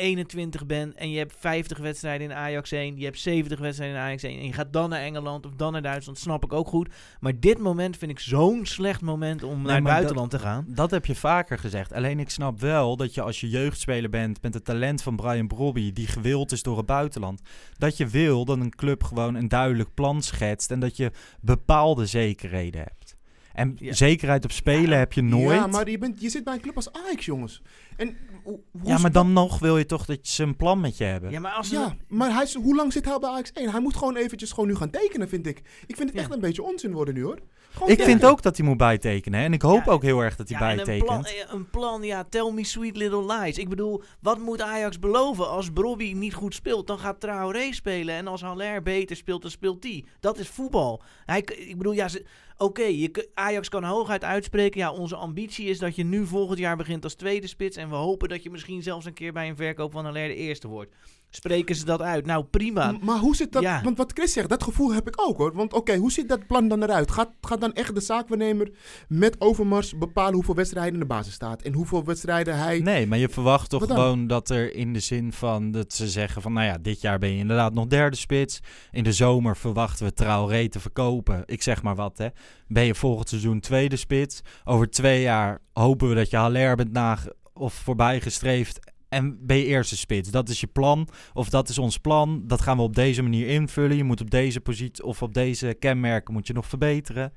21 0.00 0.66
bent 0.66 0.94
en 0.94 1.10
je 1.10 1.18
hebt 1.18 1.34
50 1.38 1.78
wedstrijden 1.78 2.30
in 2.30 2.36
Ajax 2.36 2.72
1, 2.72 2.98
je 2.98 3.04
hebt 3.04 3.18
70 3.20 3.58
wedstrijden 3.58 3.96
in 3.96 4.02
Ajax 4.02 4.22
1 4.22 4.38
en 4.38 4.46
je 4.46 4.52
gaat 4.52 4.72
dan 4.72 4.90
naar 4.90 5.00
Engeland 5.00 5.46
of 5.46 5.52
dan 5.54 5.72
naar 5.72 5.82
Duitsland, 5.82 6.18
snap 6.18 6.44
ik 6.44 6.52
ook 6.52 6.68
goed. 6.68 6.88
Maar 7.20 7.40
dit 7.40 7.58
moment 7.58 7.96
vind 7.96 8.10
ik 8.10 8.18
zo'n 8.18 8.66
slecht 8.66 9.00
moment 9.00 9.42
om 9.42 9.62
naar 9.62 9.74
het 9.74 9.84
dat- 9.84 9.92
buitenland 9.92 10.30
te 10.30 10.38
gaan. 10.38 10.64
Dat 10.68 10.90
heb 10.90 11.06
je 11.06 11.14
vaker 11.14 11.58
gezegd. 11.58 11.92
Alleen 11.92 12.20
ik 12.20 12.30
snap 12.30 12.60
wel 12.60 12.96
dat 12.96 13.14
je 13.14 13.22
als 13.22 13.40
je 13.40 13.48
jeugdspeler 13.48 14.10
bent 14.10 14.42
met 14.42 14.54
het 14.54 14.64
talent 14.64 15.02
van 15.02 15.16
Brian 15.16 15.46
Brobby, 15.48 15.92
die 15.92 16.06
gewild 16.06 16.52
is 16.52 16.62
door 16.62 16.76
het 16.76 16.86
buitenland, 16.86 17.40
dat 17.78 17.96
je 17.96 18.06
wil 18.06 18.44
dat 18.44 18.58
een 18.58 18.74
club 18.74 19.02
gewoon 19.04 19.34
een 19.34 19.48
duidelijk 19.48 19.94
plan 19.94 20.22
schetst 20.22 20.70
en 20.70 20.80
dat 20.80 20.96
je 20.96 21.10
bepaalde 21.40 22.06
zekerheden 22.06 22.80
hebt. 22.80 23.18
En 23.60 23.72
Ja. 23.78 23.92
zekerheid 23.92 24.44
op 24.44 24.52
spelen 24.52 24.98
heb 24.98 25.12
je 25.12 25.22
nooit. 25.22 25.56
Ja, 25.58 25.66
maar 25.66 25.90
je, 25.90 25.98
bent, 25.98 26.20
je 26.20 26.28
zit 26.28 26.44
bij 26.44 26.54
een 26.54 26.60
club 26.60 26.76
als 26.76 26.92
Ajax, 26.92 27.24
jongens. 27.24 27.62
En, 27.96 28.16
hoe- 28.42 28.60
hoe 28.70 28.80
Ja, 28.84 28.98
maar 28.98 29.12
dan 29.12 29.32
nog 29.32 29.58
wil 29.58 29.78
je 29.78 29.86
toch 29.86 30.04
dat 30.04 30.18
ze 30.22 30.42
een 30.42 30.56
plan 30.56 30.80
met 30.80 30.96
je 30.96 31.04
hebben. 31.04 31.30
Ja, 31.30 31.40
maar 31.40 31.52
als 31.52 31.70
Ja, 31.70 31.96
maar 32.08 32.32
hij 32.34 32.42
is, 32.42 32.54
hoe 32.54 32.74
lang 32.76 32.92
zit 32.92 33.04
hij 33.04 33.18
bij 33.18 33.28
Ajax 33.30 33.52
1? 33.52 33.70
Hij 33.70 33.80
moet 33.80 33.96
gewoon 33.96 34.16
eventjes 34.16 34.50
gewoon 34.52 34.68
nu 34.68 34.74
gaan 34.76 34.90
tekenen, 34.90 35.28
vind 35.28 35.46
ik. 35.46 35.58
Ik 35.86 35.96
vind 35.96 36.08
het 36.08 36.12
Ja. 36.18 36.20
echt 36.24 36.32
een 36.34 36.40
beetje 36.40 36.62
onzin 36.62 36.92
worden 36.92 37.14
nu, 37.14 37.22
hoor. 37.22 37.38
Gewoon 37.72 37.88
ik 37.88 37.96
tekenen. 37.96 38.18
vind 38.20 38.30
ook 38.32 38.42
dat 38.42 38.56
hij 38.56 38.66
moet 38.66 38.76
bijtekenen. 38.76 39.38
hè. 39.38 39.44
En 39.46 39.52
ik 39.52 39.62
hoop 39.62 39.84
Ja, 39.84 39.92
ook 39.92 40.02
heel 40.02 40.20
erg 40.20 40.36
dat 40.36 40.48
hij 40.48 40.58
Ja, 40.60 40.70
en 40.70 40.78
een 40.78 40.98
plan, 40.98 41.20
bijtekent. 41.22 41.48
eh, 41.48 41.54
een 41.54 41.70
plan, 41.70 42.02
ja, 42.02 42.24
tell 42.24 42.50
me 42.54 42.64
sweet 42.64 42.96
little 42.96 43.26
lies. 43.40 43.58
Ik 43.58 43.68
bedoel, 43.68 44.02
wat 44.20 44.38
moet 44.38 44.60
Ajax 44.60 44.98
beloven? 44.98 45.48
Als 45.50 45.70
Brobby 45.72 46.12
niet 46.12 46.34
goed 46.34 46.54
speelt, 46.54 46.86
dan 46.86 46.98
gaat 46.98 47.20
Traoré 47.20 47.72
spelen. 47.72 48.14
En 48.14 48.26
als 48.26 48.40
Haller 48.42 48.82
beter 48.82 49.16
speelt, 49.16 49.42
dan 49.42 49.50
speelt 49.50 49.82
die. 49.82 50.04
Dat 50.20 50.38
is 50.38 50.48
voetbal. 50.48 51.02
Hij, 51.24 51.38
ik 51.40 51.76
bedoel, 51.76 51.92
ja, 51.92 52.08
ze- 52.08 52.24
oké, 52.60 53.08
Ajax 53.34 53.68
kan 53.68 53.84
hooguit 53.84 54.24
uitspreken. 54.24 54.80
Ja, 54.80 54.92
onze 54.92 55.16
ambitie 55.16 55.66
is 55.66 55.78
dat 55.78 55.96
je 55.96 56.04
nu 56.04 56.26
volgend 56.26 56.58
jaar 56.58 56.76
begint 56.76 57.04
als 57.04 57.14
tweede 57.14 57.46
spits. 57.46 57.76
En 57.76 57.88
we 57.88 57.94
hopen 57.94 58.28
dat 58.28 58.42
je 58.42 58.50
misschien 58.50 58.82
zelfs 58.82 59.06
een 59.06 59.12
keer 59.12 59.32
bij 59.32 59.48
een 59.48 59.56
verkoop 59.56 59.92
van 59.92 60.04
Haller 60.04 60.28
de 60.28 60.34
eerste 60.34 60.68
wordt. 60.68 60.94
Spreken 61.30 61.74
ze 61.74 61.84
dat 61.84 62.00
uit? 62.02 62.26
Nou, 62.26 62.44
prima. 62.44 62.92
M- 62.92 62.98
Maar 63.04 63.18
hoe 63.18 63.36
zit 63.36 63.52
dat? 63.52 63.62
Ja. 63.62 63.80
Want 63.82 63.96
wat 63.98 64.12
Chris 64.14 64.32
zegt, 64.32 64.48
dat 64.48 64.62
gevoel 64.62 64.92
heb 64.94 65.08
ik 65.08 65.14
ook 65.20 65.36
hoor. 65.36 65.52
Want 65.54 65.72
oké, 65.72 65.96
hoe 65.96 66.12
ziet 66.12 66.28
dat 66.28 66.46
plan 66.46 66.68
dan 66.68 66.82
eruit? 66.82 67.10
Gaat, 67.10 67.30
gaat 67.40 67.60
dan 67.60 67.72
echt 67.72 67.94
de 67.94 68.00
zaakwaarnemer 68.00 68.70
met 69.08 69.40
Overmars 69.40 69.98
bepalen 69.98 70.34
hoeveel 70.34 70.54
wedstrijden 70.54 70.92
in 70.92 70.98
de 71.00 71.06
basis 71.06 71.32
staat? 71.34 71.62
En 71.62 71.72
hoeveel 71.72 72.04
wedstrijden 72.04 72.58
hij... 72.58 72.78
Nee, 72.78 73.06
maar 73.06 73.18
je 73.18 73.28
verwacht 73.28 73.70
toch 73.70 73.86
gewoon 73.86 74.26
dat 74.26 74.50
er 74.50 74.74
in 74.74 74.92
de 74.92 75.00
zin 75.00 75.32
van 75.32 75.70
dat 75.70 75.92
ze 75.92 76.08
zeggen 76.08 76.42
van 76.42 76.52
nou 76.52 76.66
ja, 76.66 76.78
dit 76.78 77.00
jaar 77.00 77.18
ben 77.18 77.30
je 77.32 77.38
inderdaad 77.38 77.74
nog 77.74 77.86
derde 77.86 78.16
spits. 78.16 78.60
In 78.90 79.04
de 79.04 79.12
zomer 79.12 79.56
verwachten 79.56 80.06
we 80.06 80.12
Traoré 80.12 80.68
te 80.68 80.80
verkopen. 80.80 81.42
Ik 81.46 81.62
zeg 81.62 81.82
maar 81.82 81.94
wat 81.96 82.18
hè. 82.18 82.28
Ben 82.68 82.84
je 82.84 82.94
volgend 82.94 83.28
seizoen 83.28 83.60
tweede 83.60 83.96
spits. 83.96 84.40
Over 84.64 84.90
twee 84.90 85.22
jaar 85.22 85.60
hopen 85.72 86.08
we 86.08 86.14
dat 86.14 86.30
je 86.30 86.36
Haller 86.36 86.76
bent 86.76 86.92
nage 86.92 87.34
of 87.52 87.74
voorbij 87.74 88.20
gestreefd. 88.20 88.78
En 89.10 89.46
ben 89.46 89.56
je 89.56 89.64
eerste 89.64 89.96
spits. 89.96 90.30
Dat 90.30 90.48
is 90.48 90.60
je 90.60 90.66
plan. 90.66 91.08
Of 91.32 91.48
dat 91.48 91.68
is 91.68 91.78
ons 91.78 91.98
plan. 91.98 92.42
Dat 92.46 92.60
gaan 92.60 92.76
we 92.76 92.82
op 92.82 92.94
deze 92.94 93.22
manier 93.22 93.46
invullen. 93.48 93.96
Je 93.96 94.04
moet 94.04 94.20
op 94.20 94.30
deze 94.30 94.60
positie 94.60 95.04
of 95.04 95.22
op 95.22 95.34
deze 95.34 95.76
kenmerken 95.78 96.32
moet 96.34 96.46
je 96.46 96.52
nog 96.52 96.66
verbeteren. 96.66 97.32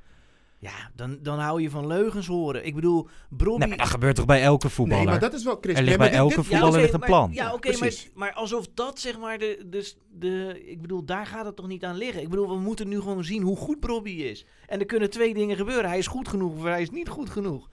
Ja, 0.57 0.91
dan, 0.95 1.17
dan 1.21 1.39
hou 1.39 1.61
je 1.61 1.69
van 1.69 1.87
leugens 1.87 2.27
horen. 2.27 2.65
Ik 2.65 2.75
bedoel, 2.75 3.07
Brobby... 3.29 3.59
Nee, 3.59 3.67
maar 3.67 3.77
dat 3.77 3.87
gebeurt 3.87 4.15
toch 4.15 4.25
bij 4.25 4.41
elke 4.43 4.69
voetballer? 4.69 5.03
Nee, 5.03 5.11
maar 5.11 5.21
dat 5.21 5.33
is 5.33 5.43
wel 5.43 5.57
Chris. 5.61 5.77
Er 5.77 5.83
ligt 5.83 5.87
Nee, 5.87 5.97
bij 5.97 6.07
dit- 6.09 6.17
elke 6.17 6.35
dit- 6.35 6.45
voetballer 6.45 6.69
oké, 6.73 6.81
ligt 6.81 6.93
een 6.93 6.99
maar- 6.99 7.09
plan. 7.09 7.29
Ja, 7.33 7.43
Ja, 7.43 7.53
oké, 7.53 7.77
maar, 7.77 7.93
maar 8.13 8.33
alsof 8.33 8.67
dat 8.73 8.99
zeg 8.99 9.19
maar 9.19 9.37
de, 9.37 9.65
de, 9.69 9.93
de... 10.19 10.61
Ik 10.65 10.81
bedoel, 10.81 11.05
daar 11.05 11.25
gaat 11.25 11.45
het 11.45 11.55
toch 11.55 11.67
niet 11.67 11.83
aan 11.83 11.95
liggen? 11.97 12.21
Ik 12.21 12.29
bedoel, 12.29 12.47
we 12.49 12.59
moeten 12.59 12.87
nu 12.87 12.99
gewoon 12.99 13.23
zien 13.23 13.41
hoe 13.41 13.57
goed 13.57 13.79
Brobby 13.79 14.09
is. 14.11 14.45
En 14.67 14.79
er 14.79 14.85
kunnen 14.85 15.09
twee 15.09 15.33
dingen 15.33 15.55
gebeuren. 15.57 15.89
Hij 15.89 15.97
is 15.97 16.07
goed 16.07 16.27
genoeg 16.27 16.53
of 16.55 16.63
hij 16.63 16.81
is 16.81 16.89
niet 16.89 17.09
goed 17.09 17.29
genoeg. 17.29 17.69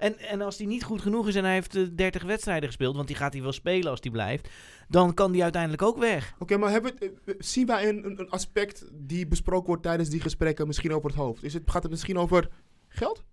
En, 0.00 0.18
en 0.18 0.40
als 0.40 0.58
hij 0.58 0.66
niet 0.66 0.84
goed 0.84 1.00
genoeg 1.02 1.28
is 1.28 1.34
en 1.34 1.44
hij 1.44 1.52
heeft 1.52 1.76
eh, 1.76 1.82
30 1.94 2.22
wedstrijden 2.22 2.68
gespeeld... 2.68 2.96
want 2.96 3.06
die 3.06 3.16
gaat 3.16 3.32
hij 3.32 3.42
wel 3.42 3.52
spelen 3.52 3.90
als 3.90 4.00
hij 4.02 4.10
blijft... 4.10 4.48
dan 4.88 5.14
kan 5.14 5.32
die 5.32 5.42
uiteindelijk 5.42 5.82
ook 5.82 5.98
weg. 5.98 6.34
Oké, 6.38 6.56
maar 6.56 6.70
hebben 6.70 6.92
we, 6.98 7.04
het- 7.04 7.20
eh, 7.24 7.34
zien 7.38 7.66
wij 7.66 7.88
een, 7.88 8.04
een, 8.20 8.30
aspect 8.30 8.84
die 8.92 9.26
besproken 9.26 9.66
wordt 9.66 9.82
tijdens 9.82 10.08
die 10.08 10.20
gesprekken 10.20 10.66
misschien 10.66 10.92
over 10.92 11.08
het 11.10 11.18
hoofd? 11.18 11.42
Is 11.42 11.54
het, 11.54 11.62
gaat 11.70 11.82
het 11.82 11.90
misschien 11.90 12.18
over 12.18 12.48
geld? 12.88 13.24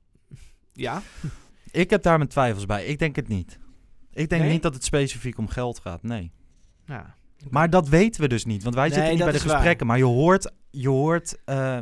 Ja. 0.74 1.02
Ik 1.72 1.90
heb 1.90 2.04
daar 2.04 2.18
mijn 2.18 2.30
twijfels 2.30 2.66
bij. 2.66 2.86
Ik 2.86 3.00
denk 3.00 3.16
het 3.16 3.28
niet. 3.28 3.60
Ik 4.14 4.30
denk 4.30 4.42
Nee? 4.42 4.52
niet 4.52 4.62
dat 4.62 4.74
het 4.74 4.84
specifiek 4.84 5.38
om 5.38 5.48
geld 5.48 5.80
gaat. 5.80 6.04
Nee. 6.04 6.32
ja. 6.86 7.16
Maar 7.50 7.70
dat 7.70 7.88
weten 7.90 8.22
we 8.22 8.28
dus 8.28 8.46
niet. 8.46 8.64
Want 8.64 8.76
wij 8.76 8.84
Nee, 8.88 8.94
zitten 8.94 9.14
niet 9.14 9.24
bij 9.24 9.34
de 9.34 9.40
gesprekken. 9.40 9.88
Maar 9.88 9.98
je 9.98 10.04
hoort, 10.04 10.52
je 10.70 10.90
hoort 10.90 11.38
eh, 11.46 11.80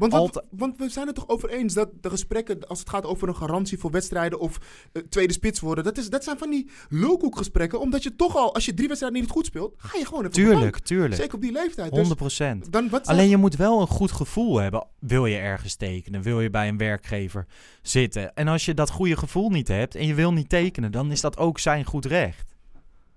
Want, 0.00 0.12
wat- 0.12 0.44
want 0.50 0.78
we 0.78 0.88
zijn 0.88 1.06
het 1.06 1.14
toch 1.14 1.28
over 1.28 1.50
eens 1.50 1.74
dat 1.74 1.88
de 2.00 2.10
gesprekken, 2.10 2.66
als 2.68 2.78
het 2.78 2.88
gaat 2.90 3.04
over 3.06 3.28
een 3.28 3.36
garantie 3.36 3.78
voor 3.78 3.90
wedstrijden 3.90 4.38
of 4.40 4.58
eh, 4.92 5.02
tweede 5.02 5.32
spits 5.32 5.60
worden, 5.60 5.84
dat, 5.84 5.98
is, 5.98 6.10
dat 6.10 6.24
zijn 6.24 6.38
van 6.38 6.50
die 6.50 6.70
lulkoekgesprekken. 6.88 7.80
Omdat 7.80 8.02
je 8.02 8.16
toch 8.16 8.36
al, 8.36 8.54
als 8.54 8.64
je 8.64 8.74
drie 8.74 8.86
wedstrijden 8.88 9.20
niet 9.20 9.30
goed 9.30 9.46
speelt, 9.46 9.74
ga 9.76 9.98
je 9.98 10.04
gewoon 10.06 10.20
even 10.20 10.32
tuurlijk, 10.34 10.78
tuurlijk. 10.78 11.14
Zeker 11.14 11.34
op 11.34 11.40
die 11.40 11.52
leeftijd. 11.52 11.90
100 11.90 12.18
Dus 12.18 12.68
dan, 12.70 12.88
wat 12.88 13.06
Alleen 13.06 13.28
je 13.28 13.36
moet 13.36 13.56
wel 13.56 13.80
een 13.80 13.86
goed 13.86 14.12
gevoel 14.12 14.56
hebben. 14.58 14.86
Wil 14.98 15.26
je 15.26 15.36
ergens 15.36 15.74
tekenen? 15.74 16.22
Wil 16.22 16.40
je 16.40 16.50
bij 16.50 16.68
een 16.68 16.76
werkgever 16.78 17.46
zitten? 17.82 18.34
En 18.34 18.48
als 18.48 18.64
je 18.64 18.74
dat 18.74 18.90
goede 18.90 19.16
gevoel 19.16 19.50
niet 19.50 19.68
hebt 19.68 19.94
en 19.94 20.06
je 20.06 20.14
wil 20.14 20.32
niet 20.32 20.48
tekenen, 20.48 20.92
dan 20.92 21.10
is 21.10 21.20
dat 21.20 21.38
ook 21.38 21.58
zijn 21.58 21.84
goed 21.84 22.04
recht. 22.04 22.58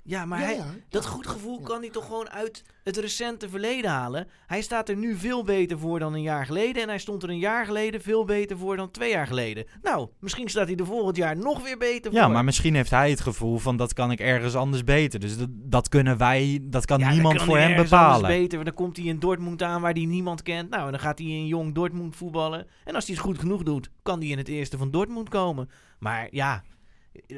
Ja, 0.06 0.26
maar 0.26 0.40
Ja, 0.40 0.46
hij, 0.46 0.56
ja. 0.56 0.66
dat 0.90 1.04
Ja, 1.04 1.10
goed 1.10 1.28
gevoel 1.28 1.60
ja. 1.60 1.66
kan 1.66 1.82
hij 1.82 1.90
toch 1.90 2.06
gewoon 2.06 2.30
uit 2.30 2.64
het 2.84 2.98
recente 2.98 3.50
verleden 3.50 3.92
halen. 3.92 4.28
Hij 4.48 4.62
staat 4.62 4.90
er 4.90 4.96
nu 4.96 5.16
veel 5.16 5.44
beter 5.44 5.80
voor 5.80 6.00
dan 6.00 6.14
een 6.14 6.22
jaar 6.22 6.46
geleden. 6.46 6.82
En 6.82 6.88
hij 6.88 6.98
stond 6.98 7.24
er 7.24 7.30
een 7.30 7.40
jaar 7.40 7.66
geleden 7.66 8.02
veel 8.02 8.26
beter 8.26 8.58
voor 8.58 8.76
dan 8.76 8.92
twee 8.92 9.12
jaar 9.12 9.28
geleden. 9.28 9.66
Nou, 9.82 10.08
misschien 10.20 10.50
staat 10.50 10.68
hij 10.68 10.76
er 10.76 10.86
volgend 10.86 11.16
jaar 11.16 11.38
nog 11.38 11.64
weer 11.64 11.78
beter 11.78 12.12
voor. 12.12 12.20
Ja, 12.20 12.28
maar 12.28 12.44
misschien 12.44 12.76
heeft 12.76 12.90
hij 12.90 13.10
het 13.10 13.22
gevoel 13.22 13.58
van 13.58 13.78
dat 13.78 13.94
kan 13.94 14.12
ik 14.12 14.20
ergens 14.20 14.56
anders 14.56 14.84
beter. 14.84 15.20
Dus 15.20 15.38
dat, 15.38 15.50
dat 15.52 15.90
kunnen 15.90 16.18
wij, 16.18 16.60
dat 16.62 16.86
kan 16.86 17.00
niemand 17.00 17.38
kan 17.38 17.46
voor 17.46 17.56
hij 17.56 17.64
hem 17.64 17.74
ergens 17.74 17.92
anders 17.92 18.18
bepalen. 18.18 18.40
Beter, 18.40 18.54
want 18.58 18.66
dan 18.66 18.86
komt 18.86 18.98
hij 18.98 19.06
in 19.06 19.20
Dortmund 19.20 19.62
aan 19.64 19.82
waar 19.82 19.94
hij 19.94 20.06
niemand 20.06 20.42
kent. 20.42 20.70
Nou, 20.70 20.86
en 20.86 20.92
dan 20.92 21.00
gaat 21.00 21.20
hij 21.20 21.28
in 21.28 21.48
jong 21.48 21.74
Dortmund 21.74 22.16
voetballen. 22.16 22.68
En 22.84 22.96
als 22.96 23.06
hij 23.06 23.16
het 23.16 23.24
goed 23.24 23.40
genoeg 23.40 23.64
doet, 23.64 23.90
kan 24.02 24.20
hij 24.20 24.28
in 24.28 24.38
het 24.38 24.48
eerste 24.48 24.78
van 24.78 24.92
Dortmund 24.92 25.30
komen. 25.30 25.70
Maar 26.00 26.28
ja, 26.32 26.64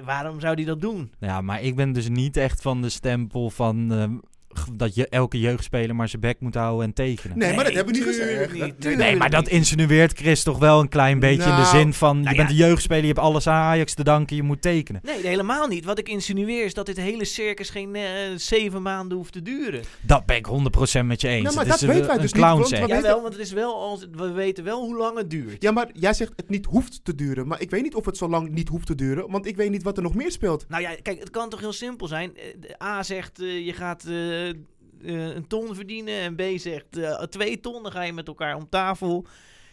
waarom 0.04 0.40
zou 0.40 0.54
hij 0.54 0.64
dat 0.64 0.82
doen? 0.82 1.12
Ja, 1.20 1.42
maar 1.42 1.62
ik 1.62 1.76
ben 1.76 1.92
dus 1.92 2.10
niet 2.10 2.38
echt 2.38 2.62
van 2.62 2.82
de 2.82 2.90
stempel 2.90 3.50
van 3.50 3.92
ehm, 3.92 4.18
dat 4.74 4.96
je 4.96 5.08
elke 5.08 5.40
jeugdspeler 5.40 5.96
maar 5.96 6.10
zijn 6.10 6.22
bek 6.22 6.40
moet 6.40 6.56
houden 6.56 6.86
en 6.86 6.94
tekenen. 6.94 7.38
Nee, 7.38 7.56
maar 7.56 7.64
dat 7.64 7.74
hebben 7.74 7.94
we 7.94 8.00
niet 8.00 8.10
gezegd. 8.10 8.54
niet, 8.54 8.98
Nee, 8.98 9.16
maar 9.16 9.30
dat 9.30 9.48
insinueert 9.48 10.18
Chris 10.18 10.44
toch 10.44 10.58
wel 10.60 10.80
een 10.80 10.90
klein 10.90 11.20
beetje 11.20 11.50
in 11.50 11.56
de 11.56 11.62
Nou, 11.62 11.78
zin 11.78 11.94
van... 11.94 12.18
je 12.18 12.24
nou 12.24 12.36
bent 12.36 12.50
ja. 12.50 12.56
een 12.56 12.62
jeugdspeler, 12.62 13.02
je 13.02 13.08
hebt 13.08 13.20
alles 13.20 13.48
aan 13.48 13.62
Ajax 13.62 13.94
te 13.94 14.04
danken, 14.04 14.36
je 14.36 14.44
moet 14.44 14.62
tekenen. 14.62 15.02
Nee, 15.04 15.28
helemaal 15.28 15.68
niet. 15.68 15.86
Wat 15.86 16.00
ik 16.00 16.10
insinueer 16.10 16.66
is 16.66 16.74
dat 16.74 16.86
dit 16.86 16.98
hele 16.98 17.26
circus 17.26 17.70
geen 17.70 17.96
eh, 17.96 18.02
zeven 18.36 18.82
maanden 18.82 19.18
hoeft 19.18 19.34
te 19.34 19.42
duren. 19.42 19.82
Dat 20.02 20.26
ben 20.26 20.36
ik 20.36 20.48
100% 20.48 21.06
met 21.06 21.22
je 21.22 21.28
eens. 21.28 21.44
Nou, 21.44 21.56
maar 21.56 21.66
dat 21.68 21.82
een- 21.82 21.88
weten 21.88 22.06
wij 22.06 22.16
een 22.16 22.22
dus 22.22 22.34
niet, 22.34 22.42
want 22.44 22.70
we- 22.70 22.78
Jawel, 22.88 23.22
want 23.22 23.34
het 23.34 23.42
is 23.44 23.52
wel 23.52 23.76
als, 23.82 24.06
we 24.12 24.32
weten 24.32 24.64
wel 24.64 24.82
hoe 24.86 24.98
lang 24.98 25.18
het 25.18 25.30
duurt. 25.30 25.62
Ja, 25.62 25.72
maar 25.72 25.90
jij 25.94 26.14
zegt 26.14 26.32
het 26.36 26.50
niet 26.50 26.66
hoeft 26.66 27.00
te 27.04 27.16
duren. 27.16 27.48
Maar 27.48 27.62
ik 27.62 27.70
weet 27.70 27.84
niet 27.84 27.96
of 27.96 28.06
het 28.06 28.18
zo 28.18 28.30
lang 28.30 28.50
niet 28.50 28.68
hoeft 28.70 28.88
te 28.88 28.96
duren. 28.96 29.32
Want 29.32 29.46
ik 29.46 29.56
weet 29.56 29.70
niet 29.72 29.84
wat 29.84 29.98
er 29.98 30.04
nog 30.04 30.16
meer 30.16 30.32
speelt. 30.32 30.66
Nou 30.68 30.82
ja, 30.82 30.90
kijk, 31.02 31.20
het 31.20 31.30
kan 31.30 31.50
toch 31.50 31.60
heel 31.60 31.74
simpel 31.74 32.08
zijn. 32.08 32.32
Eh, 32.38 32.88
A 32.88 33.04
zegt 33.04 33.42
eh, 33.42 33.66
je 33.66 33.74
gaat 33.74 34.04
eh, 34.04 34.45
eh, 34.45 34.45
een 35.02 35.48
ton 35.48 35.76
verdienen 35.76 36.20
en 36.20 36.36
B 36.36 36.42
zegt 36.56 36.98
eh, 36.98 37.22
twee 37.22 37.60
ton. 37.60 37.84
Dan 37.84 37.92
ga 37.92 38.02
je 38.02 38.14
met 38.14 38.28
elkaar 38.28 38.56
om 38.56 38.70
tafel. 38.70 39.26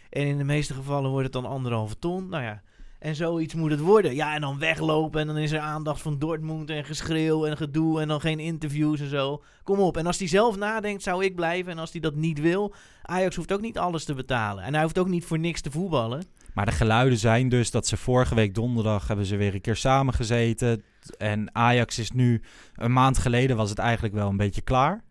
En 0.09 0.27
in 0.27 0.37
de 0.37 0.43
meeste 0.43 0.73
gevallen 0.73 1.09
wordt 1.09 1.23
het 1.23 1.33
dan 1.33 1.45
anderhalve 1.45 1.99
ton. 1.99 2.29
Nou 2.29 2.43
ja, 2.43 2.61
en 3.03 3.15
zoiets 3.15 3.53
moet 3.53 3.71
het 3.71 3.79
worden. 3.79 4.15
Ja, 4.15 4.35
en 4.35 4.41
dan 4.41 4.59
weglopen 4.59 5.21
en 5.21 5.27
dan 5.27 5.37
is 5.37 5.51
er 5.51 5.59
aandacht 5.59 6.01
van 6.01 6.19
Dortmund 6.19 6.69
en 6.69 6.85
geschreeuw 6.85 7.45
en 7.45 7.57
gedoe 7.57 8.01
en 8.01 8.07
dan 8.07 8.21
geen 8.21 8.39
interviews 8.39 8.99
en 8.99 9.09
zo. 9.09 9.43
Kom 9.63 9.79
op. 9.79 9.97
En 9.97 10.05
als 10.05 10.17
hij 10.17 10.27
zelf 10.27 10.57
nadenkt, 10.57 11.03
zou 11.03 11.25
ik 11.25 11.35
blijven. 11.35 11.71
En 11.71 11.77
als 11.77 11.91
hij 11.91 12.01
dat 12.01 12.15
niet 12.15 12.39
wil, 12.39 12.73
Ajax 13.01 13.35
hoeft 13.35 13.53
ook 13.53 13.61
niet 13.61 13.77
alles 13.77 14.03
te 14.03 14.13
betalen. 14.13 14.63
En 14.63 14.73
hij 14.73 14.83
hoeft 14.83 14.97
ook 14.97 15.07
niet 15.07 15.25
voor 15.25 15.39
niks 15.39 15.61
te 15.61 15.71
voetballen. 15.71 16.23
Maar 16.53 16.65
de 16.65 16.71
geluiden 16.71 17.17
zijn 17.17 17.49
dus 17.49 17.71
dat 17.71 17.87
ze 17.87 17.97
vorige 17.97 18.35
week 18.35 18.55
donderdag 18.55 19.07
hebben 19.07 19.25
ze 19.25 19.35
weer 19.35 19.53
een 19.53 19.61
keer 19.61 19.75
samengezeten. 19.75 20.83
En 21.09 21.55
Ajax 21.55 21.99
is 21.99 22.11
nu, 22.11 22.41
een 22.75 22.93
maand 22.93 23.17
geleden 23.17 23.57
was 23.57 23.69
het 23.69 23.79
eigenlijk 23.79 24.13
wel 24.13 24.29
een 24.29 24.37
beetje 24.37 24.61
klaar. 24.61 25.03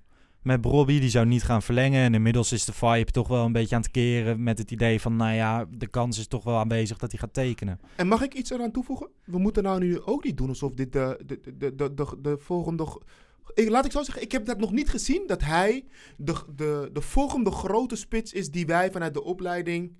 Met 0.43 0.61
Bobby, 0.61 1.01
die 1.01 1.11
zou 1.11 1.27
niet 1.27 1.43
gaan 1.43 1.63
verlengen. 1.63 2.03
En 2.03 2.15
inmiddels 2.15 2.53
is 2.53 2.65
de 2.65 2.73
vibe 2.73 3.11
toch 3.11 3.29
wel 3.29 3.45
een 3.45 3.53
beetje 3.53 3.75
aan 3.75 3.81
het 3.81 3.91
keren 3.91 4.43
met 4.43 4.59
het 4.59 4.71
idee 4.71 5.01
van, 5.01 5.17
nou 5.17 5.35
ja, 5.35 5.67
de 5.71 5.87
kans 5.87 6.19
is 6.19 6.27
toch 6.27 6.45
wel 6.45 6.57
aanwezig 6.57 6.99
dat 6.99 7.11
hij 7.11 7.21
gaat 7.21 7.35
tekenen. 7.35 7.81
En 7.97 8.07
mag 8.07 8.23
ik 8.23 8.35
iets 8.35 8.51
eraan 8.51 8.71
toevoegen? 8.71 9.09
We 9.25 9.39
moeten 9.39 9.63
nou 9.63 9.79
nu 9.79 10.01
ook 10.01 10.25
niet 10.25 10.37
doen 10.37 10.49
alsof 10.49 10.75
dit 10.75 10.93
de, 10.93 11.21
de, 11.27 11.41
de, 11.57 11.75
de, 11.75 11.95
de, 11.95 12.17
de 12.23 12.37
volgende... 12.39 13.01
Ik, 13.55 13.69
laat 13.69 13.85
ik 13.85 13.93
zo 13.93 14.03
zeggen, 14.03 14.23
ik 14.23 14.33
heb 14.33 14.47
dat 14.47 14.59
nog 14.59 14.73
niet 14.73 14.91
gezien 14.91 15.23
dat 15.27 15.43
hij 15.43 15.85
de, 16.17 16.35
de, 16.57 16.91
de 16.93 17.01
volgende 17.01 17.51
grote 17.51 17.97
spits 17.97 18.33
is 18.33 18.51
die 18.51 18.67
wij 18.67 18.91
vanuit 18.91 19.15
de 19.15 19.25
opleiding 19.25 19.97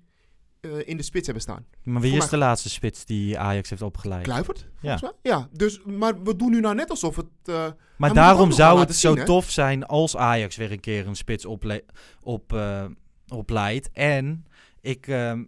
eh, 0.63 0.71
in 0.87 0.97
de 0.97 1.03
spits 1.03 1.25
hebben 1.25 1.43
staan. 1.43 1.65
Maar 1.83 2.01
wie 2.01 2.15
is 2.17 2.29
de 2.29 2.37
laatste 2.37 2.69
spits 2.69 3.05
die 3.05 3.39
Ajax 3.39 3.69
heeft 3.69 3.81
opgeleid? 3.81 4.23
Kluivert, 4.23 4.67
Ja. 4.81 4.97
mij. 5.01 5.11
Ja, 5.21 5.47
dus, 5.51 5.81
maar 5.83 6.23
we 6.23 6.35
doen 6.35 6.51
nu 6.51 6.59
nou 6.59 6.75
net 6.75 6.89
alsof 6.89 7.15
het... 7.15 7.25
eh, 7.45 7.55
Maar 7.97 8.09
het 8.09 8.17
daarom 8.17 8.51
zou 8.51 8.79
het 8.79 8.95
zo 8.95 9.15
hè? 9.15 9.25
tof 9.25 9.49
zijn 9.49 9.85
als 9.85 10.17
Ajax 10.17 10.55
weer 10.55 10.71
een 10.71 10.79
keer 10.79 11.07
een 11.07 11.15
spits 11.15 11.45
op, 11.45 12.53
eh, 12.53 12.85
opleidt. 13.27 13.89
En 13.91 14.45
ik, 14.81 15.07
ehm, 15.07 15.43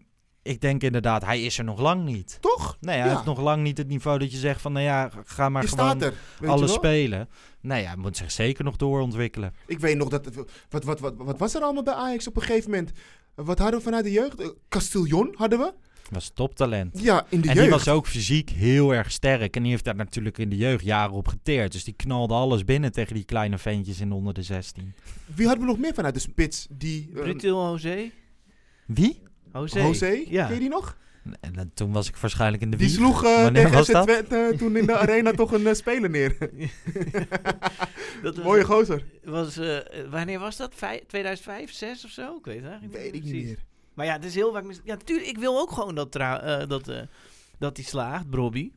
ik 0.45 0.61
denk 0.61 0.83
inderdaad, 0.83 1.25
hij 1.25 1.43
is 1.43 1.57
er 1.57 1.63
nog 1.63 1.79
lang 1.79 2.03
niet. 2.05 2.37
toch? 2.41 2.77
Nee, 2.79 2.95
hij 2.97 3.05
Ja. 3.07 3.13
heeft 3.13 3.25
nog 3.25 3.39
lang 3.41 3.63
niet 3.63 3.77
het 3.77 3.87
niveau 3.87 4.19
dat 4.19 4.31
je 4.31 4.37
zegt 4.37 4.61
van, 4.61 4.71
nou 4.73 4.85
ja, 4.85 5.09
ga 5.25 5.49
maar 5.49 5.61
je 5.61 5.67
gewoon 5.67 5.89
staat 5.99 6.01
er, 6.41 6.49
alles 6.49 6.73
spelen. 6.73 7.29
Nee, 7.61 7.81
ja, 7.81 7.87
hij 7.87 7.97
moet 7.97 8.17
zich 8.17 8.31
zeker 8.31 8.63
nog 8.63 8.75
doorontwikkelen. 8.75 9.53
Ik 9.67 9.79
weet 9.79 9.97
nog 9.97 10.09
dat... 10.09 10.29
Wat, 10.69 10.83
wat, 10.83 10.99
wat, 10.99 11.13
wat 11.17 11.37
was 11.37 11.55
er 11.55 11.61
allemaal 11.61 11.83
bij 11.83 11.93
Ajax 11.93 12.27
op 12.27 12.35
een 12.35 12.41
gegeven 12.41 12.69
moment? 12.69 12.91
Wat 13.35 13.59
hadden 13.59 13.77
we 13.77 13.85
vanuit 13.85 14.03
de 14.03 14.11
jeugd? 14.11 14.41
Eh, 14.41 14.47
Castillon 14.69 15.33
hadden 15.37 15.59
we. 15.59 15.73
Was 16.09 16.31
toptalent. 16.33 16.99
Ja, 17.01 17.25
in 17.29 17.41
de 17.41 17.47
en 17.47 17.53
jeugd. 17.53 17.59
die 17.67 17.69
was 17.77 17.87
ook 17.87 18.07
fysiek 18.07 18.49
heel 18.49 18.93
erg 18.93 19.11
sterk. 19.11 19.55
En 19.55 19.61
die 19.61 19.71
heeft 19.71 19.83
daar 19.85 19.95
natuurlijk 19.95 20.37
in 20.37 20.49
de 20.49 20.57
jeugd 20.57 20.83
jaren 20.85 21.13
op 21.15 21.27
geteerd. 21.27 21.71
Dus 21.71 21.83
die 21.83 21.93
knalde 21.93 22.33
alles 22.33 22.63
binnen 22.63 22.91
tegen 22.91 23.13
die 23.15 23.23
kleine 23.25 23.57
ventjes 23.57 23.99
in 23.99 24.09
de 24.09 24.15
onder 24.15 24.33
de 24.33 24.41
16. 24.43 24.93
Wie 25.35 25.45
hadden 25.47 25.65
we 25.65 25.71
nog 25.71 25.79
meer 25.81 25.93
vanuit 25.93 26.13
de 26.13 26.19
spits? 26.19 26.67
Die... 26.69 27.09
Brutil 27.13 27.55
José? 27.69 28.11
Wie? 28.85 29.21
José? 29.59 29.79
José, 29.79 30.23
Ja. 30.27 30.45
ken 30.45 30.53
je 30.53 30.59
die 30.59 30.69
nog? 30.69 30.97
En 31.39 31.53
dan- 31.53 31.71
toen 31.73 31.91
was 31.91 32.07
ik 32.07 32.15
waarschijnlijk 32.17 32.63
in 32.63 32.71
de 32.71 32.77
Die 32.77 32.89
sloeg 32.89 33.23
eh, 33.23 33.45
tegen 33.47 33.85
FC? 33.85 33.91
Twente 34.03 34.49
eh, 34.51 34.57
toen 34.57 34.75
in 34.77 34.85
de 34.85 34.97
arena 35.03 35.31
toch 35.31 35.51
een 35.51 35.67
eh, 35.67 35.73
speler 35.73 36.09
neer. 36.09 36.37
Dat 38.23 38.35
was, 38.35 38.45
Mooie 38.45 38.63
gozer. 38.65 39.03
was, 39.23 39.57
eh, 39.57 39.77
wanneer 40.09 40.39
was 40.39 40.57
dat? 40.57 40.75
Vij- 40.75 41.03
2005, 41.07 41.71
6 41.73 42.05
of 42.05 42.11
zo? 42.11 42.35
Ik 42.37 42.45
weet 42.45 42.55
het 42.61 42.65
eigenlijk 42.65 42.93
Weet 43.03 43.13
ik 43.15 43.23
niet 43.23 43.43
meer. 43.45 43.57
Maar 43.93 44.05
ja, 44.05 44.13
het 44.13 44.25
is 44.25 44.35
heel 44.35 44.53
vaak... 44.53 44.63
Ja, 44.83 44.93
natuurlijk, 44.95 45.27
ik 45.27 45.37
wil 45.37 45.59
ook 45.59 45.71
gewoon 45.71 45.95
dat, 45.95 46.15
eh, 46.15 46.67
dat, 46.67 46.87
eh, 46.87 47.01
dat 47.59 47.77
hij 47.77 47.85
slaagt, 47.85 48.29
Brobby. 48.29 48.71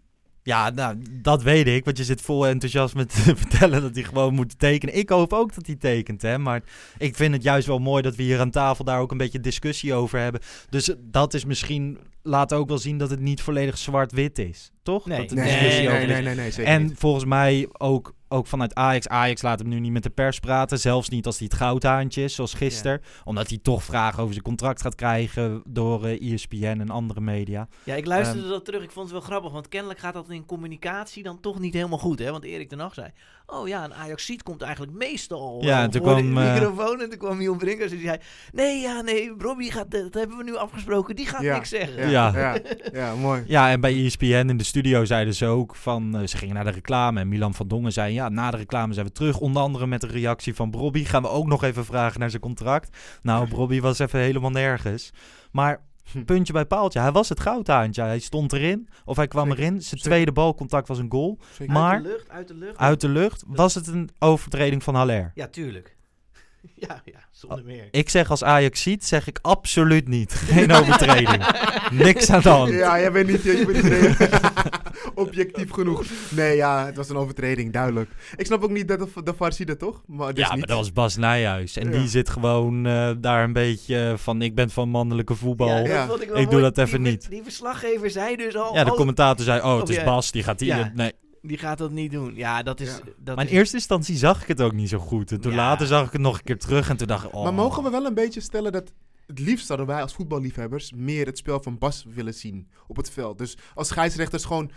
Ja, 0.49 0.71
nou, 0.71 0.97
dat 1.13 1.43
weet 1.43 1.67
ik. 1.67 1.85
Want 1.85 1.99
je 1.99 2.05
zit 2.05 2.21
vol 2.21 2.47
enthousiasme 2.47 3.07
te 3.07 3.37
vertellen 3.37 3.83
dat 3.83 3.95
hij 3.95 4.05
gewoon 4.05 4.35
moet 4.35 4.59
tekenen. 4.59 4.97
Ik 4.97 5.09
hoop 5.09 5.33
ook 5.33 5.55
dat 5.55 5.67
hij 5.67 5.77
tekent, 5.77 6.23
hè. 6.23 6.39
Maar 6.39 6.63
ik 6.99 7.17
vind 7.17 7.35
het 7.35 7.43
juist 7.43 7.67
wel 7.67 7.79
mooi 7.79 8.03
dat 8.03 8.17
we 8.17 8.23
hier 8.23 8.41
aan 8.41 8.51
tafel 8.51 8.85
daar 8.85 9.01
ook 9.01 9.11
een 9.11 9.17
beetje 9.17 9.41
discussie 9.41 9.95
over 9.95 10.19
hebben. 10.19 10.41
Dus 10.71 10.95
dat 10.99 11.35
is 11.35 11.45
misschien... 11.45 11.99
Laat 12.23 12.53
ook 12.53 12.69
wel 12.69 12.79
zien 12.79 12.99
dat 12.99 13.11
het 13.11 13.21
niet 13.21 13.41
volledig 13.41 13.79
zwart-wit 13.79 14.39
is. 14.39 14.71
Toch? 14.83 15.07
Nee. 15.07 15.27
dat 15.27 15.31
Nee, 15.31 16.07
nee, 16.07 16.23
nee, 16.23 16.35
nee, 16.35 16.51
zeker 16.51 16.73
En 16.73 16.97
volgens 16.97 17.25
mij 17.25 17.69
ook, 17.73 18.15
ook 18.29 18.47
vanuit 18.47 18.75
Ajax. 18.75 19.09
Ajax 19.09 19.43
laat 19.43 19.59
hem 19.59 19.69
nu 19.69 19.81
niet 19.81 19.93
met 19.93 20.03
de 20.03 20.11
pers 20.11 20.39
praten. 20.39 20.79
Zelfs 20.79 21.09
niet 21.09 21.27
als 21.27 21.39
hij 21.39 21.47
het 21.51 21.59
goudhaantje 21.61 22.23
is, 22.23 22.35
zoals 22.35 22.55
gisteren. 22.55 23.01
Omdat 23.25 23.49
hij 23.49 23.59
toch 23.63 23.83
vragen 23.85 24.19
over 24.21 24.33
zijn 24.33 24.45
contract 24.45 24.81
gaat 24.81 24.95
krijgen 24.95 25.63
door 25.67 26.05
eh 26.05 26.33
ESPN 26.33 26.65
en 26.81 26.91
andere 26.91 27.21
media. 27.21 27.69
Ja, 27.85 27.95
ik 27.95 28.07
luisterde 28.07 28.43
Ehm. 28.43 28.51
dat 28.51 28.65
terug. 28.65 28.83
Ik 28.83 28.91
vond 28.91 29.05
het 29.11 29.15
wel 29.15 29.27
grappig, 29.27 29.53
want 29.53 29.69
kennelijk 29.69 30.01
gaat 30.01 30.15
dat 30.15 30.31
in 30.31 30.47
communicatie 30.47 31.23
dan 31.23 31.41
toch 31.41 31.59
niet 31.59 31.75
helemaal 31.75 31.99
goed, 31.99 32.19
hè? 32.19 32.31
Want 32.31 32.45
Erik 32.45 32.69
ten 32.69 32.79
Hag 32.79 32.95
zei, 32.95 33.09
oh 33.47 33.69
ja, 33.69 33.85
een 33.85 33.95
Ajaxiet 33.95 34.43
komt 34.43 34.63
eigenlijk 34.63 34.93
meestal 34.93 35.59
Ja, 35.61 35.67
wel 35.75 35.77
en 35.83 35.91
toen 35.91 36.03
kwam, 36.03 36.35
de 36.35 36.41
eh, 36.41 36.53
microfoon 36.55 37.01
en 37.01 37.09
toen 37.11 37.19
kwam 37.19 37.37
Miel 37.37 37.57
Brinkers 37.57 37.91
en 37.91 37.97
die 37.97 38.07
zei, 38.07 38.19
nee, 38.53 38.81
ja, 38.81 39.01
nee, 39.01 39.33
Robbie 39.39 39.73
gaat, 39.73 39.95
eh, 39.95 40.03
dat 40.03 40.15
hebben 40.15 40.37
we 40.37 40.45
nu 40.45 40.57
afgesproken, 40.57 41.17
die 41.17 41.27
gaat 41.27 41.43
Ja, 41.43 41.55
niks 41.55 41.69
zeggen. 41.69 42.11
Ja, 42.11 42.33
Ja. 42.33 42.55
ja. 42.55 42.61
ja, 42.93 43.15
mooi. 43.15 43.43
Ja, 43.47 43.71
en 43.71 43.81
bij 43.81 44.05
ESPN 44.05 44.25
in 44.49 44.57
de 44.57 44.65
studio 44.65 45.05
zeiden 45.05 45.35
ze 45.35 45.47
ook 45.47 45.75
van... 45.77 46.17
eh, 46.17 46.27
ze 46.27 46.37
gingen 46.37 46.55
naar 46.55 46.65
de 46.65 46.71
reclame 46.71 47.21
en 47.21 47.29
Milan 47.29 47.55
van 47.55 47.69
Dongen 47.69 47.93
zei... 47.93 48.13
ja, 48.19 48.29
na 48.29 48.51
de 48.51 48.57
reclame 48.57 48.93
zijn 48.95 49.07
we 49.07 49.13
terug. 49.13 49.39
Onder 49.39 49.63
andere 49.63 49.87
met 49.87 50.01
de 50.01 50.07
reactie 50.07 50.55
van 50.55 50.71
Brobby. 50.71 51.05
Gaan 51.05 51.23
we 51.23 51.29
ook 51.29 51.47
nog 51.47 51.63
even 51.65 51.85
vragen 51.85 52.21
naar 52.21 52.31
zijn 52.31 52.43
contract. 52.43 52.97
Nou, 53.23 53.49
Brobby 53.55 53.81
was 53.81 53.99
even 53.99 54.21
helemaal 54.21 54.51
nergens. 54.51 55.11
Maar 55.53 55.87
Hm. 56.13 56.25
puntje 56.25 56.53
bij 56.53 56.65
paaltje. 56.65 57.01
Hij 57.01 57.13
was 57.13 57.29
het 57.29 57.41
goudhaantje. 57.41 58.03
Hij 58.03 58.19
stond 58.19 58.53
erin. 58.53 58.89
Of 59.05 59.17
hij 59.17 59.29
kwam 59.29 59.47
Zeker, 59.49 59.59
erin. 59.63 59.73
Zijn 59.73 59.83
zeker. 59.85 60.05
tweede 60.05 60.33
balcontact 60.33 60.89
was 60.89 60.99
een 60.99 61.11
goal. 61.11 61.39
Zeker. 61.59 61.73
Maar- 61.75 61.95
Uit 61.95 62.03
de 62.05 62.09
lucht, 62.11 62.29
uit 62.31 62.49
de 62.49 62.55
lucht. 62.55 62.79
Uit 62.79 63.01
de 63.01 63.09
lucht 63.09 63.43
was 63.47 63.75
het 63.75 63.87
een 63.87 64.11
overtreding 64.19 64.83
van 64.83 64.95
Haller. 64.95 65.31
Ja, 65.35 65.47
tuurlijk. 65.47 65.97
ja, 66.87 67.03
ja, 67.05 67.19
zonder 67.31 67.65
meer. 67.65 67.89
Ik 67.91 68.09
zeg 68.09 68.31
als 68.31 68.45
Ajax 68.45 68.83
ziet, 68.83 69.05
zeg 69.05 69.27
ik 69.27 69.39
absoluut 69.43 70.09
niet. 70.09 70.33
Geen 70.35 70.73
overtreding. 70.73 71.45
Niks 72.05 72.31
aan 72.31 72.41
de 72.43 72.49
hand. 72.49 72.73
Ja, 72.73 73.01
jij 73.01 73.13
bent 73.13 73.27
niet, 73.29 73.43
je 73.43 73.65
bent 73.67 73.83
niet 73.83 74.88
objectief 75.19 75.71
genoeg. 75.71 76.05
Nee, 76.31 76.57
ja, 76.57 76.87
het 76.87 76.97
was 76.97 77.09
een 77.09 77.17
overtreding, 77.17 77.73
duidelijk. 77.73 78.11
Ik 78.37 78.47
snap 78.47 78.63
ook 78.63 78.71
niet 78.71 78.89
dat 78.89 78.99
de, 78.99 79.23
de 79.23 79.35
VAR 79.35 79.53
ziet 79.53 79.69
het, 79.69 79.79
toch? 79.79 80.03
Maar 80.07 80.35
dus 80.35 80.45
ja, 80.45 80.51
niet. 80.51 80.59
maar 80.59 80.69
dat 80.69 80.77
was 80.77 80.93
Bas 80.93 81.17
Nijhuis. 81.17 81.77
En 81.77 81.93
Ja. 81.93 81.99
die 81.99 82.09
zit 82.09 82.29
gewoon 82.29 82.87
eh, 82.87 83.11
daar 83.19 83.45
een 83.45 83.53
beetje 83.53 84.15
van... 84.17 84.43
ik 84.43 84.55
ben 84.55 84.71
van 84.71 84.89
mannelijke 84.89 85.35
voetbal. 85.35 85.69
Ja, 85.69 85.79
Ja, 85.79 86.09
Ja. 86.29 86.35
Ik 86.35 86.51
doe 86.51 86.61
dat 86.61 86.79
even 86.79 87.03
Die- 87.03 87.13
niet. 87.13 87.31
Die 87.31 87.43
verslaggever 87.43 88.11
zei 88.11 88.37
dus 88.37 88.57
al, 88.57 88.73
de 88.73 88.81
oh, 88.91 88.97
commentator 88.97 89.45
zei... 89.45 89.61
oh, 89.61 89.73
het 89.75 89.83
Oh, 89.83 89.89
is 89.91 89.97
ja. 89.97 90.05
Bas, 90.05 90.31
die 90.31 90.43
gaat 90.43 90.61
hier... 90.61 90.77
Ja. 90.77 90.93
Nee. 90.95 91.13
die 91.43 91.59
gaat 91.59 91.79
dat 91.79 91.91
niet 91.91 92.11
doen. 92.13 92.35
Ja, 92.35 92.63
dat 92.63 92.81
is... 92.81 92.89
Ja. 92.89 93.13
Dat 93.19 93.37
Maar 93.37 93.45
in 93.45 93.51
is- 93.51 93.57
eerste 93.57 93.77
instantie 93.77 94.17
zag 94.17 94.43
ik 94.43 94.49
het 94.49 94.61
ook 94.63 94.73
niet 94.73 94.89
zo 94.89 94.99
goed. 94.99 95.33
En 95.33 95.41
toen 95.41 95.51
Ja. 95.53 95.57
later 95.57 95.87
zag 95.87 96.07
ik 96.07 96.13
het 96.13 96.21
nog 96.21 96.37
een 96.39 96.45
keer 96.45 96.59
terug. 96.59 96.89
En 96.89 96.97
toen 96.97 97.07
dacht 97.07 97.25
ik... 97.25 97.35
Oh. 97.35 97.43
Maar 97.43 97.55
mogen 97.55 97.83
we 97.83 97.91
wel 97.91 98.05
een 98.07 98.15
beetje 98.15 98.41
stellen 98.41 98.73
dat 98.73 98.93
het 99.27 99.39
liefst 99.39 99.67
zouden 99.67 99.87
wij 99.87 100.03
als 100.03 100.15
voetballiefhebbers 100.15 100.93
meer 100.97 101.27
het 101.27 101.39
spel 101.39 101.63
van 101.63 101.79
Bas 101.79 102.05
willen 102.15 102.35
zien 102.35 102.69
op 102.87 102.97
het 102.97 103.11
veld. 103.11 103.39
Dus 103.39 103.57
als 103.75 103.89
scheidsrechters 103.89 104.45
gewoon 104.45 104.71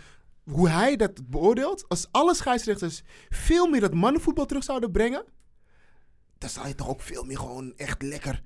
hoe 0.44 0.68
hij 0.68 0.96
dat 0.96 1.28
beoordeelt, 1.30 1.88
als 1.88 2.06
alle 2.10 2.34
scheidsrechters 2.34 3.02
veel 3.30 3.68
meer 3.68 3.80
dat 3.80 3.94
mannenvoetbal 3.94 4.46
terug 4.46 4.64
zouden 4.64 4.90
brengen, 4.90 5.24
dan 6.38 6.50
zou 6.50 6.68
je 6.68 6.74
toch 6.74 6.88
ook 6.88 7.00
veel 7.00 7.24
meer 7.24 7.38
gewoon 7.38 7.72
echt 7.76 8.02
lekker 8.02 8.42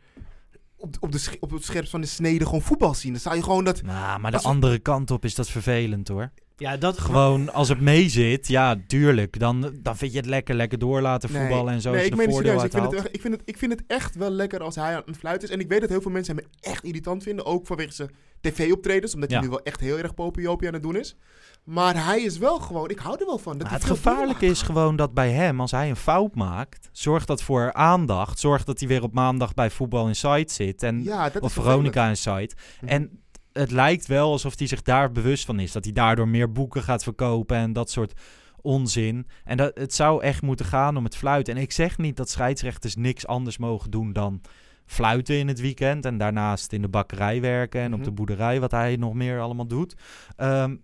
op, 0.77 0.97
op, 1.01 1.13
de, 1.13 1.37
op 1.41 1.51
het 1.51 1.65
scherp 1.65 1.87
van 1.89 2.01
de 2.01 2.07
snede 2.07 2.45
gewoon 2.45 2.63
voetbal 2.63 2.95
zien. 2.95 3.13
Dan 3.13 3.21
zou 3.21 3.37
je 3.37 3.43
gewoon 3.43 3.65
dat... 3.65 3.83
Nou, 3.83 4.21
maar 4.21 4.31
de 4.31 4.37
we- 4.37 4.43
andere 4.45 4.79
kant 4.79 5.11
op 5.11 5.25
is 5.25 5.35
dat 5.35 5.49
vervelend 5.49 6.09
hoor. 6.09 6.31
Ja, 6.59 6.77
dat 6.77 6.99
Gewoon, 6.99 7.53
als 7.53 7.69
het 7.69 7.81
mee 7.81 8.09
zit, 8.09 8.49
ja, 8.49 8.77
tuurlijk. 8.87 9.39
Dan, 9.39 9.73
dan 9.83 9.97
vind 9.97 10.13
je 10.13 10.19
het 10.19 10.27
lekker, 10.27 10.55
lekker 10.55 10.79
door 10.79 11.01
laten 11.01 11.33
Nee. 11.33 11.41
voetballen 11.41 11.73
en 11.73 11.81
zo. 11.81 11.91
Nee, 11.93 12.05
ik 12.05 12.11
meen 12.17 12.27
het 12.27 12.35
voordeel 12.35 12.53
serieus. 12.53 12.67
Ik 12.67 12.75
uit 12.75 12.83
vind 12.83 12.95
het, 12.95 13.03
haalt. 13.03 13.15
ik, 13.15 13.21
vind 13.21 13.35
het, 13.35 13.43
ik 13.45 13.59
vind 13.59 13.73
het 13.73 13.83
echt 13.87 14.15
wel 14.15 14.31
lekker 14.31 14.61
als 14.63 14.75
hij 14.75 14.97
aan 14.97 15.03
het 15.07 15.17
fluiten 15.17 15.49
is. 15.49 15.55
En 15.55 15.61
ik 15.61 15.69
weet 15.69 15.81
dat 15.81 15.89
heel 15.89 16.01
veel 16.01 16.11
mensen 16.11 16.37
hem 16.37 16.47
echt 16.61 16.85
irritant 16.85 17.23
vinden. 17.23 17.45
Ook 17.47 17.67
vanwege 17.67 17.93
zijn 17.93 18.11
tv-optredens. 18.41 19.15
Omdat 19.15 19.31
hij 19.31 19.41
nu 19.41 19.49
wel 19.49 19.63
echt 19.63 19.81
heel 19.81 19.99
erg 19.99 20.15
popiopie 20.15 20.69
aan 20.69 20.75
het 20.75 20.83
doen 20.83 20.97
is. 20.97 21.17
Maar 21.65 22.05
hij 22.05 22.23
is 22.23 22.39
wel 22.39 22.59
gewoon... 22.59 22.91
Ik 22.91 22.99
hou 22.99 23.17
er 23.21 23.27
wel 23.27 23.39
van. 23.39 23.59
Dat 23.59 23.71
het 23.71 23.85
gevaarlijke 23.85 24.47
is 24.47 24.63
gewoon 24.63 24.97
dat 24.97 25.15
bij 25.15 25.31
hem, 25.31 25.61
als 25.61 25.71
hij 25.71 25.89
een 25.89 25.97
fout 25.97 26.35
maakt, 26.35 26.89
zorgt 26.93 27.27
dat 27.27 27.43
voor 27.43 27.73
aandacht. 27.73 28.39
Zorgt 28.39 28.67
dat 28.67 28.79
hij 28.79 28.89
weer 28.89 29.03
op 29.03 29.13
maandag 29.13 29.55
bij 29.55 29.71
Voetbal 29.71 30.09
Insight 30.09 30.51
zit. 30.51 30.83
En, 30.83 31.03
Ja, 31.03 31.31
dat 31.31 31.43
of. 31.43 31.53
Veronica 31.53 32.09
Insight. 32.09 32.55
Mhm. 32.81 32.91
En 32.91 33.21
het 33.57 33.71
lijkt 33.71 34.07
wel 34.07 34.31
alsof 34.31 34.59
hij 34.59 34.67
zich 34.67 34.83
daar 34.83 35.13
bewust 35.13 35.45
van 35.45 35.61
is. 35.61 35.73
Dat 35.73 35.85
hij 35.85 35.93
daardoor 35.93 36.29
meer 36.29 36.53
boeken 36.53 36.83
gaat 36.83 37.03
verkopen 37.03 37.57
en 37.57 37.73
dat 37.73 37.91
soort 37.91 38.13
onzin. 38.61 39.27
En 39.45 39.57
dat, 39.57 39.79
het 39.79 39.95
zou 39.95 40.23
echt 40.23 40.43
moeten 40.43 40.67
gaan 40.67 40.97
om 40.97 41.05
het 41.05 41.17
fluiten. 41.17 41.55
En 41.57 41.61
ik 41.63 41.73
zeg 41.73 41.99
niet 41.99 42.17
dat 42.17 42.31
scheidsrechters 42.31 42.97
niks 42.97 43.27
anders 43.27 43.59
mogen 43.59 43.91
doen 43.91 44.13
dan 44.13 44.41
fluiten 44.87 45.39
in 45.39 45.49
het 45.49 45.61
weekend. 45.61 46.05
En 46.05 46.19
daarnaast 46.19 46.73
in 46.73 46.83
de 46.83 46.89
bakkerij 46.89 47.41
werken 47.41 47.81
en 47.81 47.93
op 47.93 47.99
Mhm. 47.99 48.09
de 48.09 48.15
boerderij, 48.15 48.61
wat 48.61 48.71
hij 48.71 48.97
nog 48.97 49.15
meer 49.15 49.41
allemaal 49.41 49.67
doet. 49.67 49.95
Ehm, 50.37 50.77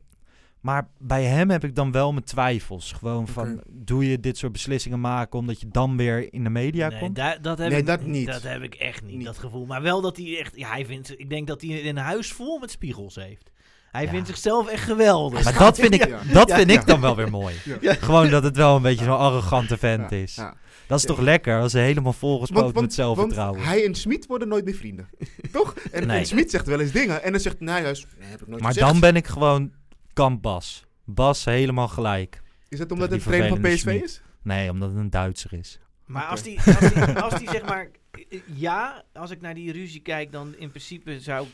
maar 0.62 0.88
bij 0.98 1.24
hem 1.24 1.50
heb 1.50 1.64
ik 1.64 1.74
dan 1.74 1.92
wel 1.92 2.12
mijn 2.12 2.24
twijfels. 2.24 2.92
Gewoon 2.92 3.28
van, 3.28 3.60
doe 3.68 4.08
je 4.10 4.20
dit 4.20 4.38
soort 4.38 4.52
beslissingen 4.52 5.00
maken 5.00 5.38
omdat 5.38 5.60
je 5.60 5.68
dan 5.68 5.96
weer 5.96 6.32
in 6.32 6.44
de 6.44 6.50
media 6.50 6.88
nee, 6.88 6.98
komt? 6.98 7.16
daar- 7.16 7.42
dat 7.42 7.58
heb 7.58 7.68
Nee, 7.70 7.78
ik, 7.78 7.86
dat 7.86 8.02
niet. 8.04 8.26
Dat 8.26 8.42
heb 8.42 8.62
ik 8.62 8.74
echt 8.74 9.02
niet, 9.02 9.16
Niet. 9.16 9.24
dat 9.26 9.38
gevoel. 9.38 9.66
Maar 9.66 9.82
wel 9.82 10.00
dat 10.00 10.16
hij 10.16 10.38
echt... 10.38 10.56
Ja, 10.56 10.68
hij 10.68 10.86
vindt, 10.86 11.14
ik 11.20 11.30
denk 11.30 11.46
dat 11.46 11.60
hij 11.62 11.88
een 11.88 11.96
huis 11.96 12.32
vol 12.32 12.58
met 12.58 12.70
spiegels 12.70 13.14
heeft. 13.14 13.50
Hij 13.90 14.04
Ja. 14.04 14.10
vindt 14.10 14.26
zichzelf 14.28 14.68
echt 14.68 14.82
geweldig. 14.84 15.44
Maar 15.44 15.58
dat 15.58 15.78
vind 15.78 15.94
ik, 15.94 16.08
Ja. 16.08 16.18
dat 16.32 16.48
Ja. 16.48 16.56
vind 16.56 16.70
ik 16.70 16.86
dan 16.86 17.00
wel 17.00 17.16
weer 17.16 17.30
mooi. 17.30 17.54
Ja. 17.80 17.94
Gewoon 17.94 18.30
dat 18.30 18.42
het 18.42 18.56
wel 18.56 18.76
een 18.76 18.82
beetje 18.82 19.04
zo'n 19.04 19.18
arrogante 19.18 19.76
vent 19.78 20.10
Ja, 20.10 20.16
is. 20.16 20.34
ja. 20.34 20.54
Dat 20.86 20.98
is 20.98 21.06
Ja. 21.06 21.14
toch 21.14 21.20
lekker 21.24 21.60
als 21.60 21.72
ze 21.72 21.78
helemaal 21.78 22.12
volgespoten 22.12 22.80
met 22.82 22.94
zelfvertrouwen. 22.94 23.56
want 23.58 23.70
hij 23.70 23.84
en 23.86 23.94
Smit 23.94 24.26
worden 24.26 24.48
nooit 24.48 24.64
meer 24.64 24.74
vrienden. 24.74 25.08
Toch? 25.52 25.74
En, 25.92 26.06
Nee. 26.06 26.18
en 26.18 26.26
Smit 26.26 26.50
zegt 26.50 26.66
wel 26.66 26.80
eens 26.80 26.92
dingen. 26.92 27.22
En 27.22 27.32
dan 27.32 27.40
zegt 27.40 27.60
Nijhuis... 27.60 28.06
Nee, 28.18 28.28
heb 28.30 28.40
ik 28.40 28.46
nooit 28.48 28.62
maar 28.62 28.72
gezegd. 28.72 28.90
dan 28.92 29.00
ben 29.00 29.16
ik 29.16 29.26
gewoon 29.26 29.70
kamp 30.12 30.42
Bas. 30.42 30.86
Bas 31.04 31.44
helemaal 31.44 31.88
gelijk. 31.88 32.42
Is 32.68 32.78
dat 32.78 32.92
omdat 32.92 33.10
het 33.10 33.22
trainer 33.22 33.48
van 33.48 33.60
PSV 33.60 33.78
Schmid. 33.78 34.02
is? 34.02 34.22
Nee, 34.42 34.70
omdat 34.70 34.88
het 34.88 34.98
een 34.98 35.10
Duitser 35.10 35.52
is. 35.52 35.80
Maar 36.06 36.24
als 36.24 36.42
die, 36.42 36.60
als, 36.60 36.78
die, 36.78 37.02
als 37.02 37.38
die 37.38 37.50
zeg 37.50 37.64
maar... 37.64 37.90
Ja, 38.46 39.04
als 39.12 39.30
ik 39.30 39.40
naar 39.40 39.54
die 39.54 39.72
ruzie 39.72 40.00
kijk, 40.00 40.32
dan 40.32 40.54
in 40.56 40.68
principe 40.68 41.20
zou, 41.20 41.46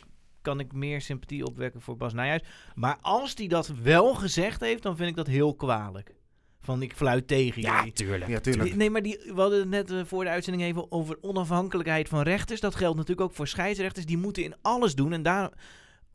kan 0.43 0.61
ik 0.61 0.73
meer 0.73 1.01
sympathie 1.01 1.45
opwekken 1.45 1.81
voor 1.81 1.97
Bas 1.97 2.13
Nijhuis. 2.13 2.43
Maar 2.75 2.99
als 3.01 3.35
die 3.35 3.49
dat 3.49 3.73
wel 3.83 4.15
gezegd 4.15 4.61
heeft, 4.61 4.83
dan 4.83 4.97
vind 4.97 5.09
ik 5.09 5.17
dat 5.17 5.27
heel 5.27 5.55
kwalijk. 5.55 6.15
Van 6.61 6.83
ik 6.83 6.93
fluit 6.93 7.29
tegen 7.29 7.63
jullie. 7.63 7.93
tuurlijk. 7.93 8.31
Ja, 8.31 8.41
tuurlijk. 8.41 8.75
Nee, 8.75 8.91
maar 8.91 9.03
die, 9.03 9.21
we 9.35 9.41
hadden 9.41 9.59
het 9.59 9.69
net 9.69 9.91
eh, 9.91 10.01
voor 10.05 10.25
de 10.25 10.31
uitzending 10.31 10.65
even 10.65 10.93
over 10.93 11.19
onafhankelijkheid 11.21 12.09
van 12.09 12.23
rechters. 12.23 12.61
Dat 12.61 12.75
geldt 12.75 12.97
natuurlijk 12.97 13.29
ook 13.29 13.37
voor 13.37 13.49
scheidsrechters. 13.49 14.07
Die 14.07 14.19
moeten 14.19 14.43
in 14.43 14.55
alles 14.63 14.95
doen 14.95 15.13
en 15.13 15.23
daar 15.23 15.53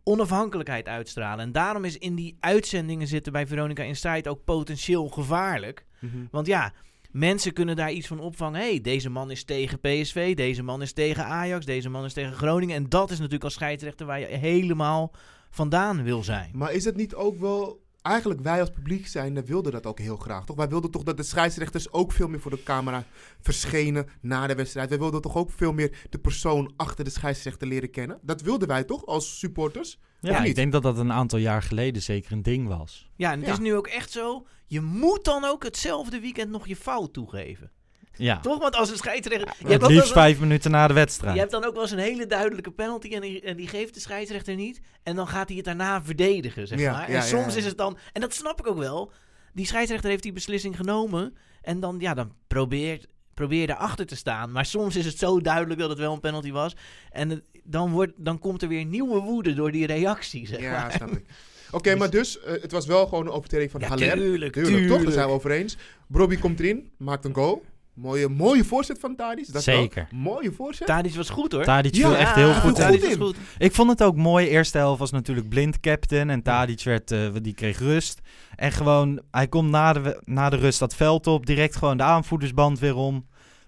onafhankelijkheid 0.04 0.88
uitstralen. 0.88 1.45
En 1.45 1.51
daarom 1.51 1.86
is 1.86 1.97
in 1.97 2.16
die 2.16 2.38
uitzendingen 2.39 3.08
zitten 3.08 3.32
bij 3.32 3.47
Veronica 3.47 3.84
Insight 3.84 4.28
ook 4.28 4.43
potentieel 4.43 5.08
gevaarlijk. 5.08 5.86
Mhm. 5.99 6.18
Want 6.32 6.47
ja, 6.47 6.74
mensen 7.12 7.54
kunnen 7.54 7.76
daar 7.76 7.91
iets 7.91 8.08
van 8.08 8.20
opvangen. 8.20 8.60
hey, 8.60 8.82
deze 8.82 9.10
man 9.10 9.32
is 9.32 9.43
tegen 9.43 9.80
PSV, 9.80 10.36
deze 10.36 10.64
man 10.64 10.82
is 10.82 10.93
tegen 10.93 11.26
Ajax, 11.26 11.66
deze 11.66 11.89
man 11.89 12.06
is 12.06 12.14
tegen 12.14 12.34
Groningen. 12.34 12.76
En 12.76 12.89
dat 12.89 13.10
is 13.10 13.18
natuurlijk 13.18 13.43
als 13.43 13.54
scheidsrechter 13.54 14.06
waar 14.06 14.20
je 14.20 14.26
helemaal 14.26 15.14
vandaan 15.49 16.04
wil 16.04 16.24
zijn. 16.24 16.49
Maar 16.54 16.74
is 16.74 16.86
het 16.86 16.95
niet 16.95 17.16
ook 17.16 17.39
wel... 17.39 17.82
Eigenlijk 18.04 18.41
wij 18.41 18.60
als 18.60 18.70
publiek 18.70 19.08
zijn 19.08 19.45
wilden 19.45 19.72
dat 19.72 19.86
ook 19.86 19.99
heel 19.99 20.18
graag, 20.18 20.45
toch? 20.45 20.56
Wij 20.56 20.68
wilden 20.68 20.91
toch 20.91 21.04
dat 21.04 21.18
de 21.18 21.24
scheidsrechters 21.24 21.91
ook 21.91 22.12
veel 22.12 22.28
meer 22.28 22.39
voor 22.39 22.51
de 22.51 22.64
camera 22.64 23.04
verschenen 23.41 24.08
na 24.22 24.47
de 24.47 24.56
wedstrijd. 24.56 24.89
Wij 24.89 24.99
wilden 24.99 25.22
toch 25.22 25.36
ook 25.36 25.51
veel 25.51 25.74
meer 25.74 25.97
de 26.10 26.18
persoon 26.20 26.74
achter 26.76 27.04
de 27.04 27.10
scheidsrechter 27.10 27.68
leren 27.68 27.89
kennen. 27.91 28.20
Dat 28.22 28.41
wilden 28.41 28.68
wij 28.68 28.84
toch 28.84 29.06
als 29.06 29.39
supporters? 29.39 29.99
Ja, 30.20 30.43
ik 30.43 30.56
denk 30.56 30.72
dat 30.72 30.84
dat 30.84 30.97
een 30.97 31.12
aantal 31.12 31.39
jaar 31.39 31.62
geleden 31.62 32.01
zeker 32.01 32.32
een 32.32 32.43
ding 32.43 32.68
was. 32.68 33.10
Ja, 33.16 33.32
en 33.32 33.38
het 33.38 33.47
Ja. 33.47 33.54
is 33.54 33.60
nu 33.60 33.76
ook 33.76 33.88
echt 33.88 34.12
zo. 34.12 34.45
Je 34.66 34.82
moet 34.82 35.24
dan 35.26 35.43
ook 35.43 35.64
hetzelfde 35.64 36.20
weekend 36.20 36.49
nog 36.49 36.68
je 36.68 36.76
fout 36.76 37.14
toegeven. 37.14 37.72
Ja, 38.16 38.39
Toch? 38.39 38.59
Want 38.59 38.76
als 38.76 38.89
een 38.89 38.97
scheidsrechter... 38.97 39.53
Je 39.59 39.68
hebt, 39.68 39.84
ook 39.84 39.89
liefst 39.89 40.03
eens- 40.03 40.14
vijf 40.14 40.39
minuten 40.39 40.72
na 40.72 40.88
de 40.88 40.93
wedstrijd. 40.93 41.34
je 41.34 41.39
hebt 41.39 41.51
dan 41.51 41.64
ook 41.66 41.74
wel 41.74 41.82
eens 41.82 41.91
een 41.91 41.97
hele 41.97 42.26
duidelijke 42.28 42.72
penalty 42.72 43.07
en 43.09 43.22
die, 43.22 43.41
en 43.41 43.57
die 43.57 43.68
geeft 43.68 43.93
de 43.93 43.99
scheidsrechter 43.99 44.55
niet. 44.55 44.80
En 45.03 45.16
dan 45.16 45.28
gaat 45.28 45.47
hij 45.47 45.55
het 45.57 45.66
daarna 45.66 46.03
verdedigen, 46.03 46.68
zeg 46.68 46.80
Ja, 46.80 46.91
maar. 46.91 47.11
ja, 47.11 47.16
en 47.18 47.24
soms 47.24 47.45
ja, 47.45 47.51
ja. 47.51 47.57
is 47.57 47.66
het 47.66 47.78
dan... 47.78 47.97
En 48.14 48.22
dat 48.22 48.34
snap 48.34 48.59
ik 48.59 48.68
ook 48.68 48.78
wel. 48.78 49.11
Die 49.53 49.66
scheidsrechter 49.66 50.09
heeft 50.09 50.24
die 50.24 50.34
beslissing 50.34 50.76
genomen. 50.76 51.36
En 51.61 51.80
dan, 51.80 51.95
ja, 51.99 52.14
dan 52.14 52.32
probeert, 52.47 53.07
probeer 53.34 53.61
je 53.61 53.70
erachter 53.70 54.05
te 54.05 54.16
staan. 54.16 54.51
Maar 54.51 54.66
soms 54.66 54.95
is 54.95 55.05
het 55.05 55.18
zo 55.18 55.41
duidelijk 55.41 55.80
dat 55.80 55.89
het 55.89 55.99
wel 55.99 56.14
een 56.14 56.20
penalty 56.20 56.51
was. 56.51 56.76
En 57.11 57.30
het- 57.30 57.43
dan, 57.64 57.91
wordt, 57.91 58.11
dan 58.18 58.39
komt 58.39 58.61
er 58.61 58.68
weer 58.68 58.86
nieuwe 58.86 59.20
woede 59.20 59.53
door 59.53 59.72
die 59.72 59.86
reactie, 59.86 60.47
zeg 60.47 60.59
Ja, 60.61 60.72
maar. 60.72 60.91
snap 60.91 61.09
ik. 61.11 61.26
Oké, 61.72 61.95
maar 61.95 62.09
dus, 62.09 62.39
eh, 62.39 62.61
het 62.61 62.72
was 62.72 62.86
wel 62.86 63.07
gewoon 63.07 63.26
een 63.26 63.32
overtreding 63.32 63.72
van 63.72 63.80
Ja, 63.82 63.88
Haller. 63.88 64.14
tuurlijk, 64.14 64.53
Tuurlijk, 64.53 64.88
toch? 64.88 65.03
Daar 65.03 65.11
zijn 65.11 65.28
we 65.28 65.34
over 65.34 65.51
eens. 65.51 65.78
Brobby 66.07 66.38
komt 66.38 66.59
erin, 66.59 66.91
maakt 66.97 67.26
een 67.26 67.34
goal. 67.34 67.64
Mooie, 67.94 68.30
mooie 68.30 68.64
voorzet 68.64 69.00
van 69.00 69.16
Tadis. 69.16 69.48
Dat 69.48 69.66
wel. 69.66 69.76
Zeker. 69.76 70.08
Mooie 70.12 70.52
voorzet. 70.52 70.88
Tadic 70.88 71.16
was 71.16 71.30
goed, 71.30 71.52
hoor. 71.52 71.64
Tadic 71.64 71.96
Ja, 71.96 72.08
viel 72.08 72.18
echt 72.18 72.36
heel 72.36 72.48
ja, 72.48 72.54
goed 72.54 72.70
goed 72.70 72.80
in. 72.80 73.00
Tadic 73.00 73.22
goed. 73.22 73.38
Ik 73.58 73.74
vond 73.74 73.89
het 73.89 74.04
ook 74.04 74.16
mooi. 74.16 74.48
Eerste 74.48 74.78
helft 74.78 75.00
was 75.00 75.12
natuurlijk 75.12 75.50
blind 75.50 75.80
captain. 75.80 76.30
En 76.30 76.41
Tadic 76.41 76.84
werd, 76.84 77.12
eh, 77.12 77.30
die 77.41 77.54
kreeg 77.54 77.80
rust. 77.80 78.22
En 78.56 78.72
gewoon, 78.72 79.22
hij 79.32 79.48
komt 79.48 79.70
na 79.70 79.94
de, 79.94 80.22
na 80.26 80.50
de 80.50 80.56
rust 80.56 80.80
dat 80.80 80.96
veld 80.96 81.28
op. 81.28 81.46
Direct 81.46 81.76
gewoon 81.76 81.98
de 81.98 82.04
aanvoerdersband 82.04 82.80
weer 82.80 82.96
om. 82.96 83.26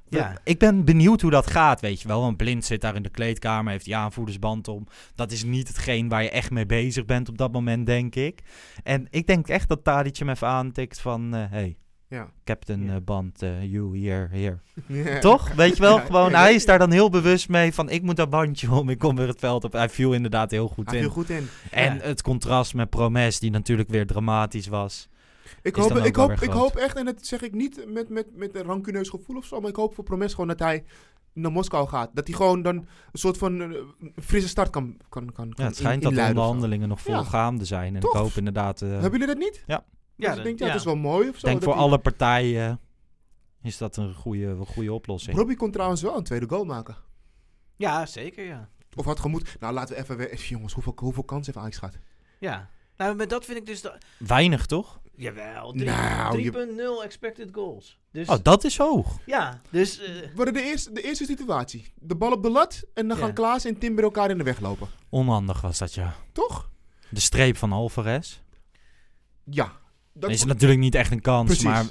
Ja. 0.09 0.37
Ik 0.43 0.59
ben 0.59 0.85
benieuwd 0.85 1.21
hoe 1.21 1.31
dat 1.31 1.51
gaat, 1.51 1.81
weet 1.81 2.01
je 2.01 2.07
wel. 2.07 2.21
Want 2.21 2.37
Blind 2.37 2.65
zit 2.65 2.81
daar 2.81 2.95
in 2.95 3.03
de 3.03 3.09
kleedkamer, 3.09 3.71
heeft 3.71 3.85
die 3.85 3.95
aanvoerdersband 3.95 4.67
om. 4.67 4.87
Dat 5.15 5.31
is 5.31 5.43
niet 5.43 5.67
hetgeen 5.67 6.09
waar 6.09 6.23
je 6.23 6.29
echt 6.29 6.51
mee 6.51 6.65
bezig 6.65 7.05
bent 7.05 7.29
op 7.29 7.37
dat 7.37 7.51
moment, 7.51 7.85
denk 7.85 8.15
ik. 8.15 8.41
En 8.83 9.07
ik 9.09 9.27
denk 9.27 9.47
echt 9.47 9.69
dat 9.69 9.83
Tadic 9.83 10.17
hem 10.17 10.29
even 10.29 10.47
aantikt 10.47 10.99
van... 10.99 11.35
eh 11.35 11.43
hey, 11.49 11.77
Ja. 12.15 12.29
captain 12.43 12.83
Ja. 12.83 12.95
eh, 12.95 13.01
band, 13.05 13.41
eh, 13.41 13.63
you, 13.71 13.99
here, 14.07 14.27
here. 14.31 14.57
Ja. 15.11 15.19
Toch? 15.19 15.53
Weet 15.53 15.75
je 15.75 15.81
wel? 15.81 15.97
Ja, 15.97 16.05
Gewoon, 16.05 16.29
ja, 16.29 16.39
hij 16.41 16.53
is 16.53 16.65
daar 16.65 16.79
dan 16.79 16.91
heel 16.91 17.09
bewust 17.09 17.49
mee 17.49 17.73
van... 17.73 17.89
ik 17.89 18.01
moet 18.01 18.15
dat 18.15 18.29
bandje 18.29 18.71
om, 18.71 18.89
ik 18.89 18.99
kom 18.99 19.15
weer 19.15 19.27
het 19.27 19.39
veld 19.39 19.63
op. 19.63 19.73
Hij 19.73 19.89
viel 19.89 20.13
inderdaad 20.13 20.51
heel 20.51 20.67
goed 20.67 20.85
Hij 20.89 20.95
in. 20.95 21.01
viel 21.03 21.11
goed 21.11 21.29
in. 21.29 21.47
En 21.71 21.95
Ja. 21.95 22.01
het 22.01 22.21
contrast 22.21 22.73
met 22.73 22.89
Promes, 22.89 23.39
die 23.39 23.51
natuurlijk 23.51 23.89
weer 23.89 24.07
dramatisch 24.07 24.67
was. 24.67 25.07
Ik 25.61 25.75
hoop, 25.75 25.95
ik, 25.97 26.15
hoop, 26.15 26.31
ik 26.31 26.49
hoop 26.49 26.75
echt, 26.75 26.95
en 26.97 27.05
dat 27.05 27.25
zeg 27.25 27.41
ik 27.41 27.53
niet 27.53 27.85
met, 27.87 28.09
met, 28.09 28.25
met 28.35 28.55
een 28.55 28.63
rancuneus 28.63 29.09
gevoel 29.09 29.37
of 29.37 29.45
zo, 29.45 29.59
maar 29.59 29.69
ik 29.69 29.75
hoop 29.75 29.93
voor 29.95 30.03
Promes 30.03 30.31
gewoon 30.31 30.47
dat 30.47 30.59
hij 30.59 30.83
naar 31.33 31.51
Moskou 31.51 31.87
gaat. 31.87 32.09
Dat 32.13 32.27
hij 32.27 32.35
gewoon 32.35 32.61
dan 32.61 32.75
een 32.75 32.85
soort 33.19 33.37
van 33.37 33.61
eh, 33.61 33.69
frisse 34.23 34.47
start 34.47 34.69
kan, 34.69 34.97
kan, 35.09 35.31
kan, 35.31 35.53
Ja, 35.55 35.63
het 35.65 35.75
schijnt 35.75 36.03
in- 36.03 36.09
dat 36.09 36.23
de 36.23 36.29
onderhandelingen 36.29 36.87
nog 36.87 37.05
Ja. 37.05 37.15
volgaande 37.15 37.65
zijn. 37.65 37.95
En 37.95 38.01
Toch? 38.01 38.13
ik 38.13 38.19
hoop 38.19 38.31
inderdaad... 38.35 38.81
eh, 38.81 38.89
Hebben 38.89 39.11
jullie 39.11 39.27
dat 39.27 39.37
niet? 39.37 39.63
Ja. 39.67 39.83
Ja, 40.15 40.27
dus 40.27 40.27
dat- 40.27 40.37
ik 40.37 40.43
denk, 40.43 40.59
ja, 40.59 40.65
ja. 40.65 40.71
dat 40.71 40.79
is 40.79 40.85
wel 40.87 40.95
mooi 40.95 41.27
of 41.29 41.33
Ik 41.33 41.39
zo. 41.39 41.47
denk 41.47 41.63
voor 41.63 41.73
alle 41.73 41.97
partijen 41.97 42.79
is 43.61 43.77
dat 43.77 43.97
een 43.97 44.13
goede, 44.13 44.45
een 44.45 44.65
goede 44.65 44.93
oplossing. 44.93 45.37
Robbie 45.37 45.57
kon 45.57 45.71
trouwens 45.71 46.01
wel 46.01 46.17
een 46.17 46.23
tweede 46.23 46.49
goal 46.49 46.65
maken. 46.65 46.95
Ja, 47.75 48.05
zeker, 48.05 48.45
ja. 48.45 48.69
Of 48.95 49.05
had 49.05 49.19
gemoed. 49.19 49.55
Nou, 49.59 49.73
laten 49.73 49.95
we 49.95 50.01
even 50.01 50.17
weer... 50.17 50.29
even, 50.31 50.47
Jongens, 50.47 50.73
hoeveel, 50.73 50.93
hoeveel 50.95 51.23
kansen 51.23 51.45
heeft 51.53 51.57
Ajax 51.65 51.77
gehad? 51.77 51.97
Ja. 52.39 52.69
Nou, 52.97 53.15
met 53.15 53.29
dat 53.29 53.45
vind 53.45 53.57
ik 53.57 53.65
dus... 53.65 53.81
Da- 53.81 53.97
Weinig, 54.19 54.65
toch? 54.65 54.99
Jawel, 55.15 55.71
drie- 55.71 55.85
Nou, 55.85 56.41
je- 56.41 56.51
3.0 56.99 57.03
expected 57.03 57.49
goals. 57.51 57.99
Dus, 58.11 58.27
Oh, 58.27 58.35
dat 58.41 58.63
is 58.63 58.77
hoog. 58.77 59.17
ja, 59.25 59.61
dus... 59.71 59.99
eh, 59.99 60.07
We 60.07 60.31
hadden 60.35 60.53
de 60.53 60.61
eerste, 60.63 60.91
de 60.91 61.01
eerste 61.01 61.25
situatie. 61.25 61.93
De 61.95 62.15
bal 62.15 62.31
op 62.31 62.43
de 62.43 62.49
lat 62.49 62.83
en 62.93 63.07
dan 63.07 63.17
Ja. 63.17 63.23
gaan 63.23 63.33
Klaas 63.33 63.65
en 63.65 63.77
Timber 63.77 64.03
elkaar 64.03 64.29
in 64.29 64.37
de 64.37 64.43
weg 64.43 64.59
lopen. 64.59 64.87
Onhandig 65.09 65.61
was 65.61 65.77
dat, 65.77 65.93
ja. 65.93 66.15
Toch? 66.31 66.69
De 67.09 67.19
streep 67.19 67.57
van 67.57 67.71
Alvarez. 67.71 68.39
Ja. 69.43 69.71
Dat 70.17 70.29
is 70.29 70.45
natuurlijk 70.45 70.79
niet 70.79 70.95
echt 70.95 71.11
een 71.11 71.21
kans, 71.21 71.45
Precies. 71.45 71.63
maar 71.65 71.85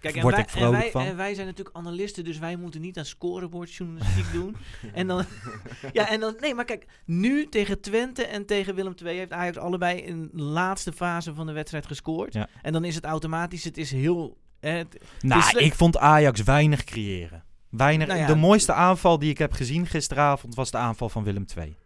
Kijk, 0.00 0.14
en 0.16 0.22
Word 0.22 0.34
wij, 0.34 0.42
ik 0.44 0.50
vrolijk 0.50 0.72
en, 0.74 0.80
wij, 0.80 0.90
van. 0.90 1.04
en 1.04 1.16
wij 1.16 1.34
zijn 1.34 1.46
natuurlijk 1.46 1.76
analisten, 1.76 2.24
dus 2.24 2.38
wij 2.38 2.56
moeten 2.56 2.80
niet 2.80 2.98
aan 2.98 3.04
scorebordjournalistiek 3.04 4.32
doen. 4.40 4.56
En 4.92 5.06
dan, 5.06 5.24
ja, 5.92 6.08
en 6.08 6.20
dan, 6.20 6.36
nee, 6.40 6.54
maar 6.54 6.64
kijk, 6.64 6.86
nu 7.04 7.48
tegen 7.48 7.80
Twente 7.80 8.24
en 8.26 8.46
tegen 8.46 8.74
Willem 8.74 8.94
II 9.04 9.18
heeft 9.18 9.32
Ajax 9.32 9.56
allebei 9.56 9.98
in 10.00 10.30
de 10.32 10.42
laatste 10.42 10.92
fase 10.92 11.34
van 11.34 11.46
de 11.46 11.52
wedstrijd 11.52 11.86
gescoord. 11.86 12.32
Ja. 12.32 12.48
En 12.62 12.72
dan 12.72 12.84
is 12.84 12.94
het 12.94 13.04
automatisch, 13.04 13.64
het 13.64 13.76
is 13.78 13.90
heel... 13.92 14.36
eh, 14.60 14.74
het- 14.74 15.00
nou, 15.20 15.58
ik 15.58 15.74
vond 15.74 15.98
Ajax 15.98 16.42
weinig 16.42 16.84
creëren. 16.84 17.44
Weinig, 17.70 18.06
Nou 18.06 18.18
ja. 18.20 18.26
De 18.26 18.34
mooiste 18.36 18.72
aanval 18.72 19.18
die 19.18 19.30
ik 19.30 19.38
heb 19.38 19.52
gezien 19.52 19.86
gisteravond 19.86 20.54
was 20.54 20.70
de 20.70 20.78
aanval 20.78 21.08
van 21.08 21.24
Willem 21.24 21.44
II. 21.56 21.76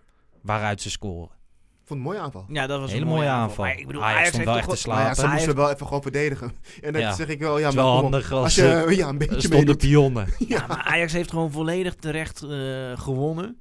Waaruit 0.42 0.80
ze 0.82 0.90
scoren. 0.90 1.36
Ik 1.84 1.90
vond 1.90 2.00
het 2.00 2.08
een 2.08 2.14
mooie 2.14 2.18
aanval. 2.26 2.44
ja, 2.48 2.66
dat 2.66 2.80
was 2.80 2.90
Hele 2.90 3.02
een 3.02 3.08
mooie 3.10 3.28
aanval. 3.28 3.64
Maar 3.64 3.78
ik 3.78 3.86
bedoel, 3.86 4.02
Ajax 4.02 4.16
Ajax, 4.18 4.28
stond 4.28 4.44
heeft 4.44 4.66
wel 4.66 4.74
echt 4.74 4.82
te 4.82 4.90
ja, 4.90 4.94
slapen. 4.96 5.14
ze 5.16 5.20
Ajax- 5.22 5.34
moesten 5.36 5.56
wel 5.62 5.70
even 5.72 5.86
gewoon 5.86 6.02
verdedigen. 6.02 6.52
En 6.82 6.92
dan 6.92 7.02
Ja. 7.02 7.14
zeg 7.14 7.26
ik 7.28 7.38
wel, 7.38 7.58
ja, 7.58 7.66
maar 7.66 7.74
wel 7.74 8.00
handig 8.00 8.32
als, 8.32 8.42
Als 8.42 8.54
je 8.54 8.84
ja, 8.96 9.08
een 9.08 9.18
beetje 9.18 9.40
stonden 9.40 9.76
pionnen. 9.76 10.26
Ja, 10.48 10.64
maar 10.68 10.82
Ajax 10.84 11.12
heeft 11.12 11.30
gewoon 11.30 11.50
volledig 11.50 11.94
terecht 11.94 12.42
eh, 12.42 12.50
gewonnen. 12.94 13.58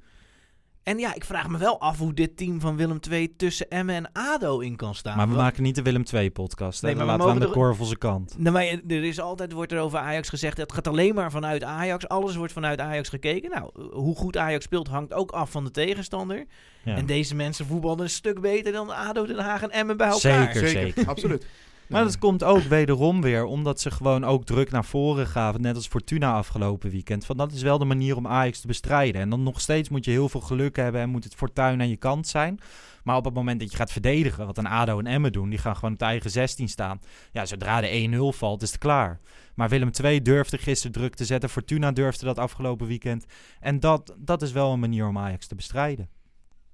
En 0.84 0.98
ja, 0.98 1.14
ik 1.14 1.24
vraag 1.24 1.48
me 1.48 1.58
wel 1.58 1.80
af 1.80 1.98
hoe 1.98 2.14
dit 2.14 2.36
team 2.36 2.60
van 2.60 2.76
Willem 2.76 2.98
II 3.10 3.36
tussen 3.36 3.68
Emmen 3.70 3.94
en 3.94 4.10
ADO 4.12 4.58
in 4.60 4.76
kan 4.76 4.94
staan. 4.94 5.16
Maar 5.16 5.26
we 5.28 5.32
Want- 5.32 5.44
maken 5.44 5.62
niet 5.62 5.74
de 5.74 5.82
Willem 5.82 6.02
II-podcast. 6.12 6.82
Nee, 6.82 6.94
Nee, 6.94 7.04
maar 7.04 7.12
we 7.16 7.22
laten 7.22 7.38
we 7.38 7.44
aan 7.44 7.48
de 7.50 7.54
korvelse 7.58 7.96
kant. 7.98 8.34
Nou, 8.38 8.52
maar 8.54 8.64
er 8.64 9.04
is 9.04 9.20
altijd, 9.20 9.52
wordt 9.52 9.72
er 9.72 9.78
over 9.80 9.98
Ajax 9.98 10.28
gezegd, 10.28 10.56
het 10.56 10.72
gaat 10.72 10.88
alleen 10.88 11.14
maar 11.14 11.30
vanuit 11.30 11.62
Ajax. 11.64 12.08
Alles 12.08 12.36
wordt 12.36 12.52
vanuit 12.52 12.80
Ajax 12.80 13.08
gekeken. 13.08 13.50
Nou, 13.50 13.70
hoe 13.92 14.16
goed 14.16 14.36
Ajax 14.36 14.64
speelt 14.64 14.88
hangt 14.88 15.12
ook 15.12 15.30
af 15.30 15.50
van 15.50 15.64
de 15.64 15.70
tegenstander. 15.70 16.44
Ja. 16.84 16.96
En 16.96 17.06
deze 17.06 17.34
mensen 17.34 17.66
voetballen 17.66 18.00
een 18.00 18.10
stuk 18.10 18.40
beter 18.40 18.72
dan 18.72 18.90
ADO, 18.90 19.26
Den 19.26 19.38
Haag 19.38 19.62
en 19.62 19.70
Emmen 19.70 19.96
bij 19.96 20.08
elkaar. 20.08 20.52
Zeker, 20.52 20.68
zeker. 20.68 21.06
Absoluut. 21.08 21.46
Maar 21.88 22.04
dat 22.04 22.18
komt 22.18 22.44
ook 22.44 22.62
wederom 22.62 23.20
weer 23.20 23.44
omdat 23.44 23.80
ze 23.80 23.90
gewoon 23.90 24.24
ook 24.24 24.44
druk 24.44 24.70
naar 24.70 24.84
voren 24.84 25.26
gaven. 25.26 25.60
Net 25.60 25.74
als 25.74 25.86
Fortuna 25.86 26.32
afgelopen 26.32 26.90
weekend. 26.90 27.26
Van 27.26 27.36
dat 27.36 27.52
is 27.52 27.62
wel 27.62 27.78
de 27.78 27.84
manier 27.84 28.16
om 28.16 28.26
Ajax 28.26 28.60
te 28.60 28.66
bestrijden. 28.66 29.20
En 29.20 29.30
dan 29.30 29.42
nog 29.42 29.60
steeds 29.60 29.88
moet 29.88 30.04
je 30.04 30.10
heel 30.10 30.28
veel 30.28 30.40
geluk 30.40 30.76
hebben 30.76 31.00
en 31.00 31.08
moet 31.08 31.24
het 31.24 31.34
fortuin 31.34 31.80
aan 31.80 31.88
je 31.88 31.96
kant 31.96 32.26
zijn. 32.26 32.60
Maar 33.04 33.16
op 33.16 33.24
het 33.24 33.34
moment 33.34 33.60
dat 33.60 33.70
je 33.70 33.76
gaat 33.76 33.92
verdedigen, 33.92 34.46
wat 34.46 34.58
een 34.58 34.66
ADO 34.66 34.98
en 34.98 35.06
Emmen 35.06 35.32
doen, 35.32 35.48
die 35.48 35.58
gaan 35.58 35.74
gewoon 35.74 35.92
op 35.92 35.98
de 35.98 36.04
eigen 36.04 36.30
16 36.30 36.68
staan. 36.68 37.00
Ja, 37.32 37.46
zodra 37.46 37.80
de 37.80 38.32
1-0 38.34 38.36
valt, 38.36 38.62
is 38.62 38.70
het 38.70 38.78
klaar. 38.78 39.20
Maar 39.54 39.68
Willem 39.68 39.90
II 40.02 40.22
durfde 40.22 40.58
gisteren 40.58 40.92
druk 40.92 41.14
te 41.14 41.24
zetten. 41.24 41.50
Fortuna 41.50 41.92
durfde 41.92 42.24
dat 42.24 42.38
afgelopen 42.38 42.86
weekend. 42.86 43.24
En 43.60 43.80
dat, 43.80 44.14
dat 44.18 44.42
is 44.42 44.52
wel 44.52 44.72
een 44.72 44.80
manier 44.80 45.06
om 45.06 45.18
Ajax 45.18 45.46
te 45.46 45.54
bestrijden. 45.54 46.08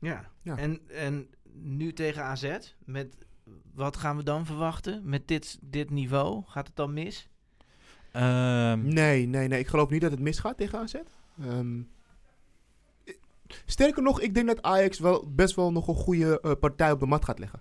Ja. 0.00 0.30
Ja. 0.42 0.56
En, 0.56 0.80
en 0.88 1.28
nu 1.52 1.92
tegen 1.92 2.24
AZ, 2.24 2.56
met, 2.84 3.16
wat 3.74 3.96
gaan 3.96 4.16
we 4.16 4.22
dan 4.22 4.46
verwachten? 4.46 5.00
Met 5.04 5.28
dit, 5.28 5.58
dit 5.60 5.90
niveau, 5.90 6.42
gaat 6.46 6.66
het 6.66 6.76
dan 6.76 6.92
mis? 6.92 7.28
Ehm, 8.12 8.82
Nee, 8.82 9.26
nee, 9.26 9.48
nee. 9.48 9.58
Ik 9.58 9.66
geloof 9.66 9.90
niet 9.90 10.00
dat 10.00 10.10
het 10.10 10.20
misgaat 10.20 10.56
tegen 10.56 10.78
AZ. 10.78 10.94
Ehm, 11.40 11.80
sterker 13.66 14.02
nog, 14.02 14.20
ik 14.20 14.34
denk 14.34 14.46
dat 14.46 14.62
Ajax 14.62 14.98
wel 14.98 15.30
best 15.34 15.54
wel 15.54 15.72
nog 15.72 15.88
een 15.88 15.94
goede 15.94 16.40
eh, 16.40 16.52
partij 16.60 16.92
op 16.92 17.00
de 17.00 17.06
mat 17.06 17.24
gaat 17.24 17.38
leggen. 17.38 17.60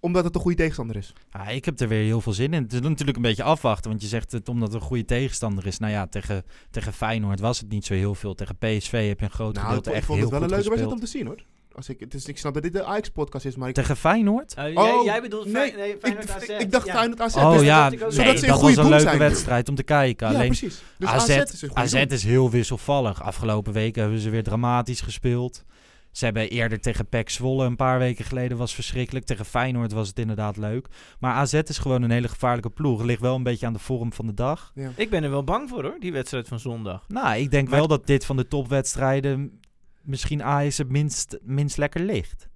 Omdat 0.00 0.24
het 0.24 0.34
een 0.34 0.40
goede 0.40 0.56
tegenstander 0.56 0.96
is. 0.96 1.12
Ja, 1.30 1.48
ik 1.48 1.64
heb 1.64 1.80
er 1.80 1.88
weer 1.88 2.02
heel 2.02 2.20
veel 2.20 2.32
zin 2.32 2.52
in. 2.52 2.62
Het 2.62 2.72
is 2.72 2.80
natuurlijk 2.80 3.16
een 3.16 3.22
beetje 3.22 3.42
afwachten, 3.42 3.90
want 3.90 4.02
je 4.02 4.08
zegt 4.08 4.32
het 4.32 4.48
omdat 4.48 4.72
het 4.72 4.82
een 4.82 4.88
goede 4.88 5.04
tegenstander 5.04 5.66
is. 5.66 5.78
Nou 5.78 5.92
ja, 5.92 6.06
tegen, 6.06 6.44
tegen 6.70 6.92
Feyenoord 6.92 7.40
was 7.40 7.60
het 7.60 7.68
niet 7.68 7.84
zo 7.84 7.94
heel 7.94 8.14
veel. 8.14 8.34
Tegen 8.34 8.56
PSV 8.56 9.08
heb 9.08 9.18
je 9.18 9.24
een 9.24 9.30
groot 9.30 9.54
Nou, 9.54 9.66
ik, 9.66 9.68
gedeelte 9.68 9.90
ik 9.90 9.96
echt 9.96 10.06
vond 10.06 10.18
heel 10.18 10.28
het 10.28 10.38
wel 10.38 10.48
een 10.48 10.54
leuke 10.54 10.68
wedstrijd 10.68 10.94
om 10.94 11.00
te 11.00 11.10
zien 11.10 11.26
hoor. 11.26 11.44
Als 11.76 11.88
ik, 11.88 12.00
het 12.00 12.14
is, 12.14 12.26
ik 12.26 12.38
snap 12.38 12.54
dat 12.54 12.62
dit 12.62 12.72
de 12.72 12.84
Ajax-podcast 12.84 13.44
is, 13.44 13.56
maar 13.56 13.68
ik... 13.68 13.74
Tegen 13.74 13.96
Feyenoord? 13.96 14.54
Uh, 14.58 14.64
Oh, 14.64 14.72
jij, 14.72 15.02
jij 15.04 15.20
bedoelt 15.22 15.44
nee, 15.44 15.54
Fey- 15.70 15.78
nee, 15.80 15.90
ik, 15.92 15.98
Feyenoord 16.00 16.30
AZ. 16.30 16.42
ik, 16.48 16.60
ik 16.60 16.70
dacht 16.72 16.86
ja. 16.86 16.92
Feyenoord 16.94 17.20
AZ. 17.20 17.36
Oh 17.36 17.52
dus- 17.52 17.62
ja, 17.62 17.86
ik 17.86 17.92
ook. 17.92 17.98
nee, 18.00 18.10
Zodat 18.10 18.38
ze 18.38 18.44
in 18.44 18.50
dat 18.50 18.60
goede 18.60 18.74
was 18.74 18.84
een 18.84 18.90
leuke 18.90 19.04
zijn. 19.06 19.18
wedstrijd 19.18 19.68
om 19.68 19.74
te 19.74 19.82
kijken. 19.82 20.28
Ja, 20.28 20.34
Alleen 20.34 20.46
precies. 20.46 20.82
Dus 20.98 21.08
AZ, 21.08 21.20
AZ, 21.30 21.52
is 21.52 21.62
een 21.62 21.68
goede 21.68 21.82
AZ 21.82 21.92
doen. 21.92 22.06
is 22.08 22.24
heel 22.24 22.50
wisselvallig. 22.50 23.22
Afgelopen 23.22 23.72
weken 23.72 24.02
hebben 24.02 24.20
ze 24.20 24.30
weer 24.30 24.42
dramatisch 24.42 25.00
gespeeld. 25.00 25.64
Ze 26.12 26.24
hebben 26.24 26.48
eerder 26.50 26.80
tegen 26.80 27.06
PEC 27.08 27.30
Zwolle 27.30 27.64
een 27.64 27.76
paar 27.76 27.98
weken 27.98 28.24
geleden 28.24 28.56
was 28.56 28.74
verschrikkelijk. 28.74 29.24
Tegen 29.24 29.44
Feyenoord 29.44 29.92
was 29.92 30.08
het 30.08 30.18
inderdaad 30.18 30.56
leuk. 30.56 30.86
Maar 31.18 31.34
AZ 31.34 31.52
is 31.54 31.78
gewoon 31.78 32.02
een 32.02 32.10
hele 32.10 32.28
gevaarlijke 32.28 32.70
ploeg. 32.70 33.02
Ligt 33.02 33.20
wel 33.20 33.34
een 33.34 33.42
beetje 33.42 33.66
aan 33.66 33.72
de 33.72 33.78
vorm 33.78 34.12
van 34.12 34.26
de 34.26 34.34
dag. 34.34 34.72
Ja. 34.74 34.90
Ik 34.96 35.10
ben 35.10 35.22
er 35.24 35.30
wel 35.30 35.44
bang 35.44 35.68
voor 35.68 35.82
hoor, 35.82 35.96
die 36.00 36.12
wedstrijd 36.12 36.48
van 36.48 36.58
zondag. 36.60 37.04
Nou, 37.08 37.36
ik 37.38 37.50
denk 37.50 37.68
Maar- 37.68 37.78
wel 37.78 37.88
dat 37.88 38.06
dit 38.06 38.24
van 38.26 38.36
de 38.36 38.48
topwedstrijden 38.48 39.60
misschien 40.04 40.42
Ajax 40.42 40.78
het 40.78 40.88
minst, 40.90 41.38
minst 41.42 41.76
lekker 41.76 42.00
ligt. 42.00 42.48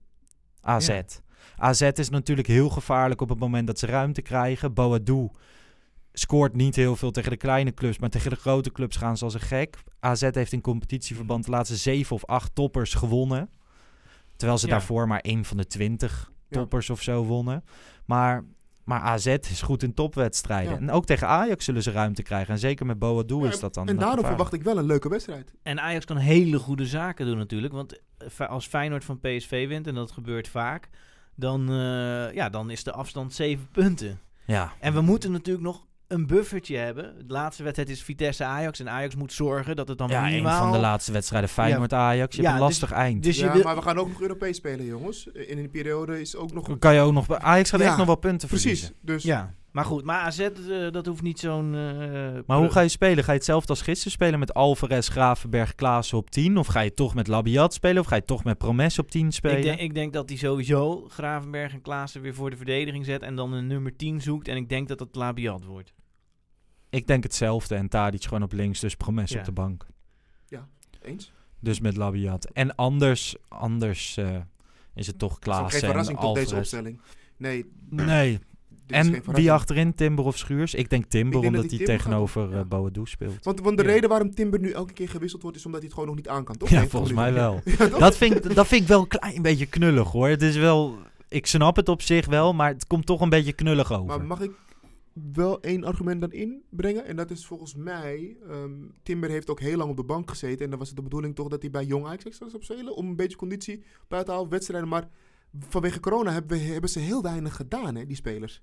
AZ. 0.60 0.86
Ja. 0.88 1.04
AZ 1.56 1.80
is 1.80 2.08
natuurlijk 2.08 2.48
heel 2.48 2.68
gevaarlijk 2.68 3.20
op 3.20 3.28
het 3.28 3.38
moment 3.38 3.66
dat 3.66 3.78
ze 3.78 3.86
ruimte 3.86 4.22
krijgen. 4.22 4.74
Boadu 4.74 5.28
scoort 6.12 6.54
niet 6.54 6.76
heel 6.76 6.96
veel 6.96 7.10
tegen 7.10 7.30
de 7.30 7.36
kleine 7.36 7.74
clubs, 7.74 7.98
maar 7.98 8.10
tegen 8.10 8.30
de 8.30 8.36
grote 8.36 8.72
clubs 8.72 8.96
gaan 8.96 9.16
ze 9.16 9.24
als 9.24 9.34
een 9.34 9.40
gek. 9.40 9.76
AZ 10.00 10.28
heeft 10.32 10.52
in 10.52 10.60
competitieverband 10.60 11.44
de 11.44 11.50
laatste 11.50 11.76
zeven 11.76 12.16
of 12.16 12.24
acht 12.24 12.54
toppers 12.54 12.94
gewonnen. 12.94 13.50
Terwijl 14.36 14.58
ze 14.58 14.66
Ja. 14.66 14.72
daarvoor 14.72 15.06
maar 15.08 15.20
één 15.20 15.44
van 15.44 15.56
de 15.56 15.66
twintig 15.66 16.32
Ja. 16.48 16.58
toppers 16.58 16.90
of 16.90 17.02
zo 17.02 17.24
wonnen. 17.24 17.64
Maar, 18.04 18.44
maar 18.88 19.00
AZ 19.00 19.26
is 19.26 19.62
goed 19.62 19.82
in 19.82 19.94
topwedstrijden. 19.94 20.72
Ja. 20.72 20.78
En 20.78 20.90
ook 20.90 21.06
tegen 21.06 21.26
Ajax 21.26 21.64
zullen 21.64 21.82
ze 21.82 21.90
ruimte 21.90 22.22
krijgen. 22.22 22.54
En 22.54 22.58
zeker 22.58 22.86
met 22.86 22.98
Boadu 22.98 23.36
Ja, 23.36 23.48
is 23.48 23.60
dat 23.60 23.74
dan 23.74 23.88
En 23.88 23.96
daarom 23.96 24.24
verwacht 24.24 24.52
ik 24.52 24.62
wel 24.62 24.78
een 24.78 24.86
leuke 24.86 25.08
wedstrijd. 25.08 25.52
En 25.62 25.80
Ajax 25.80 26.04
kan 26.04 26.16
hele 26.16 26.58
goede 26.58 26.86
zaken 26.86 27.26
doen 27.26 27.38
natuurlijk. 27.38 27.72
Want 27.72 28.00
eh, 28.38 28.48
als 28.48 28.66
Feyenoord 28.66 29.04
van 29.04 29.20
PSV 29.20 29.68
wint, 29.68 29.86
en 29.86 29.94
dat 29.94 30.10
gebeurt 30.10 30.48
vaak, 30.48 30.88
dan, 31.34 31.68
eh, 31.68 32.32
ja, 32.34 32.48
dan 32.48 32.70
is 32.70 32.84
de 32.84 32.92
afstand 32.92 33.34
7 33.34 33.68
punten. 33.72 34.20
Ja. 34.46 34.72
En 34.80 34.94
we 34.94 35.00
moeten 35.00 35.32
natuurlijk 35.32 35.66
nog 35.66 35.86
een 36.08 36.26
buffertje 36.26 36.76
hebben. 36.76 37.14
De 37.26 37.32
laatste 37.32 37.62
wedstrijd 37.62 37.90
is 37.90 38.02
Vitesse-Ajax. 38.02 38.80
En 38.80 38.90
Ajax 38.90 39.14
moet 39.16 39.32
zorgen 39.32 39.76
dat 39.76 39.88
het 39.88 39.98
dan 39.98 40.08
Ja, 40.08 40.18
een 40.24 40.30
minimaal... 40.30 40.62
van 40.62 40.72
de 40.72 40.78
laatste 40.78 41.12
wedstrijden 41.12 41.48
Feyenoord-Ajax. 41.50 42.36
Je 42.36 42.42
Ja, 42.42 42.48
hebt 42.50 42.60
een 42.62 42.66
dus- 42.68 42.78
lastig 42.80 42.98
eind. 42.98 43.22
Dus 43.22 43.38
ja, 43.38 43.52
wil- 43.52 43.62
maar 43.62 43.76
we 43.76 43.82
gaan 43.82 43.98
ook 43.98 44.08
nog 44.08 44.20
Europees 44.20 44.56
spelen, 44.56 44.86
jongens. 44.86 45.26
In 45.26 45.56
die 45.56 45.68
periode 45.68 46.20
is 46.20 46.36
ook 46.36 46.52
nog... 46.52 46.66
Dan 46.66 46.78
kan 46.78 46.94
je 46.94 47.00
ook 47.00 47.12
nog... 47.12 47.26
bij- 47.26 47.38
Ajax 47.38 47.70
gaat 47.70 47.80
Ja, 47.80 47.86
echt 47.86 47.96
nog 47.96 48.06
wel 48.06 48.16
punten 48.16 48.48
Precies. 48.48 48.78
verliezen. 48.80 48.94
Dus 49.06 49.22
Ja, 49.22 49.54
maar 49.72 49.84
goed. 49.84 50.04
Maar 50.04 50.20
AZ, 50.20 50.38
eh, 50.38 50.50
dat 50.90 51.06
hoeft 51.06 51.22
niet 51.22 51.38
zo'n... 51.38 51.74
eh, 51.74 52.38
Maar 52.46 52.58
hoe 52.58 52.70
ga 52.70 52.80
je 52.80 52.88
spelen? 52.88 53.24
Ga 53.24 53.30
je 53.32 53.36
hetzelfde 53.38 53.68
als 53.68 53.82
gisteren 53.82 54.12
spelen 54.12 54.38
met 54.38 54.54
Alvarez, 54.54 55.08
Gravenberg, 55.08 55.74
Klaassen 55.74 56.18
op 56.18 56.30
10? 56.30 56.56
Of 56.56 56.66
ga 56.66 56.80
je 56.80 56.94
toch 56.94 57.14
met 57.14 57.26
Labiat 57.26 57.74
spelen? 57.74 58.00
Of 58.02 58.06
ga 58.08 58.14
je 58.14 58.24
toch 58.24 58.44
met 58.44 58.58
Promes 58.58 58.98
op 58.98 59.10
10 59.10 59.32
spelen? 59.32 59.56
Ik 59.58 59.62
denk, 59.64 59.80
ik 59.80 59.94
denk 59.94 60.12
dat 60.12 60.28
hij 60.28 60.38
sowieso 60.38 61.08
Gravenberg 61.08 61.72
en 61.72 61.80
Klaassen 61.80 62.20
weer 62.20 62.34
voor 62.34 62.50
de 62.50 62.56
verdediging 62.56 63.04
zet. 63.04 63.22
En 63.22 63.34
dan 63.36 63.52
een 63.52 63.66
nummer 63.66 63.96
10 63.96 64.20
zoekt. 64.20 64.48
En 64.48 64.56
ik 64.56 64.68
denk 64.68 64.88
dat 64.88 65.00
het 65.00 65.14
Labiat 65.14 65.64
wordt. 65.64 65.94
Ik 66.90 67.06
denk 67.06 67.22
hetzelfde. 67.22 67.74
En 67.74 67.88
Tadic 67.88 68.24
gewoon 68.24 68.42
op 68.42 68.52
links, 68.52 68.80
dus 68.80 68.94
Promes 68.94 69.30
Ja. 69.30 69.38
op 69.38 69.44
de 69.44 69.52
bank. 69.52 69.86
eens. 71.02 71.32
Dus 71.60 71.80
met 71.80 71.96
Labiat. 71.96 72.44
En 72.44 72.74
anders, 72.74 73.36
anders 73.48 74.16
eh, 74.16 74.36
is 74.94 75.06
het 75.06 75.18
toch 75.18 75.38
Dat 75.38 75.54
is 75.54 75.60
ook 75.60 75.70
geen 75.70 75.80
Klaassen 75.80 75.80
en 75.82 75.88
verrassing 75.88 76.18
tot 76.18 76.34
deze 76.34 76.46
Alvarez. 76.46 76.58
opstelling. 76.72 77.00
Nee, 77.36 77.72
Nee. 77.90 78.38
En 78.88 79.22
wie 79.32 79.52
achterin? 79.52 79.94
Timber 79.94 80.24
of 80.24 80.38
Schuurs? 80.38 80.74
Ik 80.74 80.90
denk 80.90 81.04
Timber, 81.04 81.34
Ik 81.36 81.42
denk 81.42 81.54
omdat 81.54 81.70
dat 81.70 81.78
hij 81.78 81.86
tegenover 81.86 82.48
gaat 82.48 82.62
eh. 82.62 82.68
Boadu 82.68 83.00
speelt. 83.04 83.44
Want, 83.44 83.60
want 83.60 83.76
de 83.78 83.82
Ja. 83.84 83.90
reden 83.90 84.08
waarom 84.08 84.34
Timber 84.34 84.60
nu 84.60 84.70
elke 84.70 84.92
keer 84.92 85.08
gewisseld 85.08 85.42
wordt, 85.42 85.56
is 85.56 85.64
omdat 85.66 85.80
hij 85.80 85.88
het 85.90 85.98
gewoon 85.98 86.14
nog 86.14 86.24
niet 86.24 86.34
aan 86.34 86.44
kan, 86.44 86.56
toch? 86.56 86.68
Ja, 86.68 86.78
Nee, 86.80 86.88
volgens 86.88 87.12
mij 87.12 87.32
wel. 87.32 87.60
Ja? 87.78 87.86
Dat 87.88 88.16
vind, 88.16 88.44
ik, 88.44 88.54
dat 88.54 88.66
vind 88.66 88.82
ik 88.82 88.88
wel 88.88 89.00
een 89.00 89.08
klein 89.08 89.42
beetje 89.42 89.66
knullig 89.66 90.10
hoor. 90.10 90.28
Het 90.28 90.42
is 90.42 90.56
wel, 90.56 90.96
ik 91.28 91.46
snap 91.46 91.76
het 91.76 91.88
op 91.88 92.02
zich 92.02 92.26
wel, 92.26 92.52
maar 92.52 92.68
het 92.68 92.86
komt 92.86 93.06
toch 93.06 93.20
een 93.20 93.28
beetje 93.28 93.52
knullig 93.52 93.92
over. 93.92 94.06
Maar 94.06 94.24
mag 94.26 94.40
ik 94.40 94.50
wel 95.32 95.60
één 95.60 95.84
argument 95.84 96.20
dan 96.20 96.32
inbrengen? 96.32 97.04
En 97.06 97.16
dat 97.16 97.30
is 97.30 97.46
volgens 97.46 97.74
mij, 97.74 98.36
ehm, 98.48 98.70
Timber 99.02 99.30
heeft 99.30 99.50
ook 99.50 99.60
heel 99.60 99.76
lang 99.76 99.90
op 99.90 99.96
de 99.96 100.04
bank 100.04 100.28
gezeten. 100.30 100.64
En 100.64 100.70
dan 100.70 100.78
was 100.78 100.88
het 100.88 100.96
de 100.96 101.02
bedoeling 101.02 101.34
toch 101.34 101.48
dat 101.48 101.60
hij 101.62 101.70
bij 101.70 101.84
Jong 101.84 102.06
Ajax 102.06 102.24
extra 102.24 102.48
zou 102.48 102.62
spelen. 102.62 102.96
Om 102.96 103.08
een 103.08 103.16
beetje 103.16 103.36
conditie 103.36 103.82
bij 104.08 104.24
te 104.24 104.30
halen, 104.30 104.48
wedstrijden. 104.48 104.88
Maar 104.88 105.08
vanwege 105.68 106.00
corona 106.00 106.32
hebben, 106.32 106.64
hebben 106.64 106.90
ze 106.90 106.98
heel 106.98 107.22
weinig 107.22 107.56
gedaan, 107.56 107.94
hè, 107.96 108.06
die 108.06 108.16
spelers. 108.16 108.62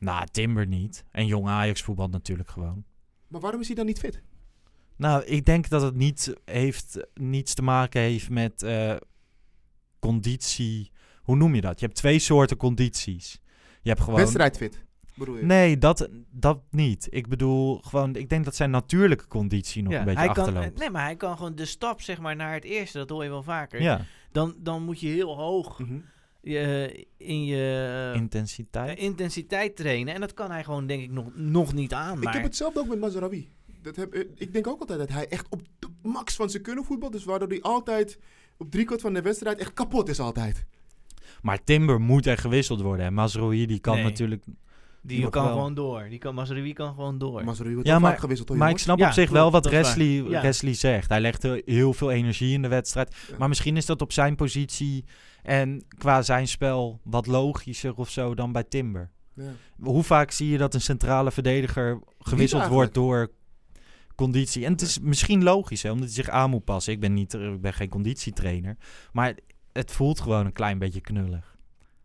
Nou, 0.00 0.26
Timber 0.30 0.66
niet. 0.66 1.04
En 1.10 1.26
jong 1.26 1.48
Ajax 1.48 1.82
voetbalt 1.82 2.10
natuurlijk 2.10 2.50
gewoon. 2.50 2.84
Maar 3.28 3.40
waarom 3.40 3.60
is 3.60 3.66
hij 3.66 3.76
dan 3.76 3.86
niet 3.86 3.98
fit? 3.98 4.22
Nou, 4.96 5.24
ik 5.24 5.44
denk 5.44 5.68
dat 5.68 5.82
het 5.82 5.94
niet 5.94 6.34
heeft, 6.44 7.06
niets 7.14 7.54
te 7.54 7.62
maken 7.62 8.00
heeft 8.00 8.30
met 8.30 8.62
eh, 8.62 8.96
conditie. 9.98 10.90
Hoe 11.22 11.36
noem 11.36 11.54
je 11.54 11.60
dat? 11.60 11.80
Je 11.80 11.86
hebt 11.86 11.98
twee 11.98 12.18
soorten 12.18 12.56
condities. 12.56 13.40
Je 13.82 13.88
hebt 13.88 14.00
gewoon. 14.02 14.18
Wedstrijdfit, 14.18 14.84
bedoel 15.14 15.36
je? 15.36 15.44
Nee, 15.44 15.78
dat, 15.78 16.08
dat 16.30 16.60
niet. 16.70 17.06
Ik 17.10 17.28
bedoel 17.28 17.78
gewoon, 17.78 18.16
ik 18.16 18.28
denk 18.28 18.44
dat 18.44 18.54
zijn 18.56 18.70
natuurlijke 18.70 19.26
conditie 19.26 19.82
nog 19.82 19.92
Ja, 19.92 19.98
een 19.98 20.04
beetje 20.04 20.20
hij 20.20 20.28
kan, 20.32 20.44
achterloopt. 20.44 20.78
nee, 20.78 20.90
maar 20.90 21.04
hij 21.04 21.16
kan 21.16 21.36
gewoon 21.36 21.54
de 21.54 21.64
stap 21.64 22.00
zeg 22.00 22.20
maar, 22.20 22.36
naar 22.36 22.54
het 22.54 22.64
eerste. 22.64 22.98
Dat 22.98 23.08
hoor 23.10 23.22
je 23.24 23.30
wel 23.30 23.42
vaker. 23.42 23.82
ja, 23.82 24.04
Dan, 24.32 24.54
dan 24.58 24.82
moet 24.84 25.00
je 25.00 25.08
heel 25.08 25.36
hoog 25.36 25.78
Mhm. 25.78 25.98
Eh, 26.42 26.84
in 27.16 27.44
je 27.44 28.12
intensiteit. 28.14 28.98
eh, 28.98 29.04
intensiteit 29.04 29.76
trainen. 29.76 30.14
En 30.14 30.20
dat 30.20 30.34
kan 30.34 30.50
hij 30.50 30.64
gewoon 30.64 30.86
denk 30.86 31.02
ik 31.02 31.10
nog, 31.10 31.30
nog 31.34 31.72
niet 31.72 31.92
aan. 31.92 32.16
Ik 32.16 32.24
Maar 32.24 32.32
heb 32.34 32.42
hetzelfde 32.42 32.80
ook 32.80 32.88
met 32.88 33.00
Mazarawi. 33.00 33.48
Dat 33.82 33.96
heb, 33.96 34.14
eh, 34.14 34.24
ik 34.34 34.52
denk 34.52 34.66
ook 34.66 34.80
altijd 34.80 34.98
dat 34.98 35.08
hij 35.08 35.28
echt 35.28 35.46
op 35.50 35.62
de 35.78 35.88
max 36.02 36.36
van 36.36 36.50
zijn 36.50 36.62
kunnen 36.62 36.84
voetbalt. 36.84 37.12
Dus 37.12 37.24
waardoor 37.24 37.48
hij 37.48 37.62
altijd 37.62 38.18
op 38.58 38.70
driekwart 38.70 39.00
van 39.00 39.14
de 39.14 39.22
wedstrijd 39.22 39.58
echt 39.58 39.72
kapot 39.72 40.08
is 40.08 40.20
altijd. 40.20 40.64
Maar 41.42 41.64
Timber 41.64 42.00
moet 42.00 42.26
er 42.26 42.38
gewisseld 42.38 42.80
worden. 42.80 43.06
En 43.06 43.14
Mazraoui 43.14 43.66
die 43.66 43.78
kan 43.80 43.94
Nee. 43.94 44.04
natuurlijk... 44.04 44.44
die 45.02 45.28
kan 45.28 45.44
wel. 45.44 45.52
gewoon 45.52 45.74
door. 45.74 46.06
Die 46.08 46.18
kan, 46.18 46.34
Mazraoui 46.34 46.72
kan 46.72 46.94
gewoon 46.94 47.18
door. 47.18 47.44
Wordt 47.44 47.86
Ja, 47.86 47.98
maar- 47.98 48.10
vaak 48.10 48.20
gewisseld 48.20 48.48
hoor, 48.48 48.56
Maar 48.58 48.70
ik 48.70 48.78
snap 48.78 48.98
Ja, 48.98 49.06
op 49.06 49.12
zich 49.12 49.24
klopt, 49.28 49.40
wel 49.40 49.50
wat. 49.50 49.68
Wesley, 49.70 50.06
Ja. 50.06 50.42
Wesley 50.42 50.74
zegt. 50.74 51.08
Hij 51.08 51.20
legt 51.20 51.42
heel 51.64 51.92
veel 51.92 52.10
energie 52.10 52.52
in 52.52 52.62
de 52.62 52.68
wedstrijd. 52.68 53.16
Ja. 53.28 53.34
Maar 53.38 53.48
misschien 53.48 53.76
is 53.76 53.86
dat 53.86 54.02
op 54.02 54.12
zijn 54.12 54.36
positie 54.36 55.04
en 55.42 55.84
qua 55.98 56.22
zijn 56.22 56.48
spel 56.48 57.00
wat 57.04 57.26
logischer 57.26 57.94
of 57.94 58.10
zo 58.10 58.34
dan 58.34 58.52
bij 58.52 58.64
Timber. 58.64 59.10
Ja. 59.34 59.52
Hoe 59.80 60.02
vaak 60.02 60.30
zie 60.30 60.48
je 60.48 60.58
dat 60.58 60.74
een 60.74 60.80
centrale 60.80 61.30
verdediger 61.30 61.98
gewisseld 62.18 62.66
wordt 62.66 62.94
door 62.94 63.30
conditie? 64.14 64.64
En 64.64 64.72
het 64.72 64.80
is 64.80 64.98
misschien 64.98 65.42
logisch, 65.42 65.82
hè, 65.82 65.90
omdat 65.90 66.06
hij 66.06 66.14
zich 66.14 66.28
aan 66.28 66.50
moet 66.50 66.64
passen. 66.64 66.92
Ik 66.92 67.00
ben, 67.00 67.14
niet, 67.14 67.34
ik 67.34 67.60
ben 67.60 67.72
geen 67.74 67.88
conditietrainer. 67.88 68.76
Maar 69.12 69.34
het 69.72 69.92
voelt 69.92 70.20
gewoon 70.20 70.46
een 70.46 70.52
klein 70.52 70.78
beetje 70.78 71.00
knullig. 71.00 71.49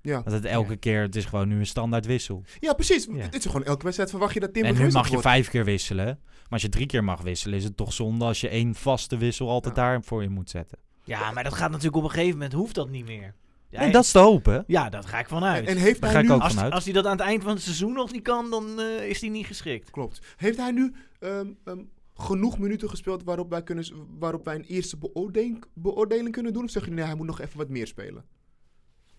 Ja. 0.06 0.22
Dat 0.22 0.34
het 0.34 0.46
elke 0.46 0.70
Ja. 0.72 0.78
keer, 0.80 1.02
het 1.02 1.16
is 1.16 1.26
gewoon 1.26 1.48
nu 1.48 1.60
een 1.60 1.66
standaard 1.66 2.06
wissel. 2.06 2.44
ja, 2.60 2.74
precies. 2.74 3.08
Ja. 3.12 3.28
Dit 3.28 3.36
is 3.40 3.46
gewoon 3.46 3.64
elke 3.66 3.84
wedstrijd 3.84 4.10
verwacht 4.10 4.34
je 4.34 4.40
dat 4.40 4.54
Timber 4.54 4.72
en 4.76 4.78
nu 4.88 4.92
mag 4.92 5.04
je 5.06 5.10
wordt. 5.12 5.26
vijf 5.28 5.50
keer 5.50 5.66
wisselen. 5.66 6.06
Maar 6.06 6.48
als 6.50 6.62
je 6.62 6.70
drie 6.70 6.86
keer 6.86 7.04
mag 7.04 7.22
wisselen, 7.22 7.58
is 7.58 7.64
het 7.64 7.78
toch 7.78 7.94
zonde 7.94 8.26
als 8.26 8.42
je 8.42 8.50
één 8.50 8.76
vaste 8.76 9.18
wissel 9.18 9.50
altijd 9.50 9.76
Ja. 9.76 9.82
daar 9.82 10.04
voor 10.04 10.22
je 10.22 10.30
moet 10.30 10.50
zetten. 10.50 10.78
Ja, 11.04 11.32
maar 11.32 11.44
dat 11.44 11.54
gaat 11.54 11.70
natuurlijk 11.70 11.96
op 11.96 12.04
een 12.04 12.10
gegeven 12.10 12.34
moment, 12.34 12.54
hoeft 12.54 12.76
dat 12.76 12.90
niet 12.90 13.06
meer. 13.06 13.36
Ja, 13.70 13.80
En 13.82 13.92
dat 13.92 14.04
is 14.04 14.12
te 14.12 14.20
hopen. 14.20 14.64
ja, 14.68 14.90
dat 14.90 15.06
ga 15.06 15.20
ik 15.20 15.28
vanuit. 15.28 15.68
En 15.68 15.78
heeft 15.78 16.02
Daar 16.02 16.12
hij 16.12 16.20
ga 16.20 16.26
ik 16.26 16.30
nu... 16.30 16.34
ook 16.36 16.42
als, 16.42 16.54
vanuit. 16.54 16.74
als 16.74 16.84
hij 16.84 16.94
dat 16.94 17.06
aan 17.06 17.12
het 17.18 17.22
eind 17.26 17.44
van 17.44 17.52
het 17.54 17.62
seizoen 17.62 17.94
nog 17.94 18.12
niet 18.12 18.22
kan, 18.24 18.50
dan 18.50 18.80
eh, 18.80 19.10
is 19.10 19.22
hij 19.22 19.30
niet 19.30 19.46
geschikt. 19.46 19.92
Klopt. 19.92 20.20
Heeft 20.38 20.58
hij 20.58 20.72
nu 20.72 20.94
ehm, 21.20 21.48
ehm, 21.66 21.80
genoeg 22.14 22.58
minuten 22.60 22.90
gespeeld 22.90 23.24
waarop 23.24 23.50
wij, 23.50 23.64
kunnen, 23.64 23.86
waarop 24.20 24.46
wij 24.46 24.56
een 24.56 24.64
eerste 24.64 24.98
beoordeling, 24.98 25.64
beoordeling 25.74 26.32
kunnen 26.32 26.54
doen? 26.54 26.64
Of 26.64 26.70
zeg 26.70 26.86
je 26.86 26.92
nee, 26.92 27.06
hij 27.06 27.16
moet 27.16 27.28
nog 27.28 27.42
even 27.42 27.58
wat 27.58 27.70
meer 27.70 27.88
spelen? 27.88 28.26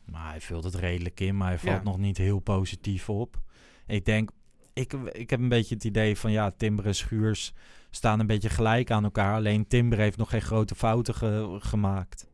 Maar 0.06 0.30
hij 0.30 0.40
vult 0.40 0.64
het 0.64 0.74
redelijk 0.74 1.20
in, 1.20 1.36
maar 1.36 1.48
hij 1.48 1.58
valt 1.58 1.76
Ja. 1.76 1.82
nog 1.82 1.98
niet 1.98 2.16
heel 2.18 2.38
positief 2.38 3.08
op. 3.08 3.40
Ik 3.86 4.04
denk, 4.04 4.30
ik, 4.72 4.92
ik 4.92 5.30
heb 5.30 5.40
een 5.40 5.48
beetje 5.48 5.74
het 5.74 5.84
idee 5.84 6.16
van 6.16 6.30
ja, 6.32 6.50
Timber 6.50 6.86
en 6.86 6.94
Schuurs 6.94 7.52
staan 7.90 8.20
een 8.20 8.26
beetje 8.26 8.48
gelijk 8.48 8.90
aan 8.90 9.04
elkaar. 9.04 9.34
Alleen 9.34 9.66
Timber 9.66 9.98
heeft 9.98 10.16
nog 10.16 10.30
geen 10.30 10.42
grote 10.42 10.74
fouten 10.74 11.14
ge- 11.14 11.56
gemaakt. 11.60 12.28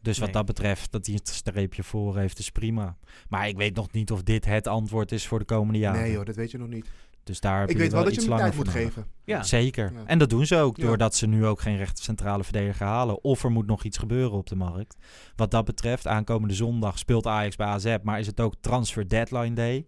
Dus 0.00 0.16
wat 0.18 0.26
Nee. 0.26 0.36
dat 0.36 0.46
betreft, 0.46 0.92
dat 0.92 1.06
hij 1.06 1.14
het 1.14 1.28
streepje 1.28 1.82
voor 1.82 2.18
heeft, 2.18 2.38
is 2.38 2.50
prima. 2.50 2.96
Maar 3.28 3.48
ik 3.48 3.56
weet 3.56 3.74
nog 3.76 3.92
niet 3.92 4.10
of 4.10 4.22
dit 4.22 4.44
het 4.44 4.66
antwoord 4.66 5.12
is 5.12 5.26
voor 5.26 5.38
de 5.38 5.44
komende 5.44 5.78
jaren. 5.78 6.00
Nee 6.00 6.12
joh, 6.12 6.24
dat 6.24 6.36
weet 6.36 6.50
je 6.50 6.58
nog 6.58 6.68
niet. 6.68 6.90
Dus 7.24 7.40
daar 7.40 7.60
heb 7.60 7.68
Ik 7.68 7.76
je 7.76 7.82
weet 7.82 7.92
wel 7.92 8.04
dat 8.04 8.10
je 8.14 8.16
iets 8.20 8.28
hem 8.28 8.36
langer 8.38 8.52
tijd 8.52 8.64
moet 8.64 8.74
nodig. 8.74 8.82
geven. 8.94 9.06
Ja, 9.24 9.42
Zeker. 9.42 9.92
Ja. 9.92 10.02
En 10.06 10.18
dat 10.18 10.30
doen 10.30 10.46
ze 10.46 10.56
ook, 10.56 10.76
Ja. 10.76 10.86
doordat 10.86 11.14
ze 11.14 11.26
nu 11.26 11.46
ook 11.46 11.60
geen 11.60 11.76
recht 11.76 11.98
centrale 11.98 12.44
verdediger 12.44 12.86
halen. 12.86 13.24
Of 13.24 13.44
er 13.44 13.50
moet 13.50 13.66
nog 13.66 13.84
iets 13.84 13.98
gebeuren 13.98 14.32
op 14.38 14.46
de 14.46 14.56
markt. 14.56 14.96
Wat 15.36 15.50
dat 15.50 15.64
betreft, 15.64 16.06
aankomende 16.06 16.54
zondag 16.54 16.98
speelt 16.98 17.26
Ajax 17.26 17.56
bij 17.56 17.66
AZ, 17.66 17.96
maar 18.02 18.18
is 18.18 18.26
het 18.26 18.40
ook 18.40 18.54
transfer 18.60 19.08
deadline 19.08 19.54
day. 19.54 19.86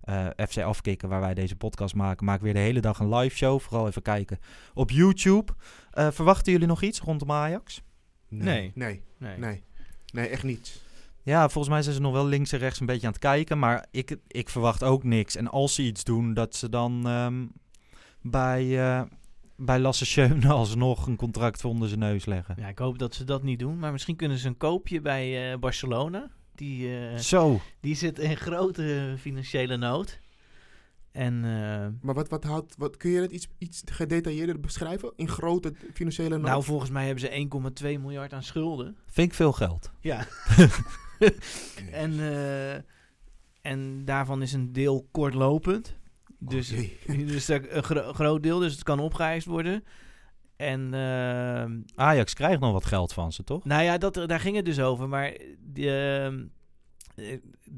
Eh, 0.00 0.26
FC 0.48 0.58
Afkikken, 0.58 1.08
waar 1.08 1.20
wij 1.20 1.34
deze 1.34 1.56
podcast 1.56 1.94
maken, 1.94 2.24
maken 2.26 2.44
weer 2.44 2.52
de 2.54 2.58
hele 2.58 2.80
dag 2.80 2.98
een 2.98 3.14
live 3.14 3.36
show. 3.36 3.60
Vooral 3.60 3.86
even 3.86 4.02
kijken 4.02 4.38
op 4.74 4.90
YouTube. 4.90 5.52
Eh, 5.90 6.10
verwachten 6.10 6.52
jullie 6.52 6.66
nog 6.68 6.82
iets 6.82 7.00
rondom 7.00 7.32
Ajax? 7.32 7.82
Nee. 8.28 8.72
Nee, 8.74 9.02
nee. 9.18 9.38
nee. 9.38 9.62
Nee, 10.12 10.28
echt 10.28 10.42
niet. 10.42 10.82
Ja, 11.26 11.48
volgens 11.48 11.68
mij 11.74 11.82
zijn 11.82 11.94
ze 11.94 12.00
nog 12.00 12.12
wel 12.12 12.26
links 12.26 12.52
en 12.52 12.58
rechts 12.58 12.80
een 12.80 12.86
beetje 12.86 13.06
aan 13.06 13.12
het 13.12 13.22
kijken. 13.22 13.58
Maar 13.58 13.86
ik, 13.90 14.16
ik 14.26 14.48
verwacht 14.48 14.82
ook 14.82 15.04
niks. 15.04 15.36
En 15.36 15.48
als 15.48 15.74
ze 15.74 15.82
iets 15.82 16.04
doen, 16.04 16.34
dat 16.34 16.54
ze 16.54 16.68
dan 16.68 17.06
ehm, 17.06 17.46
bij, 18.22 18.88
eh, 18.88 19.02
bij 19.56 19.78
Lasse 19.78 20.06
Schöne 20.06 20.48
alsnog 20.52 21.06
een 21.06 21.16
contract 21.16 21.60
voor 21.60 21.70
onder 21.70 21.88
zijn 21.88 22.00
neus 22.00 22.24
leggen. 22.24 22.54
Ja, 22.58 22.68
ik 22.68 22.78
hoop 22.78 22.98
dat 22.98 23.14
ze 23.14 23.24
dat 23.24 23.42
niet 23.42 23.58
doen. 23.58 23.78
Maar 23.78 23.92
misschien 23.92 24.16
kunnen 24.16 24.38
ze 24.38 24.48
een 24.48 24.56
koopje 24.56 25.00
bij 25.00 25.52
eh, 25.52 25.58
Barcelona. 25.58 26.30
Die, 26.54 26.98
eh, 26.98 27.16
Zo. 27.16 27.60
die 27.80 27.94
zit 27.94 28.18
in 28.18 28.36
grote 28.36 29.14
financiële 29.18 29.76
nood. 29.76 30.20
En 31.12 31.40
Maar 32.00 32.14
wat, 32.14 32.28
wat 32.28 32.44
houdt, 32.44 32.74
wat, 32.78 32.96
kun 32.96 33.10
je 33.10 33.20
het 33.20 33.30
iets, 33.30 33.48
iets 33.58 33.82
gedetailleerder 33.84 34.60
beschrijven? 34.60 35.12
In 35.16 35.28
grote 35.28 35.72
financiële 35.92 36.36
nood? 36.36 36.46
nou, 36.46 36.62
volgens 36.62 36.90
mij 36.90 37.04
hebben 37.04 37.20
ze 37.20 37.48
1,2 37.82 38.00
miljard 38.00 38.32
aan 38.32 38.42
schulden. 38.42 38.96
Vind 39.06 39.28
ik 39.28 39.34
veel 39.34 39.52
geld. 39.52 39.90
Ja. 40.00 40.26
en, 41.92 42.20
eh, 42.20 42.74
en 43.60 44.04
daarvan 44.04 44.42
is 44.42 44.52
een 44.52 44.72
deel 44.72 45.08
kortlopend. 45.10 45.96
Dus, 46.38 46.72
Oh, 46.72 47.18
dus 47.28 47.48
een 47.48 47.82
gro- 47.82 48.12
groot 48.12 48.42
deel, 48.42 48.58
dus 48.58 48.72
het 48.72 48.82
kan 48.82 49.00
opgeëist 49.00 49.46
worden. 49.46 49.84
En 50.56 50.94
eh, 50.94 52.04
Ajax 52.06 52.34
krijgt 52.34 52.60
nog 52.60 52.72
wat 52.72 52.84
geld 52.84 53.12
van 53.12 53.32
ze, 53.32 53.44
toch? 53.44 53.64
nou 53.64 53.82
ja, 53.82 53.98
dat, 53.98 54.14
daar 54.14 54.40
ging 54.40 54.56
het 54.56 54.64
dus 54.64 54.80
over. 54.80 55.08
Maar 55.08 55.36
die, 55.60 55.90
ehm, 55.90 56.44
eh, 57.14 57.32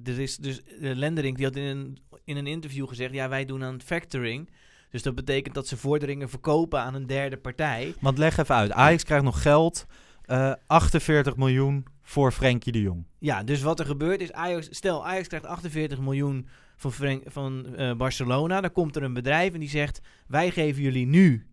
er 0.05 0.19
is 0.21 0.37
dus 0.37 0.61
Lendering 0.79 1.37
die 1.37 1.47
had 1.47 1.57
in 1.57 1.65
een, 1.65 1.99
in 2.25 2.37
een 2.37 2.47
interview 2.47 2.89
gezegd: 2.89 3.15
ja, 3.15 3.29
wij 3.29 3.45
doen 3.45 3.65
aan 3.65 3.81
factoring. 3.81 4.51
Dus 4.91 5.03
dat 5.03 5.15
betekent 5.15 5.55
dat 5.55 5.67
ze 5.67 5.77
vorderingen 5.77 6.29
verkopen 6.29 6.81
aan 6.81 6.95
een 6.95 7.07
derde 7.07 7.37
partij. 7.37 7.95
Want 8.01 8.19
leg 8.19 8.37
even 8.37 8.55
uit. 8.55 8.73
Ajax 8.73 9.05
krijgt 9.05 9.25
nog 9.25 9.43
geld. 9.43 9.87
Eh 10.29 10.53
48 10.67 11.37
miljoen 11.37 11.85
voor 12.03 12.33
Frenkie 12.33 12.73
de 12.73 12.81
Jong. 12.81 13.05
Ja, 13.19 13.43
dus 13.43 13.63
wat 13.63 13.81
er 13.81 13.87
gebeurt 13.87 14.21
is, 14.21 14.33
Ajax, 14.33 14.69
stel 14.71 15.07
Ajax 15.07 15.29
krijgt 15.29 15.47
48 15.47 16.01
miljoen 16.01 16.49
van, 16.77 17.23
van 17.27 17.77
eh, 17.77 17.95
Barcelona. 17.95 18.61
Dan 18.61 18.73
komt 18.73 18.97
er 18.97 19.03
een 19.03 19.15
bedrijf 19.15 19.55
en 19.55 19.61
die 19.61 19.69
zegt, 19.69 20.01
wij 20.27 20.51
geven 20.51 20.83
jullie 20.83 21.07
nu 21.07 21.47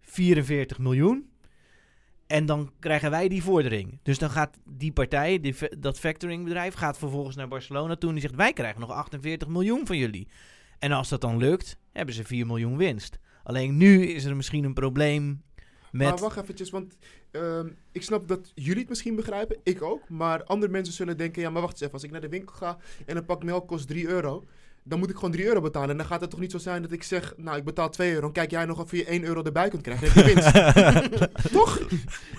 44 0.00 0.78
miljoen. 0.78 1.28
En 2.26 2.46
dan 2.46 2.72
krijgen 2.78 3.10
wij 3.10 3.28
die 3.28 3.42
vordering. 3.42 3.98
Dus 4.02 4.18
dan 4.18 4.30
gaat 4.30 4.58
die 4.64 4.92
partij, 4.92 5.40
die, 5.40 5.54
dat 5.78 5.98
factoringbedrijf, 5.98 6.74
gaat 6.74 6.98
vervolgens 6.98 7.36
naar 7.36 7.48
Barcelona 7.48 7.96
toe. 7.96 8.08
En 8.08 8.14
die 8.14 8.24
zegt, 8.24 8.36
wij 8.36 8.52
krijgen 8.52 8.80
nog 8.80 8.90
48 8.90 9.48
miljoen 9.48 9.86
van 9.86 9.96
jullie. 9.96 10.28
En 10.78 10.92
als 10.92 11.08
dat 11.08 11.20
dan 11.20 11.36
lukt, 11.36 11.76
hebben 11.92 12.14
ze 12.14 12.24
4 12.24 12.46
miljoen 12.46 12.76
winst. 12.76 13.18
Alleen 13.42 13.76
nu 13.76 14.06
is 14.06 14.24
er 14.24 14.36
misschien 14.36 14.64
een 14.64 14.74
probleem 14.74 15.42
met... 15.90 16.08
Maar 16.08 16.18
wacht 16.18 16.36
eventjes, 16.36 16.70
want 16.70 16.96
ehm, 17.30 17.68
ik 17.92 18.02
snap 18.02 18.28
dat 18.28 18.52
jullie 18.54 18.80
het 18.80 18.88
misschien 18.88 19.16
begrijpen, 19.16 19.56
ik 19.62 19.82
ook. 19.82 20.08
Maar 20.08 20.44
andere 20.44 20.72
mensen 20.72 20.94
zullen 20.94 21.16
denken, 21.16 21.42
ja 21.42 21.50
maar 21.50 21.62
wacht 21.62 21.72
eens 21.72 21.80
even, 21.80 21.94
als 21.94 22.02
ik 22.02 22.10
naar 22.10 22.20
de 22.20 22.28
winkel 22.28 22.54
ga 22.54 22.78
en 23.06 23.16
een 23.16 23.24
pak 23.24 23.44
melk 23.44 23.68
kost 23.68 23.88
3 23.88 24.08
euro, 24.08 24.44
dan 24.82 24.98
moet 24.98 25.10
ik 25.10 25.16
gewoon 25.16 25.30
3 25.30 25.46
euro 25.46 25.60
betalen. 25.60 25.90
En 25.90 25.96
dan 25.96 26.06
gaat 26.06 26.20
het 26.20 26.30
toch 26.30 26.40
niet 26.40 26.50
zo 26.50 26.58
zijn 26.58 26.82
dat 26.82 26.92
ik 26.92 27.02
zeg, 27.02 27.34
nou 27.36 27.56
ik 27.56 27.64
betaal 27.64 27.90
2 27.90 28.12
euro, 28.12 28.26
en 28.26 28.32
kijk 28.32 28.50
jij 28.50 28.64
nog 28.64 28.80
of 28.80 28.90
je 28.90 29.04
1 29.04 29.24
euro 29.24 29.42
erbij 29.42 29.68
kunt 29.68 29.82
krijgen, 29.82 30.14
dan 30.14 30.24
heb 30.24 30.26
je 30.26 30.34
winst. 30.34 31.52
toch? 31.52 31.80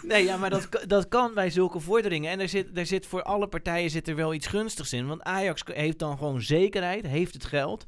Nee, 0.01 0.23
ja, 0.23 0.37
maar 0.37 0.49
dat, 0.49 0.69
dat 0.87 1.07
kan 1.07 1.33
bij 1.33 1.49
zulke 1.49 1.79
vorderingen. 1.79 2.31
En 2.31 2.39
er 2.39 2.49
zit, 2.49 2.67
er 2.77 2.85
zit 2.85 3.05
voor 3.05 3.23
alle 3.23 3.47
partijen 3.47 3.89
zit 3.89 4.07
er 4.07 4.15
wel 4.15 4.33
iets 4.33 4.47
gunstigs 4.47 4.93
in. 4.93 5.07
Want 5.07 5.21
Ajax 5.21 5.63
heeft 5.65 5.99
dan 5.99 6.17
gewoon 6.17 6.41
zekerheid, 6.41 7.05
heeft 7.05 7.33
het 7.33 7.45
geld. 7.45 7.85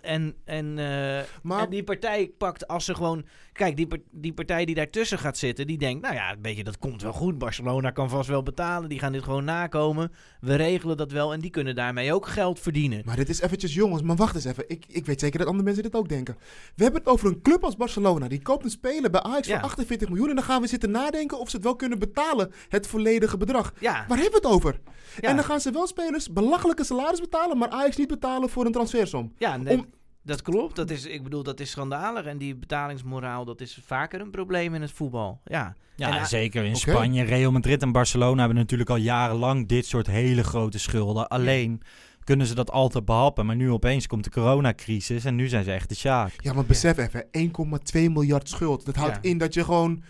En, 0.00 0.36
en, 0.44 0.78
eh, 0.78 1.20
Maar 1.42 1.64
en 1.64 1.70
die 1.70 1.84
partij 1.84 2.30
pakt 2.38 2.68
als 2.68 2.84
ze 2.84 2.94
gewoon... 2.94 3.24
Kijk, 3.52 3.76
die, 3.76 3.88
die 4.10 4.32
partij 4.32 4.64
die 4.64 4.74
daartussen 4.74 5.18
gaat 5.18 5.38
zitten, 5.38 5.66
die 5.66 5.78
denkt... 5.78 6.02
Nou 6.02 6.14
ja, 6.14 6.34
weet 6.42 6.56
je, 6.56 6.64
dat 6.64 6.78
komt 6.78 7.02
wel 7.02 7.12
goed. 7.12 7.38
Barcelona 7.38 7.90
kan 7.90 8.08
vast 8.10 8.28
wel 8.28 8.42
betalen. 8.42 8.88
Die 8.88 8.98
gaan 8.98 9.12
dit 9.12 9.22
gewoon 9.22 9.44
nakomen. 9.44 10.12
We 10.40 10.54
regelen 10.54 10.96
dat 10.96 11.12
wel. 11.12 11.32
En 11.32 11.40
die 11.40 11.50
kunnen 11.50 11.74
daarmee 11.74 12.14
ook 12.14 12.26
geld 12.26 12.60
verdienen. 12.60 13.02
Maar 13.04 13.16
dit 13.16 13.28
is 13.28 13.40
eventjes 13.40 13.74
jongens, 13.74 14.02
maar 14.02 14.16
wacht 14.16 14.34
eens 14.34 14.44
even. 14.44 14.64
Ik, 14.68 14.84
ik 14.88 15.06
weet 15.06 15.20
zeker 15.20 15.38
dat 15.38 15.46
andere 15.48 15.64
mensen 15.64 15.82
dit 15.82 15.94
ook 15.94 16.08
denken. 16.08 16.36
We 16.76 16.82
hebben 16.82 17.00
het 17.00 17.10
over 17.10 17.28
een 17.28 17.42
club 17.42 17.64
als 17.64 17.76
Barcelona. 17.76 18.28
Die 18.28 18.42
koopt 18.42 18.64
een 18.64 18.70
speler 18.70 19.10
bij 19.10 19.20
Ajax 19.22 19.46
Ja. 19.46 19.54
voor 19.54 19.64
48 19.68 20.08
miljoen. 20.08 20.28
En 20.28 20.34
dan 20.34 20.44
gaan 20.44 20.60
we 20.60 20.66
zitten 20.66 20.90
nadenken 20.90 21.38
of 21.38 21.50
ze 21.50 21.56
het 21.56 21.64
wel 21.64 21.76
kunnen 21.76 21.98
betalen. 21.98 22.52
Het 22.68 22.86
volledige 22.86 23.36
bedrag. 23.36 23.72
Ja, 23.80 23.92
Waar 24.08 24.18
hebben 24.18 24.40
we 24.40 24.46
het 24.48 24.56
over? 24.56 24.80
ja, 25.20 25.28
En 25.28 25.36
dan 25.36 25.44
gaan 25.44 25.60
ze 25.60 25.70
wel 25.70 25.86
spelers 25.86 26.32
belachelijke 26.32 26.84
salaris 26.84 27.20
betalen, 27.20 27.58
maar 27.58 27.68
Ajax 27.68 27.96
niet 27.96 28.08
betalen 28.08 28.48
voor 28.48 28.66
een 28.66 28.72
transfersom. 28.72 29.32
ja 29.38 29.56
nee, 29.56 29.76
om- 29.78 29.86
dat 30.22 30.42
klopt. 30.42 30.76
Dat 30.76 30.90
is, 30.90 31.06
ik 31.06 31.22
bedoel, 31.22 31.42
dat 31.42 31.60
is 31.60 31.70
schandalig. 31.70 32.24
En 32.24 32.38
die 32.38 32.54
betalingsmoraal, 32.56 33.44
dat 33.44 33.60
is 33.60 33.80
vaker 33.86 34.20
een 34.20 34.30
probleem 34.30 34.74
in 34.74 34.80
het 34.80 34.92
voetbal. 34.92 35.40
Ja, 35.44 35.74
Ja, 35.96 36.08
En, 36.08 36.16
eh, 36.18 36.24
zeker. 36.24 36.64
In. 36.64 36.76
Spanje, 36.76 37.22
Real 37.24 37.52
Madrid 37.52 37.82
en 37.82 37.92
Barcelona 37.92 38.38
hebben 38.38 38.56
natuurlijk 38.58 38.90
al 38.90 38.96
jarenlang 38.96 39.68
dit 39.68 39.86
soort 39.86 40.06
hele 40.06 40.44
grote 40.44 40.78
schulden. 40.78 41.28
Alleen 41.28 41.82
kunnen 42.24 42.46
ze 42.46 42.54
dat 42.54 42.70
altijd 42.70 43.04
behappen. 43.04 43.46
Maar 43.46 43.56
nu 43.56 43.70
opeens 43.70 44.06
komt 44.06 44.24
de 44.24 44.30
coronacrisis 44.30 45.24
en 45.24 45.34
nu 45.34 45.48
zijn 45.48 45.64
ze 45.64 45.72
echt 45.72 45.88
de 45.88 45.94
sjaak. 45.94 46.32
Ja, 46.36 46.52
maar 46.52 46.64
besef 46.64 46.98
even, 46.98 47.24
1,2 47.30 48.10
miljard 48.10 48.48
schuld. 48.48 48.84
Dat 48.86 48.96
houdt 48.96 49.18
Ja. 49.22 49.30
in 49.30 49.38
dat 49.38 49.54
je 49.54 49.64
gewoon 49.64 50.02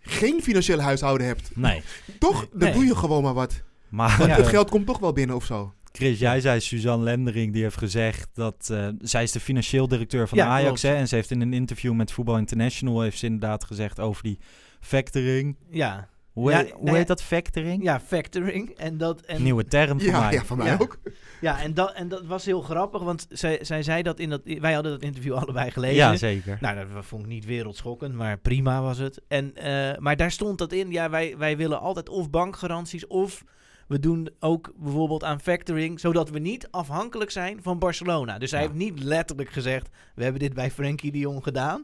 geen 0.00 0.42
financieel 0.42 0.80
huishouden 0.80 1.26
hebt. 1.26 1.50
Nee. 1.56 1.82
Toch? 2.18 2.48
Dan 2.50 2.58
Nee. 2.58 2.72
doe 2.72 2.84
je 2.84 2.96
gewoon 2.96 3.22
maar 3.22 3.34
wat. 3.34 3.62
Maar 3.88 4.18
Want 4.18 4.30
ja, 4.30 4.36
het 4.36 4.46
geld 4.46 4.70
komt 4.70 4.86
toch 4.86 4.98
wel 4.98 5.12
binnen 5.12 5.36
of 5.36 5.44
zo. 5.44 5.72
Chris, 5.92 6.18
jij 6.18 6.40
zei 6.40 6.60
Suzanne 6.60 7.04
Lendering, 7.04 7.52
die 7.52 7.62
heeft 7.62 7.76
gezegd 7.76 8.28
dat... 8.34 8.68
eh, 8.72 8.88
zij 9.00 9.22
is 9.22 9.32
de 9.32 9.40
financieel 9.40 9.88
directeur 9.88 10.28
van 10.28 10.38
Ja, 10.38 10.46
Ajax. 10.46 10.64
klopt. 10.64 10.82
Hè, 10.82 10.94
en 10.94 11.08
ze 11.08 11.14
heeft 11.14 11.30
in 11.30 11.40
een 11.40 11.52
interview 11.52 11.92
met 11.92 12.12
Voetbal 12.12 12.38
International... 12.38 13.00
heeft 13.00 13.18
ze 13.18 13.26
inderdaad 13.26 13.64
gezegd 13.64 14.00
over 14.00 14.22
die 14.22 14.38
factoring. 14.80 15.56
ja. 15.70 16.08
Hoe, 16.30 16.50
Ja, 16.50 16.56
heet, 16.58 16.70
hoe 16.70 16.84
nee, 16.84 16.94
heet 16.94 17.06
dat, 17.06 17.22
factoring? 17.22 17.82
ja 17.82 18.00
factoring. 18.00 18.70
En 18.70 18.98
dat, 18.98 19.20
en, 19.20 19.42
Nieuwe 19.42 19.64
term 19.64 20.00
voor 20.00 20.08
Ja, 20.10 20.20
mij. 20.20 20.32
ja, 20.32 20.44
voor 20.44 20.56
mij 20.56 20.66
Ja. 20.66 20.76
ook. 20.80 20.98
Ja, 21.40 21.60
en 21.62 21.74
dat, 21.74 21.92
en 21.92 22.08
dat 22.08 22.24
was 22.26 22.44
heel 22.44 22.60
grappig, 22.60 23.02
want 23.02 23.26
zij, 23.28 23.58
zij 23.64 23.82
zei 23.82 24.02
dat 24.02 24.18
in 24.18 24.30
dat... 24.30 24.40
Wij 24.44 24.72
hadden 24.72 24.92
dat 24.92 25.02
interview 25.02 25.34
allebei 25.42 25.70
gelezen. 25.70 25.96
Ja, 25.96 26.16
zeker. 26.16 26.58
Nou, 26.60 26.76
dat 26.94 27.04
vond 27.04 27.22
ik 27.22 27.28
niet 27.28 27.44
wereldschokkend, 27.44 28.14
maar 28.14 28.38
prima 28.38 28.82
was 28.82 28.98
het. 28.98 29.20
En, 29.28 29.56
eh, 29.56 29.98
maar 29.98 30.16
daar 30.16 30.30
stond 30.30 30.58
dat 30.58 30.72
in, 30.72 30.90
ja, 30.90 31.10
wij, 31.10 31.34
wij 31.38 31.56
willen 31.56 31.80
altijd 31.80 32.08
of 32.08 32.30
bankgaranties 32.30 33.06
of 33.06 33.44
we 33.90 34.00
doen 34.00 34.28
ook 34.40 34.72
bijvoorbeeld 34.76 35.24
aan 35.24 35.40
factoring, 35.40 36.00
zodat 36.00 36.30
we 36.30 36.38
niet 36.38 36.68
afhankelijk 36.70 37.30
zijn 37.30 37.62
van 37.62 37.78
Barcelona. 37.78 38.38
Dus 38.38 38.50
hij 38.50 38.60
Ja. 38.60 38.66
heeft 38.66 38.78
niet 38.78 39.02
letterlijk 39.02 39.50
gezegd, 39.50 39.88
we 40.14 40.22
hebben 40.22 40.40
dit 40.40 40.54
bij 40.54 40.70
Frenkie 40.70 41.12
de 41.12 41.18
Jong 41.18 41.42
gedaan. 41.42 41.82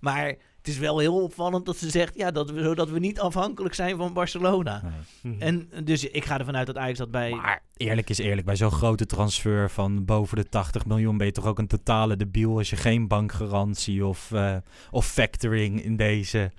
Maar 0.00 0.26
het 0.26 0.68
is 0.68 0.78
wel 0.78 0.98
heel 0.98 1.22
opvallend 1.22 1.66
dat 1.66 1.76
ze 1.76 1.90
zegt, 1.90 2.14
ja, 2.16 2.30
dat 2.30 2.50
we, 2.50 2.62
zodat 2.62 2.90
we 2.90 2.98
niet 2.98 3.20
afhankelijk 3.20 3.74
zijn 3.74 3.96
van 3.96 4.12
Barcelona. 4.12 4.82
Nee. 5.22 5.36
En 5.38 5.68
dus 5.84 6.04
ik 6.04 6.24
ga 6.24 6.38
ervan 6.38 6.56
uit 6.56 6.66
dat 6.66 6.76
Ajax 6.76 6.98
dat 6.98 7.10
bij... 7.10 7.30
Maar 7.30 7.62
eerlijk 7.76 8.10
is 8.10 8.18
eerlijk, 8.18 8.46
bij 8.46 8.56
zo'n 8.56 8.70
grote 8.70 9.06
transfer 9.06 9.70
van 9.70 10.04
boven 10.04 10.36
de 10.36 10.48
80 10.48 10.86
miljoen 10.86 11.16
ben 11.16 11.26
je 11.26 11.32
toch 11.32 11.46
ook 11.46 11.58
een 11.58 11.66
totale 11.66 12.16
debiel 12.16 12.56
als 12.58 12.70
je 12.70 12.76
geen 12.76 13.08
bankgarantie 13.08 14.06
of, 14.06 14.32
eh, 14.32 14.56
of 14.90 15.06
factoring 15.06 15.82
in 15.84 15.96
deze 15.96 16.50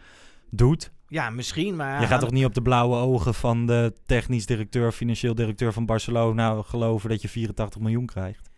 doet. 0.50 0.92
Ja, 1.14 1.30
misschien, 1.30 1.76
maar... 1.76 2.02
je 2.02 2.08
gaat 2.08 2.20
toch 2.20 2.32
niet 2.32 2.46
op 2.46 2.54
de 2.54 2.62
blauwe 2.62 2.96
ogen 2.96 3.34
van 3.34 3.66
de 3.66 3.94
technisch 4.06 4.46
directeur, 4.46 4.92
financieel 4.92 5.36
directeur 5.36 5.74
van 5.74 5.86
Barcelona 5.86 6.62
geloven 6.62 7.10
dat 7.10 7.22
je 7.22 7.30
84 7.30 7.82
miljoen 7.82 8.06
krijgt? 8.06 8.50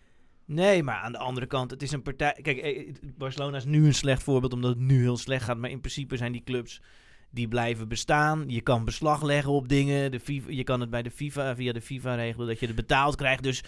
Nee, 0.45 0.83
maar 0.83 0.95
aan 0.95 1.11
de 1.11 1.17
andere 1.17 1.45
kant, 1.45 1.71
het 1.71 1.81
is 1.81 1.91
een 1.91 2.01
partij. 2.01 2.39
Kijk, 2.41 2.57
eh, 2.57 2.93
Barcelona 3.17 3.57
is 3.57 3.65
nu 3.65 3.85
een 3.85 3.93
slecht 3.93 4.23
voorbeeld 4.23 4.53
omdat 4.53 4.69
het 4.69 4.79
nu 4.79 5.01
heel 5.01 5.17
slecht 5.17 5.43
gaat. 5.43 5.57
Maar 5.57 5.69
in 5.69 5.79
principe 5.79 6.17
zijn 6.17 6.31
die 6.31 6.43
clubs 6.43 6.81
die 7.29 7.47
blijven 7.47 7.87
bestaan. 7.87 8.43
Je 8.47 8.61
kan 8.61 8.85
beslag 8.85 9.23
leggen 9.23 9.51
op 9.51 9.67
dingen. 9.67 10.11
De 10.11 10.19
FIFA, 10.19 10.51
je 10.51 10.63
kan 10.63 10.79
het 10.79 10.89
bij 10.89 11.03
de 11.03 11.11
FIFA 11.11 11.55
via 11.55 11.73
de 11.73 11.81
FIFA 11.81 12.15
regelen 12.15 12.47
dat 12.47 12.59
je 12.59 12.65
het 12.65 12.75
betaald 12.75 13.15
krijgt. 13.15 13.43
Dus 13.43 13.63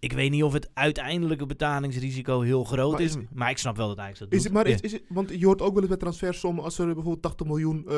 ik 0.00 0.12
weet 0.12 0.30
niet 0.30 0.42
of 0.42 0.52
het 0.52 0.70
uiteindelijke 0.74 1.46
betalingsrisico 1.46 2.40
heel 2.40 2.64
groot 2.64 2.92
Maar 2.92 3.00
is, 3.00 3.16
is- 3.16 3.22
Maar 3.32 3.50
ik 3.50 3.58
snap 3.58 3.76
wel 3.76 3.88
dat 3.88 3.98
Ajax 3.98 4.18
dat 4.18 4.28
Is 4.32 4.34
doet. 4.36 4.44
het, 4.44 4.52
maar 4.52 4.66
is, 4.66 4.80
is 4.80 4.92
het, 4.92 5.02
want 5.08 5.30
je 5.38 5.46
hoort 5.46 5.60
ook 5.62 5.70
wel 5.72 5.78
eens 5.80 5.88
bij 5.88 5.96
transfersommen, 5.96 6.64
als 6.64 6.78
er 6.78 6.84
bijvoorbeeld 6.86 7.22
80 7.22 7.46
miljoen 7.46 7.84
eh, 7.88 7.96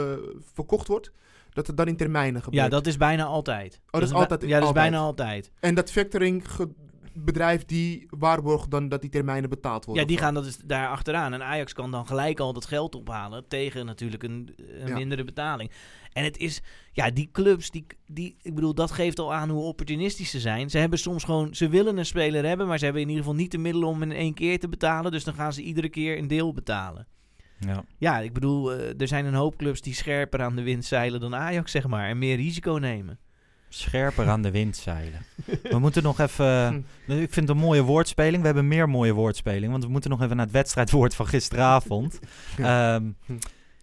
verkocht 0.54 0.86
wordt, 0.88 1.12
dat 1.52 1.66
het 1.66 1.76
dan 1.76 1.86
in 1.86 1.96
termijnen 1.96 2.42
gebeurt. 2.42 2.62
Ja, 2.62 2.68
dat 2.68 2.86
is 2.86 2.96
bijna 2.96 3.24
altijd. 3.24 3.80
dat 3.90 4.02
is 4.02 4.10
bij- 4.10 4.18
altijd- 4.20 4.42
Ja, 4.42 4.58
dat 4.58 4.68
is 4.68 4.74
bijna 4.74 4.98
altijd. 4.98 5.50
En 5.60 5.74
dat 5.74 5.90
factoring 5.90 6.50
ge- 6.50 6.68
bedrijf 7.14 7.64
die 7.64 8.06
waarborgt 8.10 8.70
dan 8.70 8.88
dat 8.88 9.00
die 9.00 9.10
termijnen 9.10 9.50
betaald 9.50 9.84
worden. 9.84 10.02
Ja, 10.02 10.08
die 10.08 10.18
gaan 10.18 10.34
dat 10.34 10.46
is 10.46 10.56
daar 10.56 10.88
achteraan. 10.88 11.32
En 11.32 11.42
Ajax 11.42 11.72
kan 11.72 11.90
dan 11.90 12.06
gelijk 12.06 12.40
al 12.40 12.52
dat 12.52 12.66
geld 12.66 12.94
ophalen 12.94 13.48
tegen 13.48 13.86
natuurlijk 13.86 14.22
een, 14.22 14.54
een 14.56 14.88
Ja. 14.88 14.94
mindere 14.94 15.24
betaling. 15.24 15.70
En 16.12 16.24
het 16.24 16.36
is, 16.38 16.60
ja, 16.92 17.10
die 17.10 17.28
clubs, 17.32 17.70
die, 17.70 17.86
die, 18.06 18.36
ik 18.42 18.54
bedoel, 18.54 18.74
dat 18.74 18.90
geeft 18.90 19.18
al 19.18 19.34
aan 19.34 19.50
hoe 19.50 19.62
opportunistisch 19.62 20.30
ze 20.30 20.40
zijn. 20.40 20.70
Ze 20.70 20.78
hebben 20.78 20.98
soms 20.98 21.24
gewoon, 21.24 21.54
ze 21.54 21.68
willen 21.68 21.96
een 21.98 22.06
speler 22.06 22.44
hebben, 22.44 22.66
maar 22.66 22.78
ze 22.78 22.84
hebben 22.84 23.02
in 23.02 23.08
ieder 23.08 23.24
geval 23.24 23.38
niet 23.38 23.50
de 23.50 23.58
middelen 23.58 23.88
om 23.88 24.02
in 24.02 24.12
één 24.12 24.34
keer 24.34 24.58
te 24.58 24.68
betalen. 24.68 25.12
Dus 25.12 25.24
dan 25.24 25.34
gaan 25.34 25.52
ze 25.52 25.62
iedere 25.62 25.88
keer 25.88 26.18
een 26.18 26.28
deel 26.28 26.52
betalen. 26.52 27.06
Ja. 27.58 27.84
Ja, 27.98 28.20
ik 28.20 28.32
bedoel, 28.32 28.72
eh, 28.72 29.00
er 29.00 29.08
zijn 29.08 29.24
een 29.26 29.34
hoop 29.34 29.56
clubs 29.56 29.80
die 29.80 29.94
scherper 29.94 30.42
aan 30.42 30.56
de 30.56 30.62
wind 30.62 30.84
zeilen 30.84 31.20
dan 31.20 31.34
Ajax, 31.34 31.70
zeg 31.70 31.86
maar. 31.86 32.08
En 32.08 32.18
meer 32.18 32.36
risico 32.36 32.72
nemen. 32.72 33.18
Scherper 33.74 34.28
aan 34.28 34.42
de 34.42 34.50
wind 34.50 34.76
zeilen. 34.76 35.26
We 35.62 35.78
moeten 35.84 36.02
nog 36.02 36.18
even... 36.20 36.84
Hm. 37.06 37.12
Ik 37.12 37.32
vind 37.32 37.48
het 37.48 37.56
een 37.56 37.62
mooie 37.62 37.82
woordspeling. 37.82 38.40
We 38.40 38.46
hebben 38.46 38.68
meer 38.68 38.88
mooie 38.88 39.12
woordspelingen. 39.12 39.70
Want 39.70 39.84
we 39.84 39.90
moeten 39.90 40.10
nog 40.10 40.22
even 40.22 40.36
naar 40.36 40.44
het 40.44 40.54
wedstrijdwoord 40.54 41.14
van 41.14 41.26
gisteravond. 41.26 42.18
Ehm, 42.58 43.10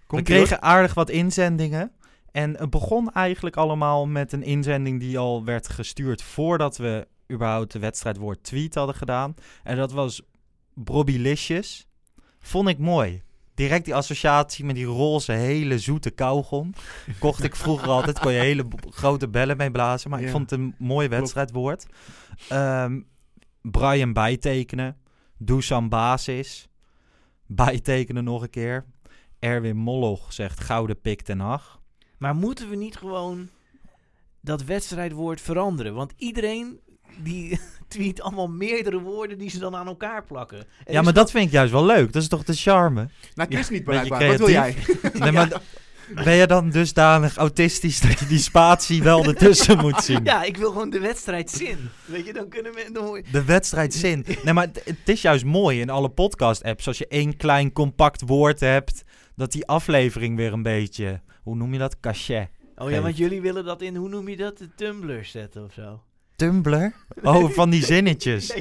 we 0.08 0.22
kregen 0.22 0.62
aardig 0.62 0.94
wat 0.94 1.10
inzendingen. 1.10 1.92
En 2.32 2.58
het 2.58 2.70
begon 2.70 3.12
eigenlijk 3.12 3.56
allemaal 3.56 4.08
met 4.08 4.32
een 4.32 4.44
inzending 4.44 5.00
die 5.00 5.18
al 5.18 5.44
werd 5.46 5.70
gestuurd 5.70 6.22
voordat 6.22 6.78
we 6.78 7.08
überhaupt 7.32 7.72
de 7.72 7.80
wedstrijdwoord 7.80 8.44
tweet 8.44 8.76
hadden 8.76 8.96
gedaan. 8.96 9.36
En 9.64 9.78
dat 9.78 9.92
was 9.92 10.22
Brobbilicious. 10.74 11.88
Vond 12.40 12.68
ik 12.68 12.78
mooi. 12.78 13.22
Direct 13.60 13.86
die 13.86 13.96
associatie 13.96 14.66
met 14.66 14.76
die 14.76 14.86
roze, 14.86 15.32
hele 15.32 15.80
zoete 15.80 16.10
kauwgom. 16.10 16.74
Kocht 17.20 17.44
ik 17.44 17.56
vroeger 17.56 17.88
altijd. 17.88 18.20
Kon 18.20 18.32
je 18.32 18.40
hele 18.40 18.66
grote 18.90 19.30
bellen 19.30 19.58
mee 19.58 19.72
blazen. 19.72 20.10
Maar 20.10 20.22
ik 20.22 20.30
vond 20.30 20.50
het 20.50 20.60
een 20.60 20.76
mooi 20.78 21.08
wedstrijdwoord. 21.08 21.86
Ehm 22.50 23.02
Brian 23.62 24.14
bijtekenen. 24.14 24.98
Dusan 25.38 25.90
basis. 25.90 26.70
Bijtekenen 27.46 28.24
nog 28.24 28.42
een 28.42 28.50
keer. 28.50 28.86
Erwin 29.40 29.78
Moloch 29.78 30.34
zegt 30.34 30.60
gouden 30.60 31.02
pik 31.02 31.22
ten 31.22 31.40
Hag. 31.40 31.82
Maar 32.18 32.36
moeten 32.36 32.70
we 32.70 32.76
niet 32.76 32.98
gewoon 32.98 33.50
dat 34.42 34.64
wedstrijdwoord 34.64 35.42
veranderen? 35.42 35.94
Want 35.94 36.14
iedereen 36.18 36.80
die 37.24 37.60
tweet 37.90 38.22
allemaal 38.22 38.48
meerdere 38.48 39.00
woorden 39.00 39.38
die 39.38 39.50
ze 39.50 39.60
dan 39.60 39.76
aan 39.76 39.88
elkaar 39.88 40.24
plakken. 40.24 40.58
Ja, 40.86 41.00
is 41.00 41.04
maar 41.06 41.14
dat 41.14 41.32
vind 41.32 41.46
ik 41.46 41.52
juist 41.52 41.72
wel 41.72 41.86
leuk. 41.86 42.14
Dat 42.14 42.22
is 42.22 42.28
toch 42.28 42.44
de 42.44 42.54
charme? 42.54 43.08
Nou, 43.36 43.50
Chris 43.52 43.70
niet 43.70 43.84
beetje 43.84 44.08
blijkbaar. 44.08 44.28
Wat 44.28 44.38
wil 44.38 44.50
jij? 44.50 44.74
creatief. 44.74 45.14
Nee, 45.22 45.32
maar 45.32 45.62
ben 46.24 46.34
je 46.36 46.48
dan 46.48 46.70
dusdanig 46.70 47.36
autistisch 47.38 48.00
dat 48.02 48.20
je 48.20 48.26
die 48.26 48.38
spatie 48.38 49.04
wel 49.04 49.26
ertussen 49.26 49.78
moet 49.78 50.04
zien? 50.10 50.24
Ja, 50.24 50.44
ik 50.44 50.58
wil 50.58 50.72
gewoon 50.72 50.90
de 50.90 51.00
wedstrijdzin. 51.00 51.78
Weet 52.06 52.26
je, 52.26 52.34
dan 52.34 52.50
kunnen 52.50 52.74
we... 52.74 52.90
Dan 52.94 53.16
je- 53.16 53.24
De 53.32 53.44
wedstrijdzin. 53.44 54.26
Nee, 54.44 54.54
maar 54.54 54.66
het- 54.66 54.82
het 54.86 54.98
is 55.10 55.22
juist 55.22 55.46
mooi 55.46 55.80
in 55.80 55.90
alle 55.90 56.10
podcast-apps. 56.10 56.88
Als 56.88 56.98
je 56.98 57.08
één 57.08 57.38
klein 57.38 57.72
compact 57.72 58.22
woord 58.26 58.60
hebt, 58.60 59.04
dat 59.36 59.52
die 59.52 59.66
aflevering 59.68 60.36
weer 60.36 60.54
een 60.54 60.64
beetje, 60.64 61.22
hoe 61.44 61.56
noem 61.56 61.74
je 61.74 61.80
dat? 61.80 62.00
Cachet. 62.00 62.50
Oh 62.76 62.90
ja, 62.92 63.02
want 63.02 63.18
jullie 63.18 63.42
willen 63.42 63.66
dat 63.66 63.82
in, 63.82 63.96
hoe 63.96 64.10
noem 64.10 64.30
je 64.30 64.38
dat? 64.38 64.58
De 64.58 64.70
Tumblr 64.76 65.26
zetten 65.26 65.64
of 65.66 65.74
zo. 65.74 66.02
Tumblr? 66.40 66.94
Oh, 67.24 67.50
van 67.50 67.70
die 67.70 67.86
zinnetjes. 67.86 68.54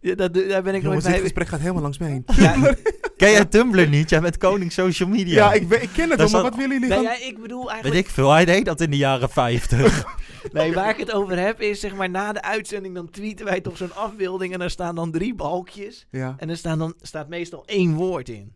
Ja, 0.00 0.14
dat, 0.14 0.34
daar 0.34 0.62
ben 0.62 0.74
ik 0.74 0.82
Jongens, 0.82 1.04
dit 1.04 1.12
bij. 1.12 1.22
gesprek 1.22 1.48
gaat 1.48 1.60
helemaal 1.60 1.82
langs 1.82 1.98
me 1.98 2.06
heen. 2.06 2.24
Ja, 2.36 2.54
Ken 3.16 3.30
jij 3.30 3.44
Tumblr 3.44 3.88
niet? 3.88 4.10
Jij 4.10 4.20
bent 4.20 4.36
koning 4.36 4.72
social 4.72 5.08
media. 5.08 5.34
Ja, 5.34 5.52
ik, 5.52 5.70
ik 5.70 5.88
ken 5.92 6.08
het 6.10 6.18
Dat 6.18 6.30
wel, 6.30 6.42
maar 6.42 6.50
wat 6.50 6.60
willen 6.60 6.80
jullie 6.80 6.88
nee, 6.88 7.06
gaan... 7.06 7.18
ja, 7.18 7.26
ik 7.26 7.40
bedoel 7.40 7.62
Weet 7.62 7.72
eigenlijk... 7.72 8.06
ik 8.06 8.12
veel, 8.12 8.30
hij 8.30 8.44
deed 8.44 8.64
dat 8.64 8.80
in 8.80 8.90
de 8.90 8.96
jaren 8.96 9.30
50. 9.30 10.04
Nee, 10.52 10.74
waar 10.74 10.90
ik 10.90 10.96
het 10.96 11.12
over 11.12 11.38
heb 11.38 11.60
is 11.60 11.80
zeg 11.80 11.94
maar 11.94 12.10
na 12.10 12.32
de 12.32 12.42
uitzending 12.42 12.94
dan 12.94 13.10
tweeten 13.10 13.44
wij 13.44 13.60
toch 13.60 13.76
zo'n 13.76 13.94
afbeelding 13.94 14.52
en 14.52 14.60
er 14.60 14.70
staan 14.70 14.94
dan 14.94 15.10
drie 15.10 15.34
balkjes. 15.34 16.06
Ja. 16.10 16.34
En 16.38 16.50
er 16.50 16.56
staan 16.56 16.78
dan, 16.78 16.94
staat 17.00 17.28
meestal 17.28 17.62
één 17.66 17.94
woord 17.94 18.28
in. 18.28 18.54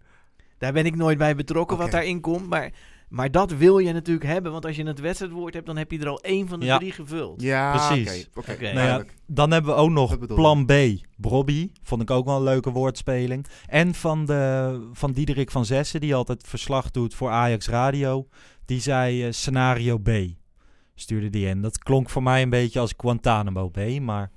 Daar 0.59 0.73
ben 0.73 0.87
ik 0.87 0.97
nooit 0.97 1.19
bij 1.19 1.35
betrokken 1.35 1.77
wat 1.77 1.87
Oké. 1.87 1.97
daarin 1.97 2.21
komt. 2.21 2.49
Maar, 2.49 2.71
maar 3.13 3.31
dat 3.31 3.53
wil 3.53 3.79
je 3.79 3.93
natuurlijk 3.93 4.27
hebben. 4.27 4.53
Want 4.53 4.67
als 4.67 4.77
je 4.77 4.83
het 4.87 5.01
wedstrijdwoord 5.01 5.55
hebt, 5.55 5.67
dan 5.67 5.77
heb 5.77 5.91
je 5.91 5.99
er 5.99 6.09
al 6.09 6.21
één 6.21 6.49
van 6.49 6.61
de 6.61 6.67
Ja. 6.67 6.79
drie 6.79 6.93
gevuld. 6.93 7.43
Ja, 7.43 7.71
Precies. 7.89 8.27
oké. 8.29 8.39
Oké, 8.41 8.53
Oké. 8.53 8.73
Nou 8.73 8.87
ja, 8.87 9.05
dan 9.27 9.51
hebben 9.51 9.71
we 9.75 9.77
ook 9.81 9.91
nog 9.91 10.19
plan 10.27 10.67
B, 10.67 10.73
Brobby. 11.17 11.71
Vond 11.83 12.03
ik 12.03 12.11
ook 12.11 12.25
wel 12.25 12.37
een 12.37 12.43
leuke 12.43 12.71
woordspeling. 12.71 13.47
En 13.67 13.95
van, 13.95 14.27
de, 14.27 14.89
van 14.93 15.13
Diederik 15.13 15.51
van 15.51 15.65
Zessen, 15.65 16.01
die 16.01 16.15
altijd 16.15 16.43
verslag 16.47 16.91
doet 16.91 17.15
voor 17.15 17.31
Ajax 17.31 17.69
Radio. 17.69 18.27
Die 18.65 18.81
zei 18.81 19.25
eh, 19.27 19.33
scenario 19.33 19.99
B. 19.99 20.11
Stuurde 20.95 21.31
die 21.31 21.47
in. 21.47 21.61
Dat 21.63 21.79
klonk 21.79 22.11
voor 22.11 22.23
mij 22.23 22.43
een 22.43 22.51
beetje 22.51 22.81
als 22.81 22.95
Guantanamo 22.97 23.69
B, 23.69 24.01
maar 24.01 24.31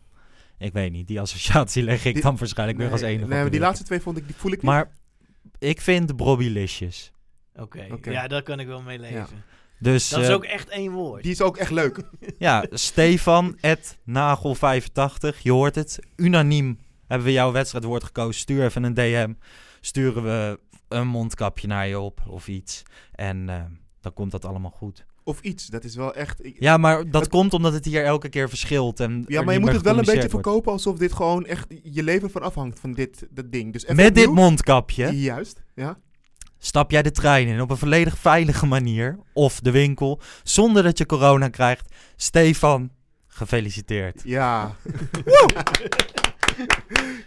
ik 0.57 0.73
weet 0.73 0.91
niet. 0.91 1.07
Die 1.07 1.21
associatie 1.21 1.83
leg 1.91 2.05
ik 2.05 2.13
Die- 2.13 2.23
dan 2.23 2.37
waarschijnlijk 2.37 2.77
weer 2.79 2.91
als 2.91 3.01
enige 3.01 3.27
Nee, 3.27 3.41
maar 3.41 3.51
die 3.51 3.59
laatste 3.59 3.85
twee 3.85 3.99
vond 4.01 4.17
ik, 4.17 4.25
die 4.25 4.35
voel 4.35 4.51
ik 4.51 4.57
niet. 4.57 4.65
Maar 4.71 4.91
ik 5.59 5.81
vind 5.81 6.15
Brobbylicious. 6.15 7.13
Oké, 7.55 7.87
ja, 8.01 8.27
daar 8.27 8.43
kan 8.43 8.59
ik 8.59 8.67
wel 8.67 8.81
mee 8.81 8.99
leven. 8.99 9.15
Ja. 9.17 9.27
Dus 9.79 10.09
Dat 10.09 10.19
is 10.21 10.27
eh, 10.27 10.33
ook 10.33 10.43
echt 10.43 10.69
één 10.69 10.91
woord. 10.91 11.23
Die 11.23 11.31
is 11.31 11.41
ook 11.41 11.57
echt 11.57 11.71
leuk. 11.71 11.99
ja, 12.37 12.65
Stefan, 12.69 13.57
Nagel85, 14.09 15.41
je 15.41 15.51
hoort 15.51 15.75
het. 15.75 15.99
Unaniem 16.15 16.79
hebben 17.07 17.27
we 17.27 17.33
jouw 17.33 17.51
wedstrijdwoord 17.51 18.03
gekozen. 18.03 18.41
Stuur 18.41 18.63
even 18.63 18.83
een 18.83 18.93
DM. 18.93 19.33
Sturen 19.81 20.23
we 20.23 20.59
een 20.87 21.07
mondkapje 21.07 21.67
naar 21.67 21.87
je 21.87 21.99
op 21.99 22.21
of 22.27 22.47
iets. 22.47 22.83
En 23.11 23.49
eh, 23.49 23.61
dan 24.01 24.13
komt 24.13 24.31
dat 24.31 24.45
allemaal 24.45 24.71
goed. 24.71 25.05
Of 25.23 25.41
iets, 25.41 25.67
dat 25.67 25.83
is 25.83 25.95
wel 25.95 26.13
echt... 26.13 26.45
ik- 26.45 26.55
Ja, 26.59 26.77
maar 26.77 27.09
dat 27.09 27.21
Het- 27.21 27.29
komt 27.31 27.53
omdat 27.53 27.73
het 27.73 27.85
hier 27.85 28.03
elke 28.03 28.29
keer 28.29 28.49
verschilt. 28.49 28.99
En 28.99 29.23
Ja, 29.27 29.41
maar 29.41 29.53
je 29.53 29.59
moet 29.59 29.71
het 29.71 29.81
wel 29.81 29.93
een 29.93 29.99
beetje 29.99 30.15
wordt. 30.15 30.31
verkopen 30.31 30.71
alsof 30.71 30.97
dit 30.97 31.13
gewoon 31.13 31.45
echt 31.45 31.73
je 31.83 32.03
leven 32.03 32.29
van 32.31 32.41
afhangt 32.41 32.79
van 32.79 32.93
dit 32.93 33.27
dat 33.31 33.51
ding. 33.51 33.73
Dus 33.73 33.83
even 33.83 33.95
Met 33.95 34.15
dit 34.15 34.31
mondkapje 34.31 35.21
Juist, 35.21 35.63
ja. 35.75 35.97
Stap 36.59 36.91
jij 36.91 37.01
de 37.01 37.11
trein 37.11 37.47
in 37.47 37.61
op 37.61 37.69
een 37.69 37.77
volledig 37.77 38.17
veilige 38.17 38.65
manier. 38.65 39.17
Of 39.33 39.59
de 39.59 39.71
winkel, 39.71 40.19
zonder 40.43 40.83
dat 40.83 40.97
je 40.97 41.05
corona 41.05 41.47
krijgt. 41.49 41.93
Stefan, 42.15 42.89
gefeliciteerd. 43.27 44.21
Ja. 44.23 44.75
Woe! 45.25 45.63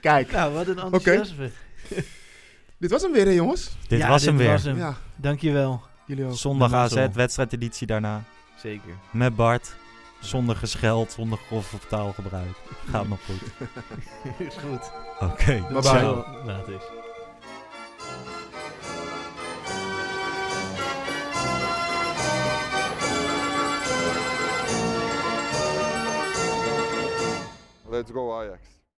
Kijk, 0.00 0.32
Nou, 0.32 0.52
wat 0.52 0.66
een 0.66 0.78
enthousiasme. 0.78 1.50
dit 2.78 2.90
was 2.90 3.02
hem 3.02 3.12
weer 3.12 3.24
hè 3.24 3.30
jongens. 3.32 3.76
Dit 3.88 3.98
Ja, 3.98 4.08
was 4.08 4.24
hem 4.24 4.36
weer. 4.36 4.50
was 4.50 4.62
hem. 4.62 4.76
Ja, 4.76 4.96
Dankjewel. 5.16 5.82
jullie 6.06 6.24
ook. 6.24 6.36
Zondag 6.36 6.72
AZ, 6.72 7.06
wedstrijdeditie 7.12 7.86
daarna. 7.86 8.22
Zeker. 8.62 8.92
Met 9.10 9.36
Bart. 9.36 9.76
Zonder 10.20 10.56
gescheld, 10.56 11.12
zonder 11.12 11.38
grof 11.46 11.72
of 11.74 11.84
taalgebruik. 11.88 12.56
Gaat 12.90 13.08
nog 13.08 13.18
goed. 13.24 13.68
is 14.48 14.54
goed. 14.54 14.90
Oké. 15.30 15.66
Bye 15.70 15.80
bye. 15.80 16.97
Let's 27.90 28.10
go 28.10 28.42
Ajax. 28.42 28.77